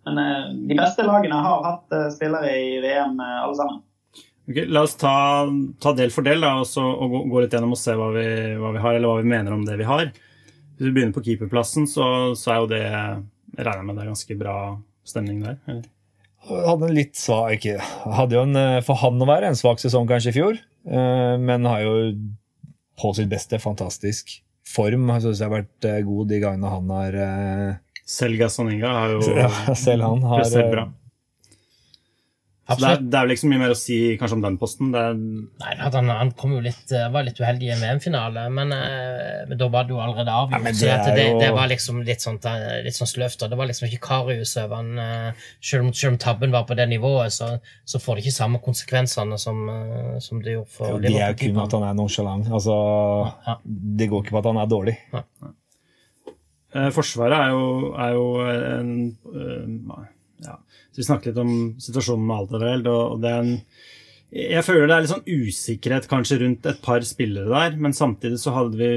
men 0.09 0.21
eh, 0.25 0.53
de 0.69 0.77
beste 0.79 1.07
lagene 1.07 1.41
har 1.47 1.65
hatt 1.67 1.97
eh, 1.97 2.11
spillere 2.15 2.53
i 2.53 2.77
VM, 2.85 3.17
eh, 3.21 3.39
alle 3.47 3.57
sammen. 3.57 3.81
Okay, 4.51 4.67
la 4.67 4.83
oss 4.83 4.97
ta, 4.99 5.47
ta 5.81 5.93
del 5.95 6.11
for 6.11 6.27
del 6.27 6.43
da, 6.43 6.57
og, 6.59 6.67
så, 6.67 6.83
og 6.83 7.13
gå, 7.15 7.25
gå 7.31 7.45
litt 7.45 7.53
gjennom 7.55 7.77
og 7.77 7.79
se 7.79 7.95
hva 7.97 8.11
vi, 8.17 8.27
hva 8.59 8.73
vi 8.75 8.83
har, 8.83 8.99
eller 8.99 9.09
hva 9.09 9.23
vi 9.23 9.31
mener 9.31 9.55
om 9.55 9.65
det 9.69 9.77
vi 9.79 9.87
har. 9.87 10.11
Hvis 10.83 10.91
vi 10.91 10.97
begynner 10.97 11.15
på 11.15 11.23
keeperplassen, 11.23 11.87
så, 11.87 12.05
så 12.35 12.51
er 12.51 12.57
jo 12.59 12.71
det 12.73 12.83
Jeg 12.83 13.67
regner 13.69 13.85
med 13.87 13.95
det 13.95 14.03
er 14.03 14.09
ganske 14.11 14.35
bra 14.41 14.55
stemning 15.07 15.39
der? 15.45 15.61
Eller? 15.71 15.85
hadde 16.43 16.89
en 16.89 16.97
litt 16.97 17.15
svak 17.15 17.53
ikke, 17.55 17.77
Hadde 18.19 18.35
jo 18.35 18.41
en, 18.43 18.57
eh, 18.59 18.81
for 18.83 18.99
han 18.99 19.23
å 19.23 19.29
være 19.29 19.53
en 19.53 19.59
svak 19.59 19.79
sesong 19.79 20.09
kanskje 20.11 20.33
i 20.33 20.35
fjor, 20.35 20.57
eh, 20.59 21.35
men 21.39 21.69
har 21.71 21.85
jo 21.85 21.93
på 22.99 23.13
sitt 23.15 23.31
beste 23.31 23.61
fantastisk 23.63 24.35
form. 24.67 25.07
Jeg 25.15 25.23
synes 25.23 25.39
jeg 25.39 25.47
har 25.47 25.55
vært 25.61 25.87
eh, 25.87 26.01
god 26.09 26.33
de 26.33 26.41
gangene 26.43 26.73
han 26.73 26.91
har 26.97 27.21
Selv 28.03 28.43
Gazzoninga 28.43 28.91
har 28.91 29.15
jo 29.15 29.23
ja, 29.39 29.53
Selv 29.79 30.09
han 30.09 30.27
har 30.27 30.43
prestert 30.43 30.75
bra. 30.75 30.89
Eh, 32.69 32.75
Så 32.77 32.79
det 32.83 32.91
er, 32.91 33.01
det 33.03 33.19
er 33.19 33.25
vel 33.27 33.35
ikke 33.35 33.43
så 33.43 33.49
mye 33.51 33.61
mer 33.63 33.73
å 33.75 33.79
si 33.79 33.97
kanskje 34.21 34.37
om 34.39 34.43
den 34.45 34.57
posten. 34.61 34.91
Det 34.95 35.01
er, 35.03 35.17
Nei, 35.63 35.73
han, 35.81 36.11
han 36.13 36.31
kom 36.39 36.55
jo 36.57 36.61
litt, 36.65 36.85
eh, 36.95 37.09
var 37.15 37.27
litt 37.27 37.41
uheldig 37.43 37.69
i 37.69 37.73
en 37.75 37.83
VM-finale, 37.83 38.45
men, 38.55 38.75
eh, 38.77 39.43
men 39.51 39.59
da 39.61 39.69
var 39.73 39.89
det 39.89 39.95
jo 39.97 40.01
allerede 40.05 40.35
avgjort. 40.43 40.69
Ja, 40.69 40.75
så 40.75 40.87
det 40.87 40.93
er 40.95 41.17
det, 41.19 41.27
det 41.43 41.49
var 41.57 41.71
liksom 41.73 42.03
litt 42.07 42.25
sånn, 42.25 42.39
litt 42.87 42.99
sånn 42.99 43.11
sløvt. 43.11 43.47
Det 43.51 43.59
var 43.59 43.71
liksom 43.71 43.89
ikke 43.89 44.03
Karius 44.07 44.55
eh, 44.61 44.77
Selv 45.61 45.87
om, 45.89 45.93
selv 45.93 46.13
om 46.15 46.21
tabben 46.23 46.55
var 46.55 46.69
på 46.69 46.79
det 46.79 46.87
nivået, 46.93 47.35
så, 47.35 47.55
så 47.85 48.03
får 48.03 48.19
det 48.21 48.27
ikke 48.27 48.37
samme 48.39 48.63
konsekvensene 48.63 49.41
som, 49.43 49.65
eh, 49.73 50.15
som 50.23 50.43
det 50.45 50.55
gjorde 50.59 50.75
for 50.77 51.03
Det 51.03 51.17
er 51.17 51.35
jo 51.35 51.41
kun 51.43 51.65
at 51.67 51.77
han 51.79 51.89
er 51.91 51.99
nonchalant. 51.99 52.49
Altså, 52.53 52.79
Ja. 53.47 53.59
det 53.65 54.09
går 54.11 54.23
ikke 54.25 54.37
på 54.39 54.43
at 54.45 54.53
han 54.53 54.63
er 54.63 54.71
dårlig. 54.71 54.97
Ja. 55.13 55.27
Forsvaret 56.93 57.37
er 57.37 57.51
jo, 57.53 57.65
er 58.01 58.15
jo 58.17 58.27
en 58.49 58.93
eh, 59.29 60.07
ja. 60.47 60.55
Så 60.93 61.01
Vi 61.01 61.09
snakket 61.09 61.33
litt 61.33 61.43
om 61.43 61.53
situasjonen 61.81 62.25
med 62.29 62.37
Alderweireld. 62.37 62.89
Og, 62.93 63.17
og 63.17 63.23
det 63.25 63.33
er 63.33 63.43
en, 63.43 63.53
jeg 64.33 64.65
føler 64.65 64.89
det 64.89 64.97
er 64.97 65.05
litt 65.05 65.13
sånn 65.13 65.29
usikkerhet 65.29 66.09
kanskje 66.09 66.39
rundt 66.41 66.69
et 66.69 66.83
par 66.85 67.05
spillere 67.05 67.51
der, 67.53 67.75
men 67.81 67.93
samtidig 67.97 68.39
så 68.41 68.55
hadde 68.57 68.79
vi 68.81 68.93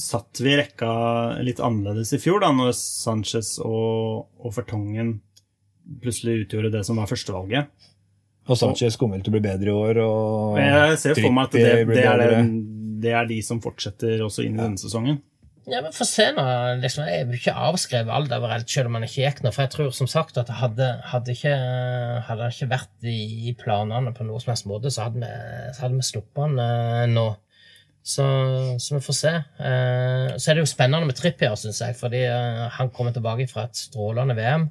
satt 0.00 0.40
vi 0.40 0.54
rekka 0.56 0.92
litt 1.44 1.60
annerledes 1.60 2.14
i 2.16 2.20
fjor, 2.22 2.40
da, 2.44 2.52
når 2.56 2.72
Sanchez 2.78 3.58
og, 3.64 4.24
og 4.40 4.54
Fertongen 4.56 5.18
plutselig 6.00 6.46
utgjorde 6.46 6.72
det 6.78 6.84
som 6.88 6.96
var 7.00 7.10
førstevalget. 7.10 7.90
Og 8.48 8.60
Sanchez 8.60 8.96
kommer 9.00 9.18
vel 9.18 9.24
til 9.24 9.32
å 9.32 9.36
bli 9.38 9.44
bedre 9.44 9.68
i 9.68 9.74
år. 9.74 10.00
Og 10.04 10.56
Og 10.56 10.58
jeg 10.60 10.98
ser 11.00 11.16
for 11.16 11.32
meg 11.32 11.46
at 11.48 11.54
det, 11.56 11.68
det, 11.88 12.02
er 12.04 12.20
det, 12.20 12.40
det 13.04 13.14
er 13.16 13.28
de 13.28 13.38
som 13.44 13.60
fortsetter 13.64 14.20
også 14.24 14.44
inn 14.44 14.58
i 14.58 14.62
denne 14.64 14.80
sesongen. 14.80 15.20
Ja, 15.64 15.80
men 15.80 15.94
Få 15.96 16.04
se 16.04 16.26
nå. 16.36 16.42
Liksom, 16.82 17.06
jeg 17.08 17.28
vil 17.28 17.38
ikke 17.38 17.54
avskrevet 17.56 18.12
overalt, 18.36 18.68
selv 18.68 18.90
om 18.90 18.98
han 18.98 19.06
ikke 19.06 19.22
gikk 19.22 19.40
nå. 19.44 19.52
For 19.54 19.64
jeg 19.64 19.72
tror 19.72 19.94
som 19.96 20.10
sagt 20.10 20.36
at 20.40 20.52
hadde, 20.60 20.90
hadde, 21.08 21.32
ikke, 21.32 21.54
han 22.26 22.42
ikke 22.50 22.68
vært 22.72 23.08
i, 23.08 23.54
planene 23.60 24.12
på 24.16 24.26
noe 24.28 24.42
som 24.42 24.52
helst 24.52 24.68
måte, 24.68 24.92
så 24.92 25.06
hadde 25.08 25.24
vi, 25.24 25.32
så 25.72 25.86
hadde 25.86 26.00
vi 26.00 26.06
sluppet 26.10 26.44
han 26.44 26.60
eh, 26.60 27.06
nå. 27.14 27.30
Så, 28.04 28.24
så 28.84 28.98
vi 28.98 29.00
får 29.06 29.16
se. 29.16 29.32
Eh, 29.64 30.34
så 30.36 30.50
er 30.50 30.58
det 30.58 30.66
jo 30.66 30.68
spennende 30.68 31.08
med 31.08 31.16
Trippier, 31.16 31.56
syns 31.56 31.80
jeg, 31.80 31.96
fordi 31.96 32.26
eh, 32.28 32.64
han 32.76 32.92
kommer 32.92 33.16
tilbake 33.16 33.48
fra 33.48 33.64
et 33.64 33.80
strålende 33.86 34.36
VM. 34.36 34.68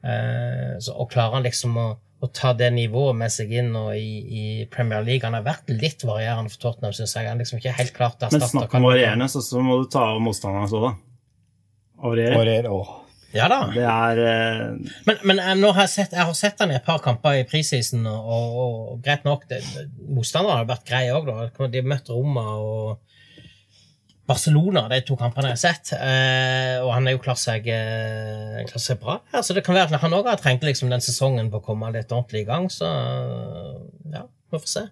Eh, 0.00 0.78
så, 0.80 0.96
og 0.96 1.10
klarer 1.12 1.36
han 1.36 1.44
liksom 1.44 1.76
å, 1.76 1.90
å 2.24 2.28
ta 2.32 2.52
det 2.56 2.68
nivået 2.72 3.16
med 3.18 3.32
seg 3.32 3.50
inn 3.52 3.74
og 3.76 3.90
i, 3.96 4.12
i 4.24 4.44
Premier 4.72 5.04
League. 5.04 5.24
Han 5.26 5.36
har 5.36 5.44
vært 5.44 5.68
litt 5.72 6.04
varierende 6.06 6.52
for 6.52 6.62
Tottenham, 6.62 6.94
syns 6.96 7.16
jeg. 7.16 7.28
Han 7.28 7.42
liksom 7.42 7.60
ikke 7.60 7.74
helt 7.76 7.96
klart 7.96 8.22
Men 8.32 8.44
snakk 8.44 8.76
om 8.78 8.86
varierende, 8.88 9.28
så, 9.28 9.42
så 9.44 9.60
må 9.64 9.82
du 9.82 9.90
ta 9.92 10.06
av 10.14 10.22
motstanderne 10.24 10.70
så, 10.72 10.80
da. 10.86 10.94
Variere. 12.06 12.72
Åh. 12.72 12.94
Ja 13.36 13.48
da. 13.52 13.58
Det 13.74 13.84
er 13.84 14.20
uh... 14.22 14.92
Men, 15.08 15.18
men 15.28 15.40
jeg, 15.42 15.58
nå 15.60 15.72
har 15.76 15.84
jeg, 15.84 15.92
sett, 15.96 16.14
jeg 16.16 16.24
har 16.28 16.36
sett 16.38 16.62
han 16.62 16.72
i 16.72 16.78
et 16.78 16.86
par 16.86 17.02
kamper 17.04 17.40
i 17.40 17.46
preseason, 17.48 18.06
og, 18.08 18.30
og, 18.30 18.60
og 18.94 19.02
greit 19.04 19.26
nok 19.28 19.44
det, 19.50 19.60
det, 19.74 19.86
har 20.36 20.68
vært 20.68 20.86
greie 20.88 21.12
òg, 21.16 21.28
da. 21.28 21.68
De 21.68 21.82
har 21.82 21.90
møtt 21.90 22.08
Roma 22.12 22.46
og 22.62 23.15
Barcelona, 24.26 24.88
de 24.90 25.00
to 25.06 25.14
kampene 25.20 25.52
jeg 25.52 25.56
har 25.56 25.62
sett. 25.62 25.92
Eh, 25.96 26.76
og 26.82 26.90
han 26.96 27.06
er 27.06 27.14
jo 27.14 27.22
klart 27.22 27.38
seg, 27.38 27.68
eh, 27.70 28.62
klart 28.66 28.82
seg 28.82 28.98
bra. 29.02 29.20
her, 29.32 29.42
så 29.46 29.54
det 29.54 29.62
kan 29.66 29.76
være 29.76 29.94
at 29.94 30.02
han 30.02 30.16
òg 30.18 30.26
har 30.26 30.40
trengt 30.42 30.66
liksom, 30.66 30.90
den 30.90 31.04
sesongen 31.04 31.50
på 31.52 31.60
å 31.60 31.66
komme 31.68 31.92
litt 31.94 32.10
ordentlig 32.10 32.42
i 32.42 32.48
gang, 32.48 32.66
så 32.72 32.90
ja, 34.12 34.24
vi 34.50 34.58
får 34.58 34.72
se. 34.72 34.86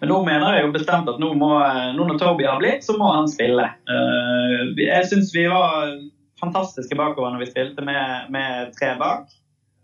Men 0.00 0.10
nå 0.12 0.18
mener 0.26 0.54
jeg 0.54 0.66
jo 0.66 0.72
bestemt 0.74 1.08
at 1.10 1.18
nå, 1.22 1.32
må, 1.38 1.48
nå 1.96 2.04
når 2.06 2.18
Toby 2.20 2.44
har 2.46 2.58
blitt, 2.60 2.84
så 2.84 2.94
må 2.98 3.08
han 3.14 3.26
spille. 3.30 3.64
Eh, 3.88 4.64
jeg 4.84 5.06
syns 5.10 5.32
vi 5.34 5.46
var 5.50 5.94
fantastiske 6.38 6.94
bakover 6.98 7.32
når 7.34 7.42
vi 7.42 7.50
spilte 7.50 7.82
med, 7.86 8.28
med 8.34 8.74
tre 8.78 8.92
bak. 9.00 9.30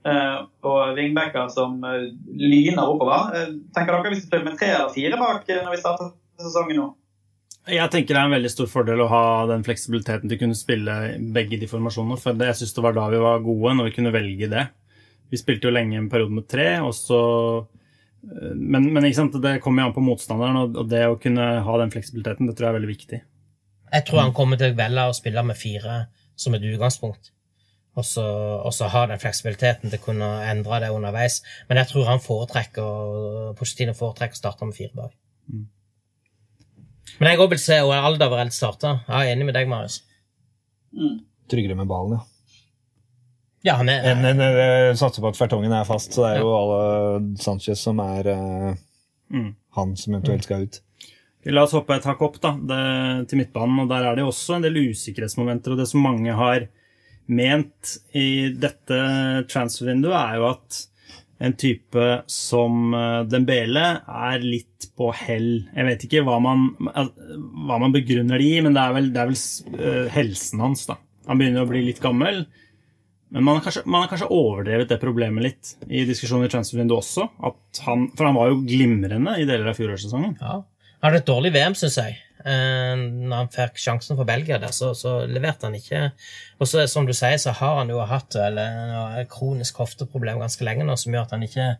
eh, 0.06 0.40
og 0.68 0.94
vingbacker 0.98 1.48
som 1.48 1.78
eh, 1.88 2.10
lyner 2.36 2.84
oppover. 2.84 3.32
Eh, 3.38 3.55
tenker 3.74 3.96
dere 3.96 4.12
vi 4.12 4.20
skal 4.20 4.28
spille 4.28 4.50
med 4.50 4.59
tre 4.61 4.68
eller 4.74 4.92
fire 4.94 5.18
bak 5.22 5.48
eh, 5.48 5.62
når 5.64 5.74
vi 5.74 5.80
starter 5.80 6.12
sesongen 6.44 6.82
nå? 6.82 6.86
Jeg 7.64 7.88
tenker 7.88 8.12
det 8.12 8.20
er 8.20 8.28
en 8.28 8.34
veldig 8.34 8.50
stor 8.52 8.68
fordel 8.68 9.00
å 9.00 9.08
ha 9.08 9.26
den 9.48 9.62
fleksibiliteten 9.64 10.28
til 10.28 10.36
å 10.36 10.40
kunne 10.42 10.58
spille 10.58 10.94
begge 11.32 11.56
de 11.60 11.68
formasjonene. 11.68 12.18
For 12.20 12.36
jeg 12.36 12.58
synes 12.58 12.74
det 12.76 12.84
var 12.84 12.96
da 12.96 13.06
vi 13.12 13.20
var 13.22 13.44
gode, 13.44 13.76
når 13.78 13.88
vi 13.88 13.94
kunne 13.96 14.12
velge 14.12 14.50
det. 14.52 14.64
Vi 15.32 15.40
spilte 15.40 15.70
jo 15.70 15.72
lenge 15.72 15.96
en 15.96 16.10
periode 16.12 16.36
med 16.36 16.48
tre, 16.50 16.66
og 16.84 16.92
så 16.96 17.20
eh, 17.64 18.52
Men, 18.52 18.90
men 18.92 19.08
det 19.08 19.60
kommer 19.64 19.82
jo 19.82 19.88
an 19.88 19.96
på 19.96 20.04
motstanderen, 20.04 20.76
og 20.76 20.90
det 20.90 21.06
å 21.08 21.16
kunne 21.20 21.46
ha 21.64 21.78
den 21.80 21.94
fleksibiliteten, 21.94 22.50
det 22.50 22.56
tror 22.58 22.68
jeg 22.68 22.74
er 22.74 22.78
veldig 22.80 22.92
viktig. 22.92 23.22
Jeg 23.94 24.06
tror 24.08 24.20
han 24.20 24.36
kommer 24.36 24.60
til 24.60 24.74
å 24.74 24.76
velge 24.76 25.08
å 25.08 25.16
spille 25.16 25.46
med 25.46 25.56
fire 25.56 25.96
som 26.36 26.54
et 26.54 26.66
utgangspunkt. 26.68 27.30
og 27.94 28.04
så, 28.04 28.88
ha 28.90 29.06
den 29.06 29.20
fleksibiliteten 29.22 29.88
til 29.88 30.00
å 30.00 30.04
kunne 30.04 30.30
endre 30.50 30.80
det 30.82 30.90
underveis. 30.90 31.40
Men 31.68 31.78
jeg 31.80 31.92
tror 31.92 32.08
han 32.10 32.20
foretrekker 32.20 33.54
Pochettino 33.56 33.94
foretrekker 33.94 34.34
å 34.34 34.42
starte 34.42 34.66
med 34.66 34.76
fire 34.76 34.92
bak. 34.98 35.14
Men 37.20 37.30
jeg 37.30 37.40
òg 37.44 37.50
vil 37.55 37.62
se 37.62 37.78
Alderweireld 37.78 38.55
starte. 38.57 38.98
Jeg 39.09 39.28
er 39.28 39.34
enig 39.34 39.46
med 39.48 39.57
deg, 39.57 39.68
Marius. 39.70 40.00
Tryggere 41.50 41.76
med 41.78 41.90
ballen, 41.90 42.18
ja. 42.18 42.30
Ja, 43.64 43.74
han 43.80 43.88
er, 43.88 44.02
En, 44.11 44.24
en, 44.28 44.40
en, 44.44 44.96
satser 45.00 45.22
på 45.24 45.30
at 45.30 45.38
Fertongen 45.38 45.72
er 45.72 45.86
fast, 45.88 46.12
så 46.12 46.26
det 46.26 46.32
er 46.34 46.42
jo 46.44 46.50
alle 46.52 47.36
Sanchez 47.40 47.80
som 47.80 48.02
er 48.05 48.28
uh, 48.28 48.74
Mm. 49.32 49.55
han 49.74 49.96
som 49.96 50.14
eventuelt 50.14 50.44
skal 50.44 50.66
ut. 50.68 50.80
La 51.48 51.62
oss 51.64 51.72
hoppe 51.76 51.96
et 51.96 52.05
hakk 52.09 52.20
opp 52.24 52.36
da, 52.40 52.52
det, 52.57 53.28
til 53.28 53.40
midtbanen. 53.40 53.80
og 53.82 53.88
Der 53.90 54.05
er 54.09 54.16
det 54.16 54.24
også 54.24 54.59
en 54.59 54.64
del 54.64 54.76
usikkerhetsmomenter. 54.92 55.72
og 55.72 55.80
Det 55.80 55.88
som 55.88 56.05
mange 56.05 56.32
har 56.32 56.68
ment 57.26 57.96
i 58.14 58.52
dette 58.52 58.98
transfer-vinduet, 59.50 60.14
er 60.14 60.36
jo 60.38 60.46
at 60.52 60.78
en 61.43 61.55
type 61.59 62.09
som 62.30 62.95
eh, 62.95 63.20
Dembele 63.30 63.87
er 64.05 64.45
litt 64.45 64.91
på 64.97 65.11
hell. 65.18 65.64
Jeg 65.74 65.89
vet 65.89 66.05
ikke 66.07 66.22
hva 66.26 66.37
man, 66.43 66.68
hva 66.78 67.78
man 67.82 67.95
begrunner 67.95 68.39
det 68.39 68.51
i, 68.51 68.61
men 68.64 68.76
det 68.76 68.85
er 68.85 68.99
vel, 68.99 69.09
det 69.14 69.22
er 69.22 69.32
vel 69.32 69.80
eh, 69.80 70.12
helsen 70.14 70.62
hans. 70.62 70.85
da. 70.91 70.99
Han 71.28 71.41
begynner 71.41 71.64
å 71.64 71.70
bli 71.70 71.82
litt 71.89 72.03
gammel. 72.05 72.45
Men 73.35 73.47
man 73.49 73.59
har, 73.59 73.64
kanskje, 73.64 73.82
man 73.91 74.05
har 74.05 74.12
kanskje 74.12 74.30
overdrevet 74.30 74.93
det 74.93 75.01
problemet 75.03 75.43
litt 75.43 75.72
i 75.89 76.05
diskusjonen 76.07 76.47
i 76.47 76.53
transfervinduet 76.53 77.01
også. 77.01 77.26
At 77.51 77.82
han, 77.89 78.07
for 78.14 78.28
han 78.28 78.39
var 78.39 78.53
jo 78.53 78.61
glimrende 78.62 79.35
i 79.41 79.49
deler 79.49 79.72
av 79.72 79.80
fjorårssesongen. 79.80 80.39
ja. 80.41 80.61
Han 81.05 81.12
hadde 81.12 81.20
et 81.20 81.28
dårlig 81.28 81.51
VM, 81.53 81.74
syns 81.76 81.99
jeg. 82.01 82.14
Eh, 82.45 82.95
Når 82.97 83.36
han 83.36 83.53
fikk 83.55 83.80
sjansen 83.80 84.18
for 84.18 84.28
Belgia 84.28 84.59
der, 84.61 84.74
så, 84.76 84.92
så 84.99 85.22
leverte 85.26 85.68
han 85.68 85.78
ikke. 85.78 86.07
Og 86.61 86.68
så, 86.68 86.84
som 86.90 87.09
du 87.09 87.14
sier, 87.16 87.38
så 87.40 87.57
har 87.57 87.80
han 87.80 87.92
jo 87.92 88.05
hatt 88.09 88.36
eller, 88.36 89.18
et 89.22 89.30
kronisk 89.32 89.80
hofteproblem 89.80 90.42
ganske 90.45 90.66
lenge 90.66 90.86
nå, 90.86 90.97
som 91.01 91.14
gjør 91.14 91.28
at 91.28 91.36
han 91.36 91.47
ikke 91.47 91.74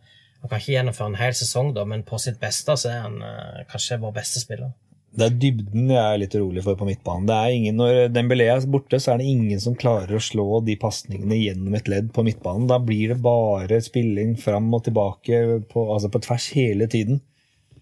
han 0.45 0.51
kan 0.51 0.61
ikke 0.61 0.73
gjennomføre 0.75 1.09
en 1.09 1.17
hel 1.17 1.33
sesong, 1.33 1.71
da, 1.73 1.83
men 1.89 2.03
på 2.05 2.19
sitt 2.21 2.35
beste 2.37 2.75
så 2.77 2.89
er 2.91 2.99
han 3.07 3.15
eh, 3.25 3.63
kanskje 3.71 3.97
vår 4.03 4.11
beste 4.13 4.43
spiller. 4.43 4.75
Det 5.15 5.25
er 5.25 5.37
dybden 5.39 5.89
jeg 5.89 6.01
er 6.03 6.19
litt 6.19 6.35
urolig 6.35 6.61
for 6.61 6.77
på 6.77 6.85
midtbanen. 6.85 7.25
Det 7.25 7.35
er 7.35 7.53
ingen, 7.55 7.77
når 7.79 7.99
Dembélé 8.11 8.49
er 8.51 8.65
borte, 8.69 8.99
så 9.01 9.13
er 9.13 9.21
det 9.21 9.29
ingen 9.31 9.61
som 9.63 9.77
klarer 9.79 10.17
å 10.17 10.21
slå 10.21 10.59
de 10.67 10.75
pasningene 10.77 11.39
gjennom 11.39 11.77
et 11.79 11.87
ledd 11.89 12.11
på 12.13 12.25
midtbanen. 12.27 12.67
Da 12.69 12.81
blir 12.83 13.13
det 13.13 13.21
bare 13.23 13.79
spilling 13.81 14.35
fram 14.37 14.67
og 14.75 14.83
tilbake 14.85 15.39
på, 15.71 15.87
altså 15.95 16.11
på 16.11 16.21
tvers 16.27 16.49
hele 16.57 16.89
tiden. 16.91 17.23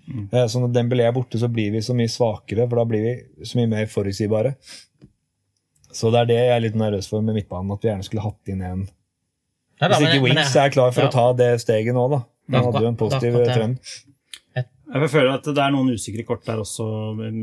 Eh, 0.09 0.47
Så 0.47 0.59
når 0.59 0.73
Dembélé 0.75 1.05
er 1.07 1.15
borte, 1.15 1.39
så 1.39 1.47
blir 1.51 1.71
vi 1.71 1.81
så 1.81 1.95
mye 1.95 2.11
svakere, 2.11 2.67
for 2.67 2.81
da 2.81 2.85
blir 2.89 3.05
vi 3.05 3.45
så 3.47 3.59
mye 3.59 3.71
mer 3.71 3.87
forutsigbare. 3.91 4.55
Så 5.93 6.09
det 6.11 6.23
er 6.23 6.29
det 6.31 6.39
jeg 6.39 6.53
er 6.55 6.63
litt 6.65 6.77
nervøs 6.79 7.07
for 7.09 7.21
med 7.21 7.37
midtbanen, 7.37 7.71
at 7.75 7.83
vi 7.83 7.91
gjerne 7.91 8.07
skulle 8.07 8.25
hatt 8.25 8.53
inn 8.53 8.63
en 8.65 8.83
Nei 9.81 9.89
da, 9.89 9.97
Hvis 9.97 10.05
ikke 10.05 10.21
men 10.21 10.37
Wings 10.37 10.55
er 10.55 10.69
klar 10.71 10.91
for 10.93 11.03
ja. 11.03 11.09
å 11.09 11.11
ta 11.11 11.23
det 11.35 11.47
steget 11.59 11.95
nå, 11.97 12.03
da. 12.11 12.19
Det 12.47 12.55
Han 12.59 12.67
hadde 12.69 12.81
jo 12.85 12.89
en 12.91 12.99
positiv 12.99 13.37
trend. 13.49 13.93
Jeg 14.93 15.09
føler 15.09 15.31
at 15.33 15.47
det 15.49 15.63
er 15.63 15.71
noen 15.73 15.89
usikre 15.95 16.23
kort 16.27 16.43
der 16.45 16.59
også, 16.61 16.85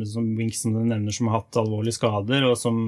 som 0.06 0.28
Winks 0.38 0.61
som 0.62 0.76
du 0.76 0.84
nevner, 0.84 1.11
som 1.12 1.26
har 1.28 1.40
hatt 1.40 1.58
alvorlige 1.58 1.96
skader, 1.98 2.46
og, 2.46 2.54
som, 2.61 2.78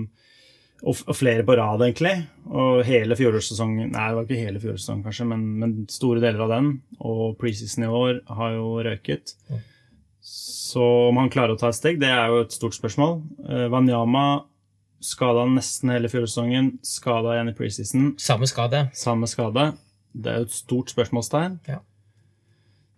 og, 0.83 1.17
flere 1.17 1.45
på 1.47 1.57
rad, 1.59 1.83
egentlig. 1.85 2.15
Og 2.51 2.83
hele 2.87 3.17
fjorårssesongen 3.19 3.93
Nei, 3.93 4.07
det 4.09 4.17
var 4.19 4.25
ikke 4.27 4.41
hele 4.41 4.63
fjorårssesongen, 4.63 5.05
kanskje, 5.07 5.27
men, 5.31 5.45
men 5.63 5.75
store 5.93 6.23
deler 6.23 6.43
av 6.47 6.55
den. 6.57 6.73
Og 6.99 7.37
preseason 7.41 7.87
i 7.87 7.93
år 8.03 8.23
har 8.39 8.57
jo 8.57 8.73
røyket. 8.87 9.37
Så 10.23 10.83
om 11.11 11.21
han 11.21 11.31
klarer 11.33 11.55
å 11.55 11.61
ta 11.61 11.71
et 11.71 11.79
steg, 11.79 12.01
det 12.03 12.11
er 12.11 12.33
jo 12.33 12.43
et 12.45 12.55
stort 12.55 12.77
spørsmål. 12.79 13.21
Eh, 13.47 13.69
Wanyama 13.73 14.27
skada 15.03 15.45
nesten 15.51 15.91
hele 15.91 16.11
fjorårssesongen, 16.11 16.77
skada 16.87 17.37
igjen 17.37 17.51
i 17.51 17.57
preseason. 17.59 18.13
Samme 18.23 18.49
skade. 18.51 18.87
Samme 18.97 19.29
skade. 19.31 19.73
Det 20.13 20.31
er 20.31 20.43
jo 20.43 20.51
et 20.51 20.55
stort 20.55 20.93
spørsmålstegn. 20.93 21.59
Ja. 21.69 21.81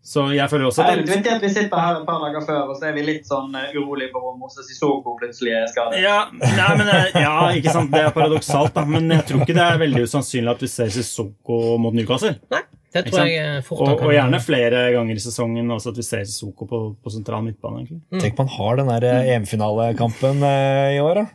Så 0.05 0.27
jeg 0.37 0.45
føler 0.53 0.67
også 0.69 0.85
Det 0.85 0.93
er 0.93 1.01
at 1.01 1.09
litt 1.09 1.29
at 1.33 1.41
vi 1.41 1.49
sitter 1.49 1.81
her 1.81 1.99
et 2.03 2.05
par 2.05 2.19
dager 2.21 2.43
før, 2.45 2.67
og 2.69 2.77
så 2.77 2.91
er 2.91 2.93
vi 2.99 3.07
litt 3.07 3.25
sånn 3.25 3.55
eh, 3.57 3.71
urolige 3.73 4.11
for 4.13 4.35
om 4.35 4.43
Moses 4.43 4.67
Sissoko 4.69 5.15
plutselig 5.17 5.55
er 5.57 5.65
skadet. 5.71 6.03
Ja, 6.05 6.27
nei, 6.43 6.67
men, 6.77 6.91
eh, 6.93 7.17
ja, 7.25 7.33
ikke 7.57 7.73
sant, 7.73 7.89
det 7.95 8.03
er 8.05 8.13
paradoksalt, 8.13 8.75
da. 8.77 8.85
Men 8.85 9.09
jeg 9.15 9.25
tror 9.31 9.47
ikke 9.47 9.57
det 9.57 9.65
er 9.65 9.81
veldig 9.81 10.03
usannsynlig 10.05 10.53
at 10.53 10.65
vi 10.67 10.69
ser 10.75 10.93
Sissoko 10.93 11.79
mot 11.81 11.97
Newcastle. 11.97 12.35
Nei, 12.53 12.61
det 12.93 13.07
tror 13.09 13.25
jeg 13.33 13.65
fort 13.65 13.81
Og, 13.81 14.05
og 14.05 14.13
gjerne 14.13 14.43
flere 14.45 14.85
ganger 14.93 15.17
i 15.17 15.25
sesongen 15.25 15.73
også 15.79 15.95
at 15.95 16.03
vi 16.03 16.07
ser 16.11 16.29
Sissoko 16.29 16.69
på, 16.69 16.83
på 17.01 17.15
sentral 17.17 17.49
midtbane. 17.49 17.87
egentlig. 17.87 18.21
Tenk 18.21 18.45
man 18.45 18.53
har 18.59 18.83
den 18.83 18.93
der 18.93 19.09
eh, 19.09 19.33
EM-finalekampen 19.39 20.45
i 20.45 21.01
år, 21.01 21.23
da. 21.25 21.27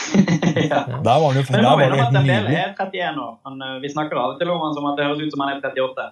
ja. 0.70 0.78
Der 0.86 1.02
var 1.04 1.26
han 1.26 1.36
jo 1.36 1.42
Men 1.50 1.62
nå 1.66 1.70
var 1.76 1.82
er 1.84 1.90
det 1.90 1.98
det 1.98 2.00
at 2.00 2.06
helt 2.06 2.14
Dembele 2.16 2.48
nydelig. 2.48 2.60
er 2.62 2.70
31 2.78 3.20
år. 3.26 3.34
Han, 3.44 3.64
vi 3.82 3.90
snakker 3.92 4.16
av 4.16 4.32
og 4.32 4.38
til 4.40 4.54
om 4.54 4.62
han 4.64 4.78
som 4.78 4.86
at 4.88 4.96
det 4.96 5.10
høres 5.10 5.26
ut 5.26 5.34
som 5.34 5.42
han 5.44 5.52
er 5.52 5.60
38. 5.60 6.06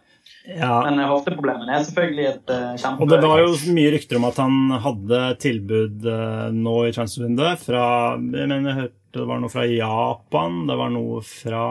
Ja, 0.48 0.82
Men 0.86 1.00
eh, 1.02 1.08
hofteproblemene 1.10 1.74
er 1.76 1.82
selvfølgelig 1.84 2.28
et 2.30 2.52
uh, 2.52 2.76
kjempe... 2.80 3.04
og 3.04 3.10
det 3.12 3.18
var 3.20 3.42
jo 3.42 3.72
mye 3.76 3.90
rykter 3.92 4.16
om 4.16 4.26
at 4.30 4.38
han 4.40 4.54
hadde 4.84 5.18
tilbud 5.42 6.06
uh, 6.08 6.46
nå 6.56 6.76
i 6.88 6.94
transfervinduet 6.96 7.60
fra 7.66 7.82
Jeg 8.16 8.48
mener, 8.48 8.70
jeg 8.70 8.78
hørte 8.82 8.96
det 9.18 9.24
var 9.24 9.38
noe 9.40 9.48
fra 9.48 9.62
Japan, 9.64 10.56
det 10.68 10.74
var 10.76 10.90
noe 10.92 11.22
fra 11.24 11.62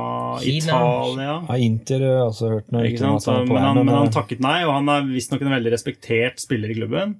Kina. 0.41 0.57
Italia. 0.57 1.35
Ja, 1.45 1.57
Inter 1.61 2.01
har 2.01 2.15
jeg 2.15 2.29
også 2.31 2.49
hørt 2.49 2.71
noe 2.73 2.87
Ikke 2.89 3.01
sant? 3.03 3.27
Men, 3.29 3.59
han, 3.61 3.79
men 3.83 3.93
han 3.93 4.09
eh, 4.09 4.13
takket 4.15 4.41
nei, 4.43 4.55
og 4.65 4.73
han 4.73 4.89
er 4.89 5.05
visstnok 5.05 5.45
en 5.45 5.53
veldig 5.53 5.73
respektert 5.75 6.41
spiller 6.41 6.73
i 6.73 6.79
klubben. 6.79 7.13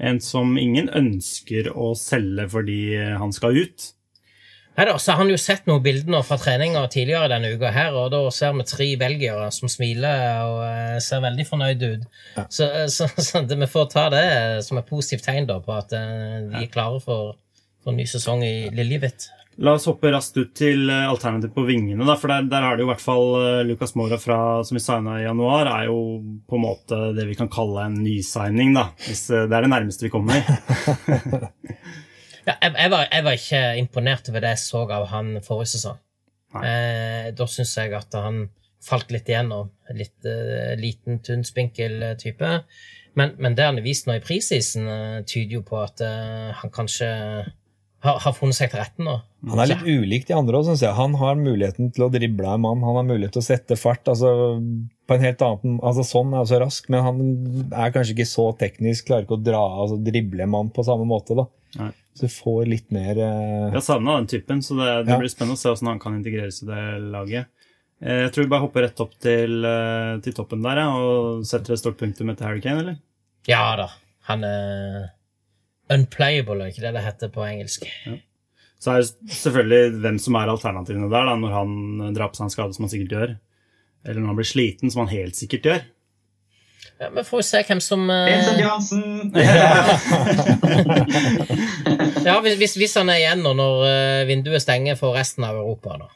En 0.00 0.22
som 0.24 0.56
ingen 0.58 0.88
ønsker 0.88 1.68
å 1.76 1.92
selge 2.00 2.48
fordi 2.54 2.80
han 3.20 3.36
skal 3.36 3.60
ut. 3.60 3.92
Nei 4.72 4.86
da, 4.88 4.94
så 4.96 5.12
har 5.12 5.20
han 5.20 5.28
jo 5.28 5.36
sett 5.36 5.66
noen 5.68 5.82
bilder 5.84 6.24
fra 6.24 6.38
treninger 6.40 6.86
tidligere 6.92 7.28
denne 7.28 7.50
uka 7.52 7.72
her, 7.74 7.92
og 7.98 8.08
da 8.14 8.22
ser 8.32 8.54
vi 8.56 8.64
tre 8.68 8.88
belgiere 9.00 9.50
som 9.52 9.68
smiler 9.68 10.46
og 10.46 10.62
eh, 10.64 10.96
ser 11.04 11.20
veldig 11.24 11.46
fornøyd 11.50 11.84
ut. 11.84 12.08
Så, 12.48 12.70
eh, 12.70 12.88
så, 12.88 13.10
så 13.26 13.44
det, 13.44 13.60
vi 13.60 13.68
får 13.68 13.90
ta 13.92 14.08
det 14.14 14.24
som 14.64 14.80
et 14.80 14.88
positivt 14.88 15.28
tegn 15.28 15.50
da, 15.50 15.60
på 15.60 15.76
at 15.76 15.92
vi 15.92 16.02
de 16.54 16.64
er 16.64 16.72
klare 16.72 17.04
for, 17.04 17.36
for 17.84 17.92
en 17.92 18.00
ny 18.00 18.08
sesong 18.08 18.44
i 18.48 18.56
Liljevitt. 18.72 19.28
La 19.60 19.74
oss 19.76 19.84
hoppe 19.84 20.08
raskt 20.08 20.38
ut 20.38 20.54
til 20.56 20.86
alternativet 20.88 21.10
alternativ 21.12 21.50
på 21.52 21.64
vingene. 21.68 22.06
Da, 22.08 22.14
for 22.16 22.32
der, 22.32 22.46
der 22.48 22.64
er 22.64 22.76
det 22.76 22.84
jo 22.84 22.88
i 22.88 22.90
hvert 22.94 23.04
fall 23.04 23.26
eh, 23.36 23.64
Lucas 23.68 23.92
Mora 24.00 24.16
fra, 24.20 24.38
som 24.64 24.78
vi 24.78 24.82
signa 24.82 25.18
i 25.20 25.26
januar, 25.26 25.68
er 25.68 25.90
jo 25.90 25.98
på 26.48 26.56
en 26.56 26.64
måte 26.64 27.00
det 27.16 27.26
vi 27.28 27.36
kan 27.36 27.50
kalle 27.52 27.84
en 27.84 27.98
nysigning. 28.00 28.72
da, 28.78 28.88
hvis 29.04 29.26
eh, 29.30 29.44
Det 29.50 29.58
er 29.58 29.66
det 29.66 29.72
nærmeste 29.74 30.08
vi 30.08 30.12
kommer. 30.14 30.40
Ja, 32.46 32.56
jeg, 32.56 32.72
jeg, 32.74 32.90
var, 32.90 33.06
jeg 33.06 33.26
var 33.26 33.38
ikke 33.38 33.62
imponert 33.78 34.32
over 34.32 34.44
det 34.44 34.56
jeg 34.56 34.64
så 34.64 34.82
av 34.98 35.06
han 35.12 35.36
forrige 35.44 35.76
sesong. 35.76 36.00
Eh, 36.60 37.30
da 37.36 37.46
syns 37.48 37.76
jeg 37.78 37.94
at 37.96 38.18
han 38.18 38.44
falt 38.82 39.12
litt 39.14 39.30
igjennom. 39.30 39.70
Litt 39.96 40.26
eh, 40.28 40.74
liten, 40.80 41.22
tynn, 41.24 41.46
spinkel 41.46 42.02
eh, 42.02 42.16
type. 42.20 42.58
Men, 43.18 43.34
men 43.38 43.56
det 43.56 43.66
han 43.68 43.78
har 43.78 43.86
vist 43.86 44.08
nå 44.08 44.16
i 44.18 44.24
prisisen, 44.24 44.88
eh, 44.88 45.18
tyder 45.28 45.60
jo 45.60 45.66
på 45.66 45.80
at 45.82 46.02
eh, 46.04 46.50
han 46.58 46.72
kanskje 46.74 47.10
har, 48.02 48.18
har 48.24 48.34
funnet 48.34 48.58
seg 48.58 48.72
til 48.72 48.82
rette 48.82 49.04
nå. 49.04 49.18
Han 49.52 49.62
er 49.62 49.72
litt 49.72 49.86
ulik 49.86 50.26
de 50.28 50.34
andre 50.36 50.58
òg, 50.58 50.66
syns 50.66 50.82
jeg. 50.84 50.96
Han 50.98 51.14
har 51.20 51.38
muligheten 51.38 51.92
til 51.94 52.06
å 52.06 52.10
drible 52.12 52.56
en 52.56 52.64
mann. 52.64 52.82
Han 52.86 52.98
har 52.98 53.06
mulighet 53.06 53.36
til 53.36 53.44
å 53.44 53.48
sette 53.52 53.78
fart. 53.78 54.08
altså 54.10 54.32
på 55.06 55.16
en 55.16 55.26
helt 55.26 55.42
annen, 55.44 55.78
altså 55.84 56.04
Sånn 56.06 56.34
er 56.38 56.46
så 56.48 56.60
rask, 56.62 56.86
men 56.92 57.02
han 57.04 57.18
er 57.70 57.94
kanskje 57.94 58.16
ikke 58.16 58.28
så 58.30 58.48
teknisk. 58.58 59.08
Klarer 59.08 59.26
ikke 59.26 59.38
å 59.38 59.44
dra, 59.44 59.62
altså 59.84 59.98
drible 60.02 60.46
en 60.46 60.54
mann 60.54 60.70
på 60.74 60.84
samme 60.86 61.06
måte. 61.08 61.36
da. 61.38 61.46
Nei. 61.78 61.90
Så 62.14 62.26
du 62.28 62.32
får 62.34 62.66
litt 62.68 62.90
mer 62.92 63.16
eh, 63.16 63.68
Jeg 63.70 63.76
har 63.78 63.84
savna 63.86 64.18
den 64.18 64.26
typen, 64.28 64.58
så 64.60 64.76
det, 64.76 64.88
det 65.06 65.14
Ja. 65.14 65.18
blir 65.22 65.30
spennende 65.32 65.56
å 65.56 65.60
se 65.62 65.70
hvordan 65.70 65.88
han 65.94 66.00
kan 66.02 66.18
integreres 66.18 66.62
i 66.62 66.66
det 66.68 66.82
laget. 67.14 67.46
Eh, 68.02 68.24
Jeg 68.26 68.32
tror 68.34 68.44
vi 68.44 68.50
bare 68.52 68.64
hopper 68.66 68.82
rett 68.84 69.00
opp 69.00 69.14
til, 69.18 69.64
eh, 69.64 70.18
til 70.20 70.32
toppen 70.36 70.62
der 70.62 70.76
ja, 70.82 70.88
og 70.92 71.46
setter 71.48 71.72
et 71.72 71.80
stort 71.80 71.96
punktum 72.02 72.28
etter 72.34 72.44
Harry 72.50 72.60
Kane, 72.60 72.80
eller? 72.84 72.98
Ja 73.48 73.64
da, 73.80 73.88
han 74.28 74.44
er 74.44 75.08
unplayable, 75.92 76.60
er 76.62 76.72
ikke 76.72 76.84
det 76.84 76.92
det 76.96 77.04
heter 77.06 77.32
på 77.32 77.42
engelsk? 77.46 77.88
Så 78.82 78.92
er 78.92 79.02
det 79.02 79.32
selvfølgelig 79.38 80.00
hvem 80.02 80.18
som 80.20 80.36
er 80.40 80.50
alternativene 80.52 81.08
der, 81.12 81.26
da, 81.28 81.34
når 81.38 81.52
han 81.56 82.14
drar 82.16 82.28
på 82.32 82.36
seg 82.40 82.48
en 82.48 82.54
skade, 82.54 82.74
som 82.76 82.84
han 82.86 82.92
sikkert 82.92 83.16
gjør. 83.16 83.34
Eller 84.04 84.20
når 84.20 84.32
han 84.32 84.38
blir 84.40 84.48
sliten, 84.50 84.90
som 84.90 85.04
han 85.06 85.12
helt 85.14 85.38
sikkert 85.38 85.68
gjør. 85.68 85.82
Ja, 87.02 87.08
Vi 87.10 87.22
får 87.26 87.40
jo 87.40 87.44
se 87.48 87.58
hvem 87.66 87.80
som 87.82 88.04
eh, 88.14 88.28
Vincent 88.30 88.60
Jansen! 88.62 89.32
Ja, 92.22 92.36
hvis, 92.44 92.54
hvis, 92.60 92.76
hvis 92.78 92.92
han 93.00 93.08
er 93.10 93.18
igjen 93.18 93.40
nå 93.42 93.50
når 93.58 93.80
eh, 93.88 94.20
vinduet 94.28 94.62
stenger 94.62 94.94
for 95.00 95.16
resten 95.18 95.42
av 95.46 95.56
Europa, 95.58 95.96
da. 95.98 96.06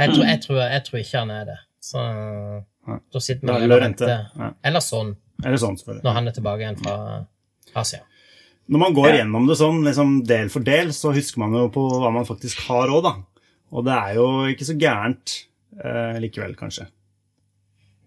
Jeg 0.00 0.14
tror, 0.14 0.24
jeg 0.24 0.40
tror, 0.46 0.60
jeg 0.64 0.82
tror 0.86 0.98
ikke 1.02 1.18
han 1.20 1.30
er 1.34 1.44
det. 1.50 1.56
Så 1.84 2.00
da 2.88 3.20
sitter 3.20 3.58
vi 3.60 3.66
og 3.68 3.82
venter. 3.82 4.08
Eller 4.64 4.80
sånn, 4.84 5.10
Eller 5.44 5.60
sånn, 5.60 5.76
selvfølgelig. 5.76 6.04
når 6.06 6.12
han 6.16 6.28
er 6.30 6.34
tilbake 6.38 6.60
igjen 6.64 6.78
fra 6.80 6.94
Asia. 7.82 8.00
Når 8.70 8.78
man 8.84 8.94
går 8.96 9.10
gjennom 9.18 9.44
det 9.50 9.56
sånn 9.60 9.82
liksom 9.84 10.14
del 10.28 10.48
for 10.52 10.62
del, 10.64 10.88
så 10.96 11.12
husker 11.12 11.38
man 11.42 11.52
jo 11.58 11.66
på 11.74 11.82
hva 12.00 12.10
man 12.14 12.24
faktisk 12.28 12.56
har 12.70 12.86
òg, 12.94 13.02
da. 13.04 13.12
Og 13.74 13.80
det 13.86 13.94
er 13.98 14.12
jo 14.16 14.26
ikke 14.54 14.66
så 14.70 14.74
gærent 14.80 15.26
eh, 15.84 16.16
likevel, 16.22 16.54
kanskje. 16.58 16.84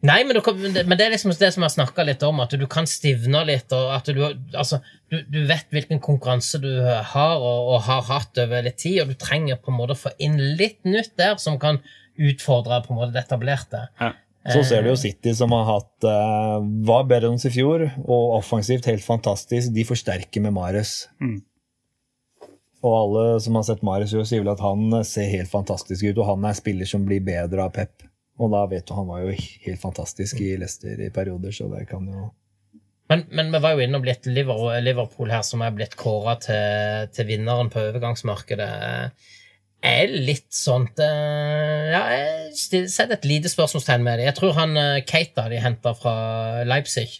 Nei, 0.03 0.17
men, 0.27 0.35
du, 0.35 0.41
kan- 0.43 0.57
men 0.59 0.97
det 0.99 1.05
er 1.05 1.13
liksom 1.13 1.31
det 1.39 1.49
som 1.55 1.63
jeg 1.63 1.73
snakka 1.77 2.03
litt 2.03 2.23
om, 2.27 2.41
at 2.43 2.51
du 2.59 2.65
kan 2.67 2.83
stivne 2.89 3.45
litt, 3.47 3.71
og 3.71 3.93
at 3.95 4.09
du, 4.11 4.19
altså, 4.59 4.81
du, 5.07 5.21
du 5.31 5.37
vet 5.47 5.69
hvilken 5.71 6.01
konkurranse 6.03 6.59
du 6.59 6.67
har 7.13 7.37
og, 7.39 7.69
og 7.71 7.85
har 7.85 8.01
hatt 8.09 8.41
over 8.43 8.65
litt 8.65 8.81
tid, 8.83 8.99
og 9.05 9.13
du 9.13 9.15
trenger 9.21 9.61
på 9.63 9.71
en 9.71 9.77
måte 9.79 9.95
å 9.95 10.01
få 10.01 10.11
inn 10.19 10.35
litt 10.59 10.81
nytt 10.83 11.13
der 11.21 11.39
som 11.39 11.55
kan 11.61 11.79
utfordre 12.19 12.81
på 12.83 12.91
en 12.93 12.99
måte 12.99 13.15
det 13.15 13.23
etablerte. 13.23 13.85
Så 14.51 14.59
ser 14.67 14.83
du 14.83 14.89
jo 14.91 14.97
City, 14.99 15.31
som 15.39 15.53
har 15.55 15.63
hatt 15.69 16.03
uh, 16.03 16.59
var 16.83 17.05
bedre 17.07 17.29
enn 17.31 17.39
oss 17.39 17.47
i 17.47 17.53
fjor, 17.55 17.85
og 18.03 18.33
offensivt 18.41 18.89
helt 18.91 19.05
fantastisk. 19.05 19.71
De 19.71 19.85
forsterker 19.87 20.43
med 20.43 20.51
Mares. 20.57 21.05
Mm. 21.23 21.37
Og 22.83 22.95
alle 22.97 23.21
som 23.39 23.55
har 23.55 23.63
sett 23.69 23.85
Mares, 23.87 24.11
sier 24.11 24.43
vel 24.43 24.51
at 24.51 24.59
han 24.59 24.97
ser 25.07 25.29
helt 25.31 25.47
fantastisk 25.47 26.03
ut, 26.09 26.19
og 26.19 26.27
han 26.33 26.43
er 26.49 26.57
spiller 26.59 26.89
som 26.91 27.05
blir 27.07 27.23
bedre 27.23 27.63
av 27.63 27.71
Pep. 27.77 28.03
Og 28.41 28.49
da 28.53 28.63
vet 28.69 28.87
du, 28.87 28.95
han 28.97 29.09
var 29.09 29.25
jo 29.25 29.35
helt 29.35 29.81
fantastisk 29.81 30.39
i 30.41 30.55
Leicester 30.57 30.99
i 31.01 31.11
perioder, 31.13 31.53
så 31.53 31.67
det 31.71 31.85
kan 31.89 32.07
jo 32.09 32.31
Men, 33.11 33.25
men 33.29 33.51
vi 33.53 33.59
var 33.61 33.75
jo 33.75 33.83
innom 33.83 34.05
litt 34.07 34.25
Liverpool, 34.25 35.29
her, 35.29 35.43
som 35.45 35.61
er 35.61 35.75
blitt 35.75 35.97
kåra 35.99 36.37
til, 36.41 37.09
til 37.13 37.27
vinneren 37.29 37.69
på 37.69 37.83
overgangsmarkedet. 37.91 38.69
Er 39.83 40.13
litt 40.15 40.47
sånt 40.55 41.01
eh, 41.03 41.91
Ja, 41.91 42.01
jeg 42.15 42.87
setter 42.87 43.17
et 43.17 43.27
lite 43.27 43.51
spørsmålstegn 43.51 44.05
med 44.05 44.21
det. 44.21 44.29
Jeg 44.29 44.37
tror 44.39 44.55
han 44.57 44.79
eh, 44.79 45.03
Keita 45.03 45.49
de 45.51 45.59
henta 45.59 45.91
fra 45.97 46.15
Leipzig, 46.63 47.19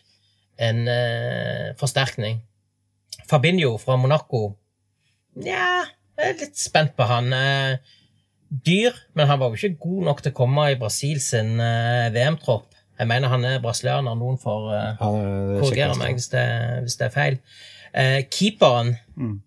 en 0.64 0.86
uh, 0.88 1.74
forsterkning. 1.78 2.39
Fabinho 3.28 3.74
fra 3.82 3.97
Monaco 3.99 4.53
Nja, 5.41 5.84
jeg 6.20 6.30
er 6.30 6.39
litt 6.43 6.59
spent 6.61 6.93
på 6.97 7.07
han. 7.09 7.32
Eh, 7.34 7.93
dyr, 8.66 8.93
men 9.18 9.28
han 9.28 9.39
var 9.41 9.49
jo 9.49 9.58
ikke 9.60 9.80
god 9.88 10.04
nok 10.10 10.22
til 10.22 10.32
å 10.34 10.38
komme 10.38 10.68
i 10.72 10.76
Brasil 10.80 11.20
sin 11.24 11.56
eh, 11.64 12.10
VM-tropp. 12.14 12.68
Jeg 12.99 13.10
mener 13.10 13.32
han 13.34 13.45
er 13.49 13.62
brasilianer. 13.64 14.14
Noen 14.20 14.38
får 14.41 14.68
eh, 14.78 14.91
er- 15.01 15.58
korrigere 15.64 15.95
meg 15.97 16.20
hvis 16.20 16.30
det, 16.30 16.43
hvis 16.86 16.99
det 16.99 17.08
er 17.10 17.16
feil. 17.16 17.39
Eh, 17.93 18.22
keeperen 18.30 18.95
Mm. 19.18 19.39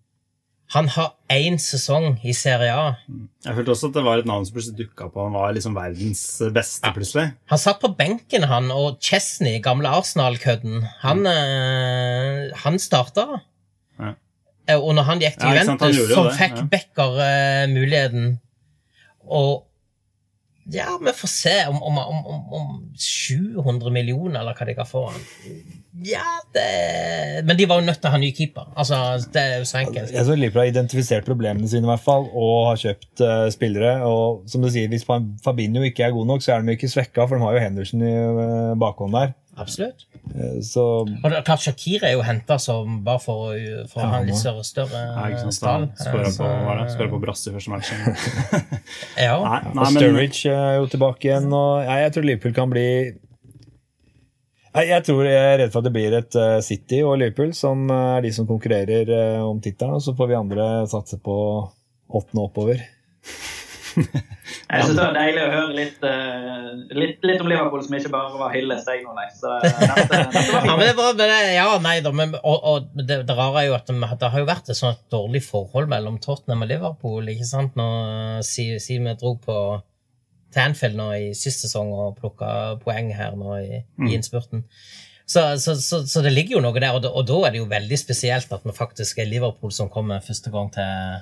Han 0.75 0.89
har 0.91 1.13
én 1.31 1.55
sesong 1.63 2.17
i 2.27 2.33
Serie 2.35 2.73
A. 2.75 2.97
Jeg 3.45 3.55
følte 3.55 3.71
også 3.71 3.87
at 3.87 3.93
det 3.95 4.01
var 4.03 4.19
et 4.19 4.25
navn 4.27 4.43
som 4.43 4.51
plutselig 4.57 4.81
dukka 4.81 5.05
på. 5.13 5.23
Han 5.23 5.31
var 5.37 5.53
liksom 5.55 5.77
verdens 5.77 6.23
beste, 6.51 6.91
plutselig. 6.91 7.29
Han 7.47 7.61
satt 7.61 7.79
på 7.79 7.93
benken, 7.95 8.43
han, 8.51 8.67
og 8.75 8.97
Chesney, 8.99 9.61
gamle 9.63 9.87
Arsenal-kødden, 9.95 10.81
han, 11.05 11.23
eh, 11.31 12.51
han 12.65 12.75
starta. 12.83 13.39
Ja. 13.99 14.11
Eh, 14.67 14.75
Og 14.75 14.91
når 14.97 15.03
han 15.07 15.19
gikk 15.23 15.39
til 15.39 15.47
Ja, 15.55 15.63
Juventus, 15.63 16.01
så 16.11 16.25
fikk 16.35 16.57
ja. 16.59 16.65
Becker 16.75 17.15
eh, 17.23 17.67
muligheten. 17.71 18.27
Og 19.27 19.67
ja, 20.69 20.99
vi 21.01 21.13
får 21.15 21.27
se 21.27 21.67
om, 21.69 21.83
om, 21.83 21.97
om, 21.97 22.25
om, 22.25 22.53
om 22.53 22.93
700 22.99 23.91
millioner, 23.91 24.41
eller 24.41 24.55
hva 24.57 24.65
de 24.67 24.75
kan 24.75 24.87
få 24.87 25.05
han. 25.07 25.21
Ja, 26.05 26.25
det 26.53 27.45
Men 27.47 27.57
de 27.57 27.65
var 27.65 27.79
jo 27.79 27.87
nødt 27.87 28.01
til 28.01 28.09
å 28.09 28.13
ha 28.13 28.19
ny 28.21 28.33
keeper. 28.35 28.67
Altså, 28.75 28.99
Det 29.33 29.41
er 29.41 29.55
jo 29.61 29.69
så 29.69 29.79
enkelt. 29.81 30.11
Jeg 30.13 30.27
tror 30.27 30.37
Liverpool 30.37 30.61
har 30.65 30.73
identifisert 30.73 31.25
problemene 31.25 31.69
sine 31.71 31.87
hvert 31.89 32.03
fall, 32.03 32.27
og 32.35 32.67
har 32.73 32.81
kjøpt 32.83 33.23
uh, 33.23 33.47
spillere. 33.53 33.95
og 34.05 34.43
som 34.51 34.61
du 34.61 34.69
sier, 34.73 34.91
Hvis 34.91 35.07
Fabinho 35.07 35.87
ikke 35.87 36.03
er 36.05 36.15
god 36.15 36.27
nok, 36.33 36.43
så 36.43 36.57
er 36.57 36.61
de 36.61 36.75
ikke 36.75 36.91
svekka, 36.91 37.25
for 37.25 37.37
de 37.37 37.47
har 37.47 37.57
jo 37.57 37.63
Henderson 37.63 38.03
i 38.03 38.13
uh, 38.13 38.75
bakhånd 38.77 39.15
der. 39.15 39.33
Absolutt. 39.57 40.03
Eh, 40.35 40.59
så 40.61 40.83
Og 41.01 41.23
det 41.25 41.37
er 41.39 41.45
klart 41.47 41.63
Shakir 41.65 42.03
er 42.05 42.11
jo 42.13 42.21
henta 42.21 42.59
som 42.61 42.99
bare 43.03 43.19
for, 43.23 43.53
å- 43.55 43.85
for 43.89 44.03
å 44.03 44.09
ha 44.11 44.19
en 44.21 44.27
litt 44.29 44.37
større, 44.37 44.63
større 44.67 44.99
Ja, 45.01 45.23
ikke 45.31 45.45
sant, 45.47 45.57
stall. 45.57 45.87
Skåra 45.97 46.29
på, 46.29 46.45
hva 46.45 46.65
var 46.67 46.83
det? 46.83 47.09
På 47.09 47.19
brasse 47.23 47.49
i 47.49 47.55
første 47.55 47.73
matchen. 47.73 48.03
Ja. 49.27 49.37
Nei, 49.41 49.61
nei, 49.73 49.83
og 49.87 49.95
Sturridge 49.95 50.51
er 50.53 50.75
jo 50.77 50.85
tilbake 50.93 51.25
igjen. 51.31 51.49
og 51.53 51.85
nei, 51.87 51.97
Jeg 52.03 52.13
tror 52.13 52.27
Liverpool 52.29 52.53
kan 52.53 52.69
bli 52.69 52.85
Nei, 54.77 54.83
Jeg 54.91 55.03
tror 55.07 55.25
jeg 55.25 55.41
er 55.41 55.57
redd 55.63 55.71
for 55.73 55.81
at 55.81 55.87
det 55.89 55.93
blir 55.95 56.13
et 56.19 56.37
uh, 56.37 56.59
City 56.61 56.99
og 57.01 57.17
Liverpool 57.17 57.53
som 57.57 57.87
eh, 57.89 58.17
er 58.19 58.21
de 58.27 58.31
som 58.35 58.45
konkurrerer 58.45 59.09
uh, 59.09 59.47
om 59.49 59.57
tittelen. 59.63 59.95
Og 59.97 60.03
så 60.05 60.13
får 60.13 60.29
vi 60.29 60.37
andre 60.37 60.67
satse 60.91 61.17
på 61.23 61.37
åttende 62.13 62.43
oppover. 62.45 62.83
Jeg 64.71 64.83
synes 64.83 64.95
det 64.97 65.03
var 65.03 65.15
deilig 65.17 65.41
å 65.43 65.49
høre 65.51 65.73
litt, 65.75 66.03
eh, 66.07 66.67
litt, 66.95 67.23
litt 67.27 67.41
om 67.43 67.49
Liverpool 67.51 67.81
som 67.83 67.95
ikke 67.97 68.11
bare 68.13 68.39
var 68.39 68.53
hyllest 68.53 68.87
jeg 68.91 69.03
nå, 69.03 69.15
eh, 69.17 69.31
Ja, 69.87 70.75
men 70.77 70.83
fint. 70.83 70.85
det 70.85 70.93
var, 70.99 71.13
men 71.17 71.21
det- 71.23 71.55
ja, 71.55 71.65
nei 71.83 71.95
da, 72.05 72.13
men, 72.15 72.35
og, 72.39 72.57
og 72.71 72.87
det, 73.01 73.19
det 73.27 73.35
rare 73.37 73.63
er 73.63 73.69
jo 73.71 73.75
at 73.79 73.89
det, 73.89 73.97
det 74.21 74.31
har 74.33 74.43
jo 74.43 74.49
vært 74.49 74.71
et 74.71 74.79
sånt 74.79 75.01
dårlig 75.13 75.41
forhold 75.47 75.89
mellom 75.91 76.19
Tottenham 76.23 76.63
og 76.65 76.71
Liverpool. 76.71 77.27
ikke 77.33 77.47
sant? 77.49 77.75
Nå, 77.79 77.87
Siden 78.45 78.79
si 78.83 78.99
vi 79.01 79.17
dro 79.19 79.35
på 79.43 79.57
til 80.53 80.63
Anfield 80.63 80.95
nå 80.95 81.09
i 81.17 81.25
sist 81.35 81.65
sesong 81.65 81.89
og 81.91 82.15
plukka 82.21 82.49
poeng 82.85 83.09
her 83.17 83.35
nå 83.35 83.57
i, 83.59 83.81
i 84.07 84.13
innspurten. 84.15 84.61
Så, 85.27 85.41
så, 85.59 85.73
så, 85.75 86.05
så 86.07 86.21
det 86.23 86.31
ligger 86.31 86.55
jo 86.55 86.61
noe 86.63 86.79
der, 86.79 86.93
og 86.95 87.01
da, 87.03 87.09
og 87.11 87.25
da 87.27 87.41
er 87.49 87.51
det 87.57 87.59
jo 87.59 87.65
veldig 87.67 87.97
spesielt 87.99 88.53
at 88.55 88.63
vi 88.63 88.71
faktisk 88.71 89.19
er 89.19 89.27
Liverpool 89.27 89.73
som 89.75 89.89
kommer 89.91 90.23
første 90.23 90.53
gang 90.53 90.69
til, 90.71 91.17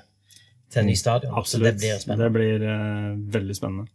til 0.71 0.83
en 0.83 0.89
ny 0.89 0.95
stadion. 0.99 1.35
Så 1.45 1.61
det 1.61 1.75
blir 1.79 1.99
spennende. 2.01 2.25
Det 2.25 2.35
blir 2.35 2.65
uh, 2.65 3.13
veldig 3.35 3.55
spennende. 3.57 3.91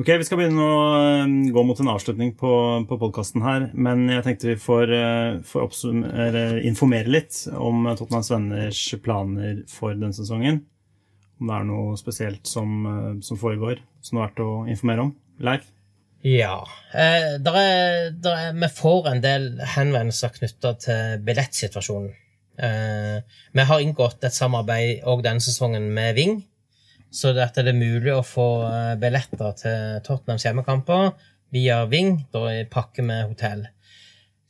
Ok, 0.00 0.08
Vi 0.16 0.24
skal 0.24 0.38
begynne 0.40 0.64
å 0.64 0.76
eh, 0.96 1.32
gå 1.52 1.62
mot 1.66 1.80
en 1.82 1.90
avslutning 1.92 2.30
på, 2.38 2.52
på 2.88 2.96
podkasten 3.02 3.42
her. 3.44 3.66
Men 3.74 4.06
jeg 4.08 4.24
tenkte 4.24 4.48
vi 4.48 4.54
får, 4.56 4.92
eh, 4.96 5.40
får 5.44 5.74
informere 6.64 7.10
litt 7.12 7.42
om 7.52 7.84
Tottenhams 7.98 8.30
Venners 8.32 8.80
planer 9.04 9.58
for 9.68 9.92
denne 9.92 10.16
sesongen. 10.16 10.62
Om 11.42 11.50
det 11.50 11.58
er 11.58 11.68
noe 11.68 11.98
spesielt 12.00 12.48
som, 12.48 13.20
som 13.26 13.40
foregår 13.40 13.82
som 14.00 14.16
det 14.16 14.22
er 14.22 14.26
verdt 14.30 14.42
å 14.46 14.50
informere 14.72 15.06
om. 15.08 15.12
Leif? 15.44 15.68
Ja. 16.24 16.66
Eh, 16.92 17.36
der 17.40 17.56
er, 17.56 18.10
der 18.10 18.36
er, 18.36 18.56
vi 18.56 18.68
får 18.76 19.08
en 19.08 19.22
del 19.24 19.46
henvendelser 19.74 20.34
knytta 20.36 20.74
til 20.84 21.22
billettsituasjonen. 21.24 22.12
Eh, 22.60 23.18
vi 23.52 23.66
har 23.66 23.80
inngått 23.80 24.24
et 24.26 24.36
samarbeid 24.36 25.04
òg 25.08 25.24
denne 25.24 25.40
sesongen 25.40 25.88
med 25.96 26.16
Ving, 26.18 26.38
så 27.10 27.32
det 27.34 27.48
er 27.58 27.72
mulig 27.74 28.12
å 28.14 28.26
få 28.26 28.48
eh, 28.68 28.94
billetter 29.00 29.54
til 29.58 30.00
Tottenhams 30.06 30.44
hjemmekamper 30.46 31.12
via 31.54 31.82
Ving, 31.90 32.26
da 32.34 32.50
pakke 32.70 33.04
med 33.06 33.30
hotell. 33.32 33.64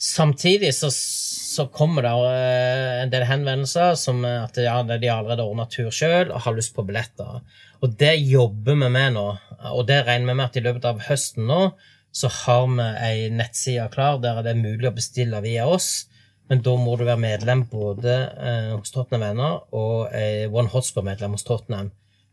Samtidig 0.00 0.72
så, 0.74 0.88
så 0.90 1.66
kommer 1.72 2.04
det 2.08 2.12
eh, 2.32 2.98
en 3.04 3.14
del 3.14 3.28
henvendelser 3.28 3.94
som 4.00 4.24
at 4.26 4.58
ja, 4.58 4.80
de 4.82 5.12
allerede 5.12 5.46
ordna 5.46 5.68
tur 5.70 5.92
sjøl 5.94 6.32
og 6.32 6.42
har 6.46 6.56
lyst 6.56 6.74
på 6.76 6.84
billetter. 6.88 7.40
Og 7.80 7.96
det 8.00 8.16
jobber 8.18 8.76
vi 8.76 8.90
med 8.92 9.16
nå, 9.16 9.26
og 9.70 9.86
det 9.88 10.02
regner 10.08 10.32
vi 10.32 10.36
med 10.36 10.48
at 10.48 10.58
i 10.58 10.66
løpet 10.66 10.88
av 10.88 11.02
høsten 11.06 11.46
nå 11.48 11.62
så 12.10 12.26
har 12.42 12.66
vi 12.66 12.86
ei 13.06 13.28
nettside 13.30 13.86
klar 13.94 14.18
der 14.18 14.42
det 14.42 14.54
er 14.54 14.64
mulig 14.64 14.88
å 14.88 14.96
bestille 14.96 15.38
via 15.44 15.68
oss. 15.70 16.09
Men 16.50 16.64
da 16.66 16.74
må 16.74 16.96
du 16.98 17.06
være 17.06 17.22
medlem 17.22 17.64
både 17.70 18.14
eh, 18.34 18.72
hos 18.74 18.90
Tottenham 18.90 19.22
Venner 19.28 19.60
og 19.76 20.10
eh, 20.10 20.50
One 20.50 20.70
Hotspur-medlem 20.72 21.36
hos 21.36 21.46
Tottenham. 21.46 21.92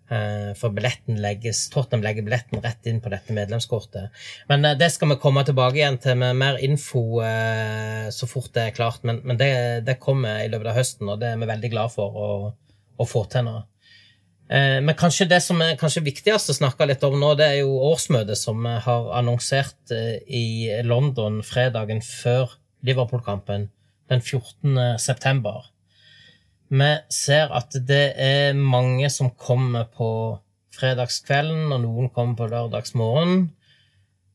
Eh, 0.09 0.53
for 0.55 0.71
legges, 0.71 1.69
Tottenham 1.69 2.01
legger 2.01 2.23
billetten 2.23 2.63
rett 2.63 2.85
inn 2.87 3.01
på 3.03 3.11
dette 3.13 3.35
medlemskortet. 3.35 4.09
Men 4.49 4.65
eh, 4.65 4.77
det 4.79 4.89
skal 4.95 5.11
vi 5.11 5.19
komme 5.21 5.43
tilbake 5.45 5.77
igjen 5.77 5.99
til 6.01 6.17
med 6.17 6.39
mer 6.39 6.57
info 6.63 7.21
eh, 7.21 8.07
så 8.09 8.29
fort 8.29 8.53
det 8.55 8.63
er 8.63 8.75
klart. 8.77 9.03
Men, 9.03 9.21
men 9.23 9.37
det, 9.37 9.51
det 9.85 9.99
kommer 10.01 10.41
i 10.41 10.49
løpet 10.49 10.71
av 10.71 10.79
høsten, 10.79 11.11
og 11.11 11.21
det 11.21 11.33
er 11.33 11.41
vi 11.41 11.51
veldig 11.51 11.73
glad 11.75 11.93
for 11.93 12.17
å, 12.17 12.29
å 12.97 13.07
få 13.07 13.25
til 13.29 13.45
nå. 13.51 13.57
Eh, 14.49 14.79
Men 14.81 14.97
kanskje 14.97 15.29
det 15.29 15.43
som 15.43 15.61
er 15.61 15.77
kanskje 15.77 16.07
viktigst 16.07 16.55
å 16.55 16.57
snakke 16.57 16.89
litt 16.89 17.03
om 17.05 17.19
nå, 17.19 17.35
det 17.37 17.51
er 17.51 17.59
jo 17.65 17.77
årsmøtet 17.91 18.39
som 18.39 18.63
vi 18.63 18.77
har 18.87 19.11
annonsert 19.19 19.91
i 19.93 20.71
London 20.87 21.43
fredagen 21.45 22.01
før 22.01 22.55
Liverpool-kampen, 22.87 23.67
den 24.09 24.21
14. 24.21 24.99
september. 24.99 25.67
Vi 26.69 26.89
ser 27.13 27.53
at 27.55 27.75
det 27.87 28.13
er 28.19 28.57
mange 28.57 29.09
som 29.13 29.31
kommer 29.31 29.87
på 29.91 30.09
fredagskvelden, 30.77 31.71
og 31.71 31.83
noen 31.85 32.09
kommer 32.13 32.35
på 32.39 32.49
lørdagsmorgen. 32.51 33.47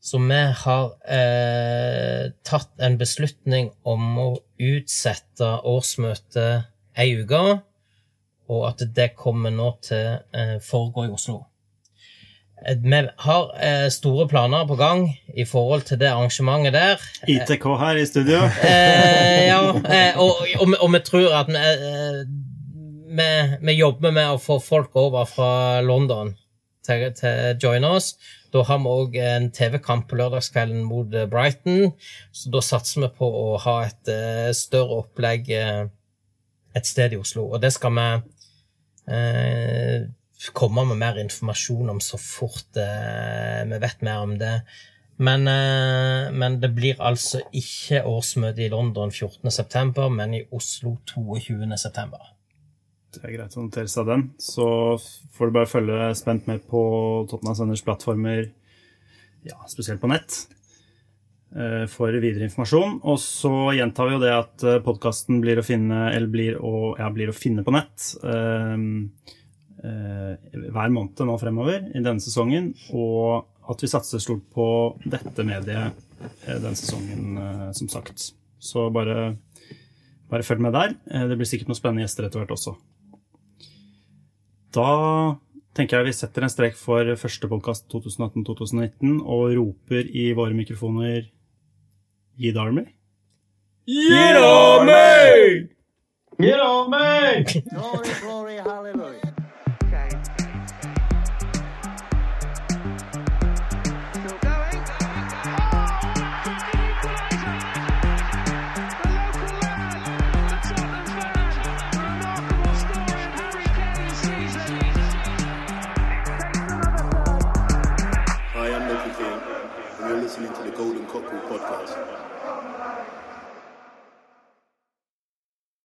Så 0.03 0.19
vi 0.19 0.41
har 0.65 0.89
eh, 1.07 2.33
tatt 2.43 2.73
en 2.83 2.97
beslutning 2.99 3.71
om 3.87 4.17
å 4.19 4.31
utsette 4.59 5.53
årsmøtet 5.69 6.67
ei 6.99 7.13
uke 7.23 7.43
og 8.53 8.67
at 8.69 8.83
det 8.97 9.13
kommer 9.19 9.53
nå 9.55 9.71
til 9.85 10.19
eh, 10.35 10.59
foregå 10.65 11.07
i 11.07 11.13
Oslo. 11.15 11.39
Eh, 12.67 12.77
Vi 12.83 13.09
har 13.17 13.65
eh, 13.65 13.89
store 13.91 14.29
planer 14.29 14.67
på 14.69 14.77
gang 14.77 15.09
i 15.35 15.45
forhold 15.45 15.83
til 15.89 15.99
det 15.99 16.11
arrangementet 16.11 16.73
der. 16.77 17.01
ITK 17.29 17.65
her 17.81 17.97
i 17.97 18.07
studio. 18.07 18.43
Eh, 18.73 19.49
ja, 19.49 19.61
eh, 19.73 20.19
og, 20.21 20.47
og, 20.61 20.75
og 20.81 20.93
vi 20.93 21.01
tror 21.07 21.35
at 21.41 21.49
vi, 21.51 21.63
eh, 21.63 22.21
vi, 23.19 23.31
vi 23.67 23.73
jobber 23.79 24.15
med 24.15 24.31
å 24.35 24.39
få 24.41 24.61
folk 24.63 24.95
over 24.97 25.27
fra 25.29 25.81
London 25.83 26.35
til, 26.87 27.09
til 27.19 27.59
join 27.63 27.85
oss. 27.85 28.15
Da 28.53 28.63
har 28.69 28.79
vi 28.83 28.91
òg 28.93 29.15
en 29.17 29.51
TV-kamp 29.55 30.09
på 30.11 30.19
lørdagskvelden 30.21 30.85
mot 30.85 31.15
eh, 31.15 31.27
Brighton, 31.31 31.93
så 32.33 32.53
da 32.53 32.61
satser 32.65 33.07
vi 33.07 33.11
på 33.19 33.27
å 33.27 33.59
ha 33.65 33.77
et 33.89 34.13
eh, 34.13 34.51
større 34.57 35.03
opplegg 35.03 35.51
eh, 35.57 35.85
et 36.77 36.89
sted 36.89 37.13
i 37.13 37.21
Oslo. 37.21 37.49
Og 37.53 37.61
det 37.63 37.73
skal 37.75 37.97
vi 37.97 38.09
eh, 39.13 40.05
komme 40.57 40.85
med 40.89 41.01
mer 41.01 41.21
informasjon 41.23 41.91
om 41.93 42.01
så 42.03 42.21
fort 42.21 42.79
eh, 42.81 43.63
vi 43.69 43.79
vet 43.83 44.03
mer 44.07 44.25
om 44.25 44.35
det. 44.41 44.57
Men, 45.23 45.47
eh, 45.49 46.33
men 46.33 46.59
det 46.61 46.73
blir 46.75 47.01
altså 47.03 47.43
ikke 47.55 48.03
årsmøte 48.09 48.65
i 48.65 48.71
London 48.73 49.13
14.9., 49.13 50.09
men 50.15 50.39
i 50.39 50.45
Oslo 50.51 50.97
22.9. 51.13 52.23
Det 53.13 53.21
er 53.21 53.35
greit 53.35 53.55
å 53.59 53.67
notere 53.67 53.91
seg 53.93 54.09
den. 54.09 54.25
Så 54.41 54.67
får 55.37 55.51
du 55.51 55.59
bare 55.59 55.71
følge 55.71 56.09
spent 56.19 56.49
med 56.49 56.65
på 56.71 56.83
Tottenham 57.31 57.59
Senders 57.59 57.85
plattformer, 57.85 58.49
ja, 59.47 59.59
spesielt 59.69 60.01
på 60.01 60.09
nett, 60.11 60.39
eh, 61.55 61.85
for 61.93 62.17
videre 62.17 62.49
informasjon. 62.49 62.99
Og 63.05 63.21
så 63.21 63.53
gjentar 63.77 64.09
vi 64.09 64.17
jo 64.17 64.25
det 64.25 64.33
at 64.33 64.67
podkasten 64.87 65.43
blir 65.45 65.61
ja, 66.99 67.13
blir 67.13 67.31
å 67.31 67.37
finne 67.37 67.67
på 67.67 67.77
nett 67.77 68.15
eh, 68.25 68.75
eh, 68.81 69.42
hver 69.83 70.93
måned 70.95 71.19
nå 71.27 71.35
fremover 71.41 71.89
i 71.91 72.03
denne 72.03 72.23
sesongen. 72.23 72.73
Og 72.95 73.49
at 73.71 73.83
vi 73.83 73.91
satser 73.91 74.23
stort 74.23 74.45
på 74.55 74.67
dette 75.07 75.45
mediet 75.47 75.93
eh, 76.47 76.57
denne 76.59 76.75
sesongen, 76.79 77.37
eh, 77.39 77.69
som 77.77 77.91
sagt. 77.91 78.33
Så 78.63 78.89
bare, 78.95 79.37
bare 80.31 80.47
følg 80.47 80.65
med 80.65 80.75
der. 80.75 80.97
Eh, 81.11 81.29
Det 81.31 81.39
blir 81.39 81.49
sikkert 81.49 81.71
noen 81.71 81.79
spennende 81.79 82.07
gjester 82.07 82.27
etter 82.27 82.43
hvert 82.43 82.55
også. 82.57 82.75
Da 84.73 84.89
tenker 85.77 86.01
jeg 86.01 86.11
vi 86.11 86.17
setter 86.17 86.45
en 86.45 86.53
strek 86.53 86.77
for 86.77 87.15
første 87.21 87.49
podkast 87.49 87.87
2018-2019 87.93 89.21
og 89.23 89.53
roper 89.57 90.09
i 90.09 90.33
våre 90.37 90.57
mikrofoner 90.57 91.29
Gi 92.41 92.51
det 92.51 92.61
Army. 92.61 92.87
Get 93.87 94.39
army! 94.41 95.69
me! 96.39 96.53
army! 96.55 97.45
Glory, 97.45 98.15
glory, 98.23 98.57
hallelujah. 98.65 99.22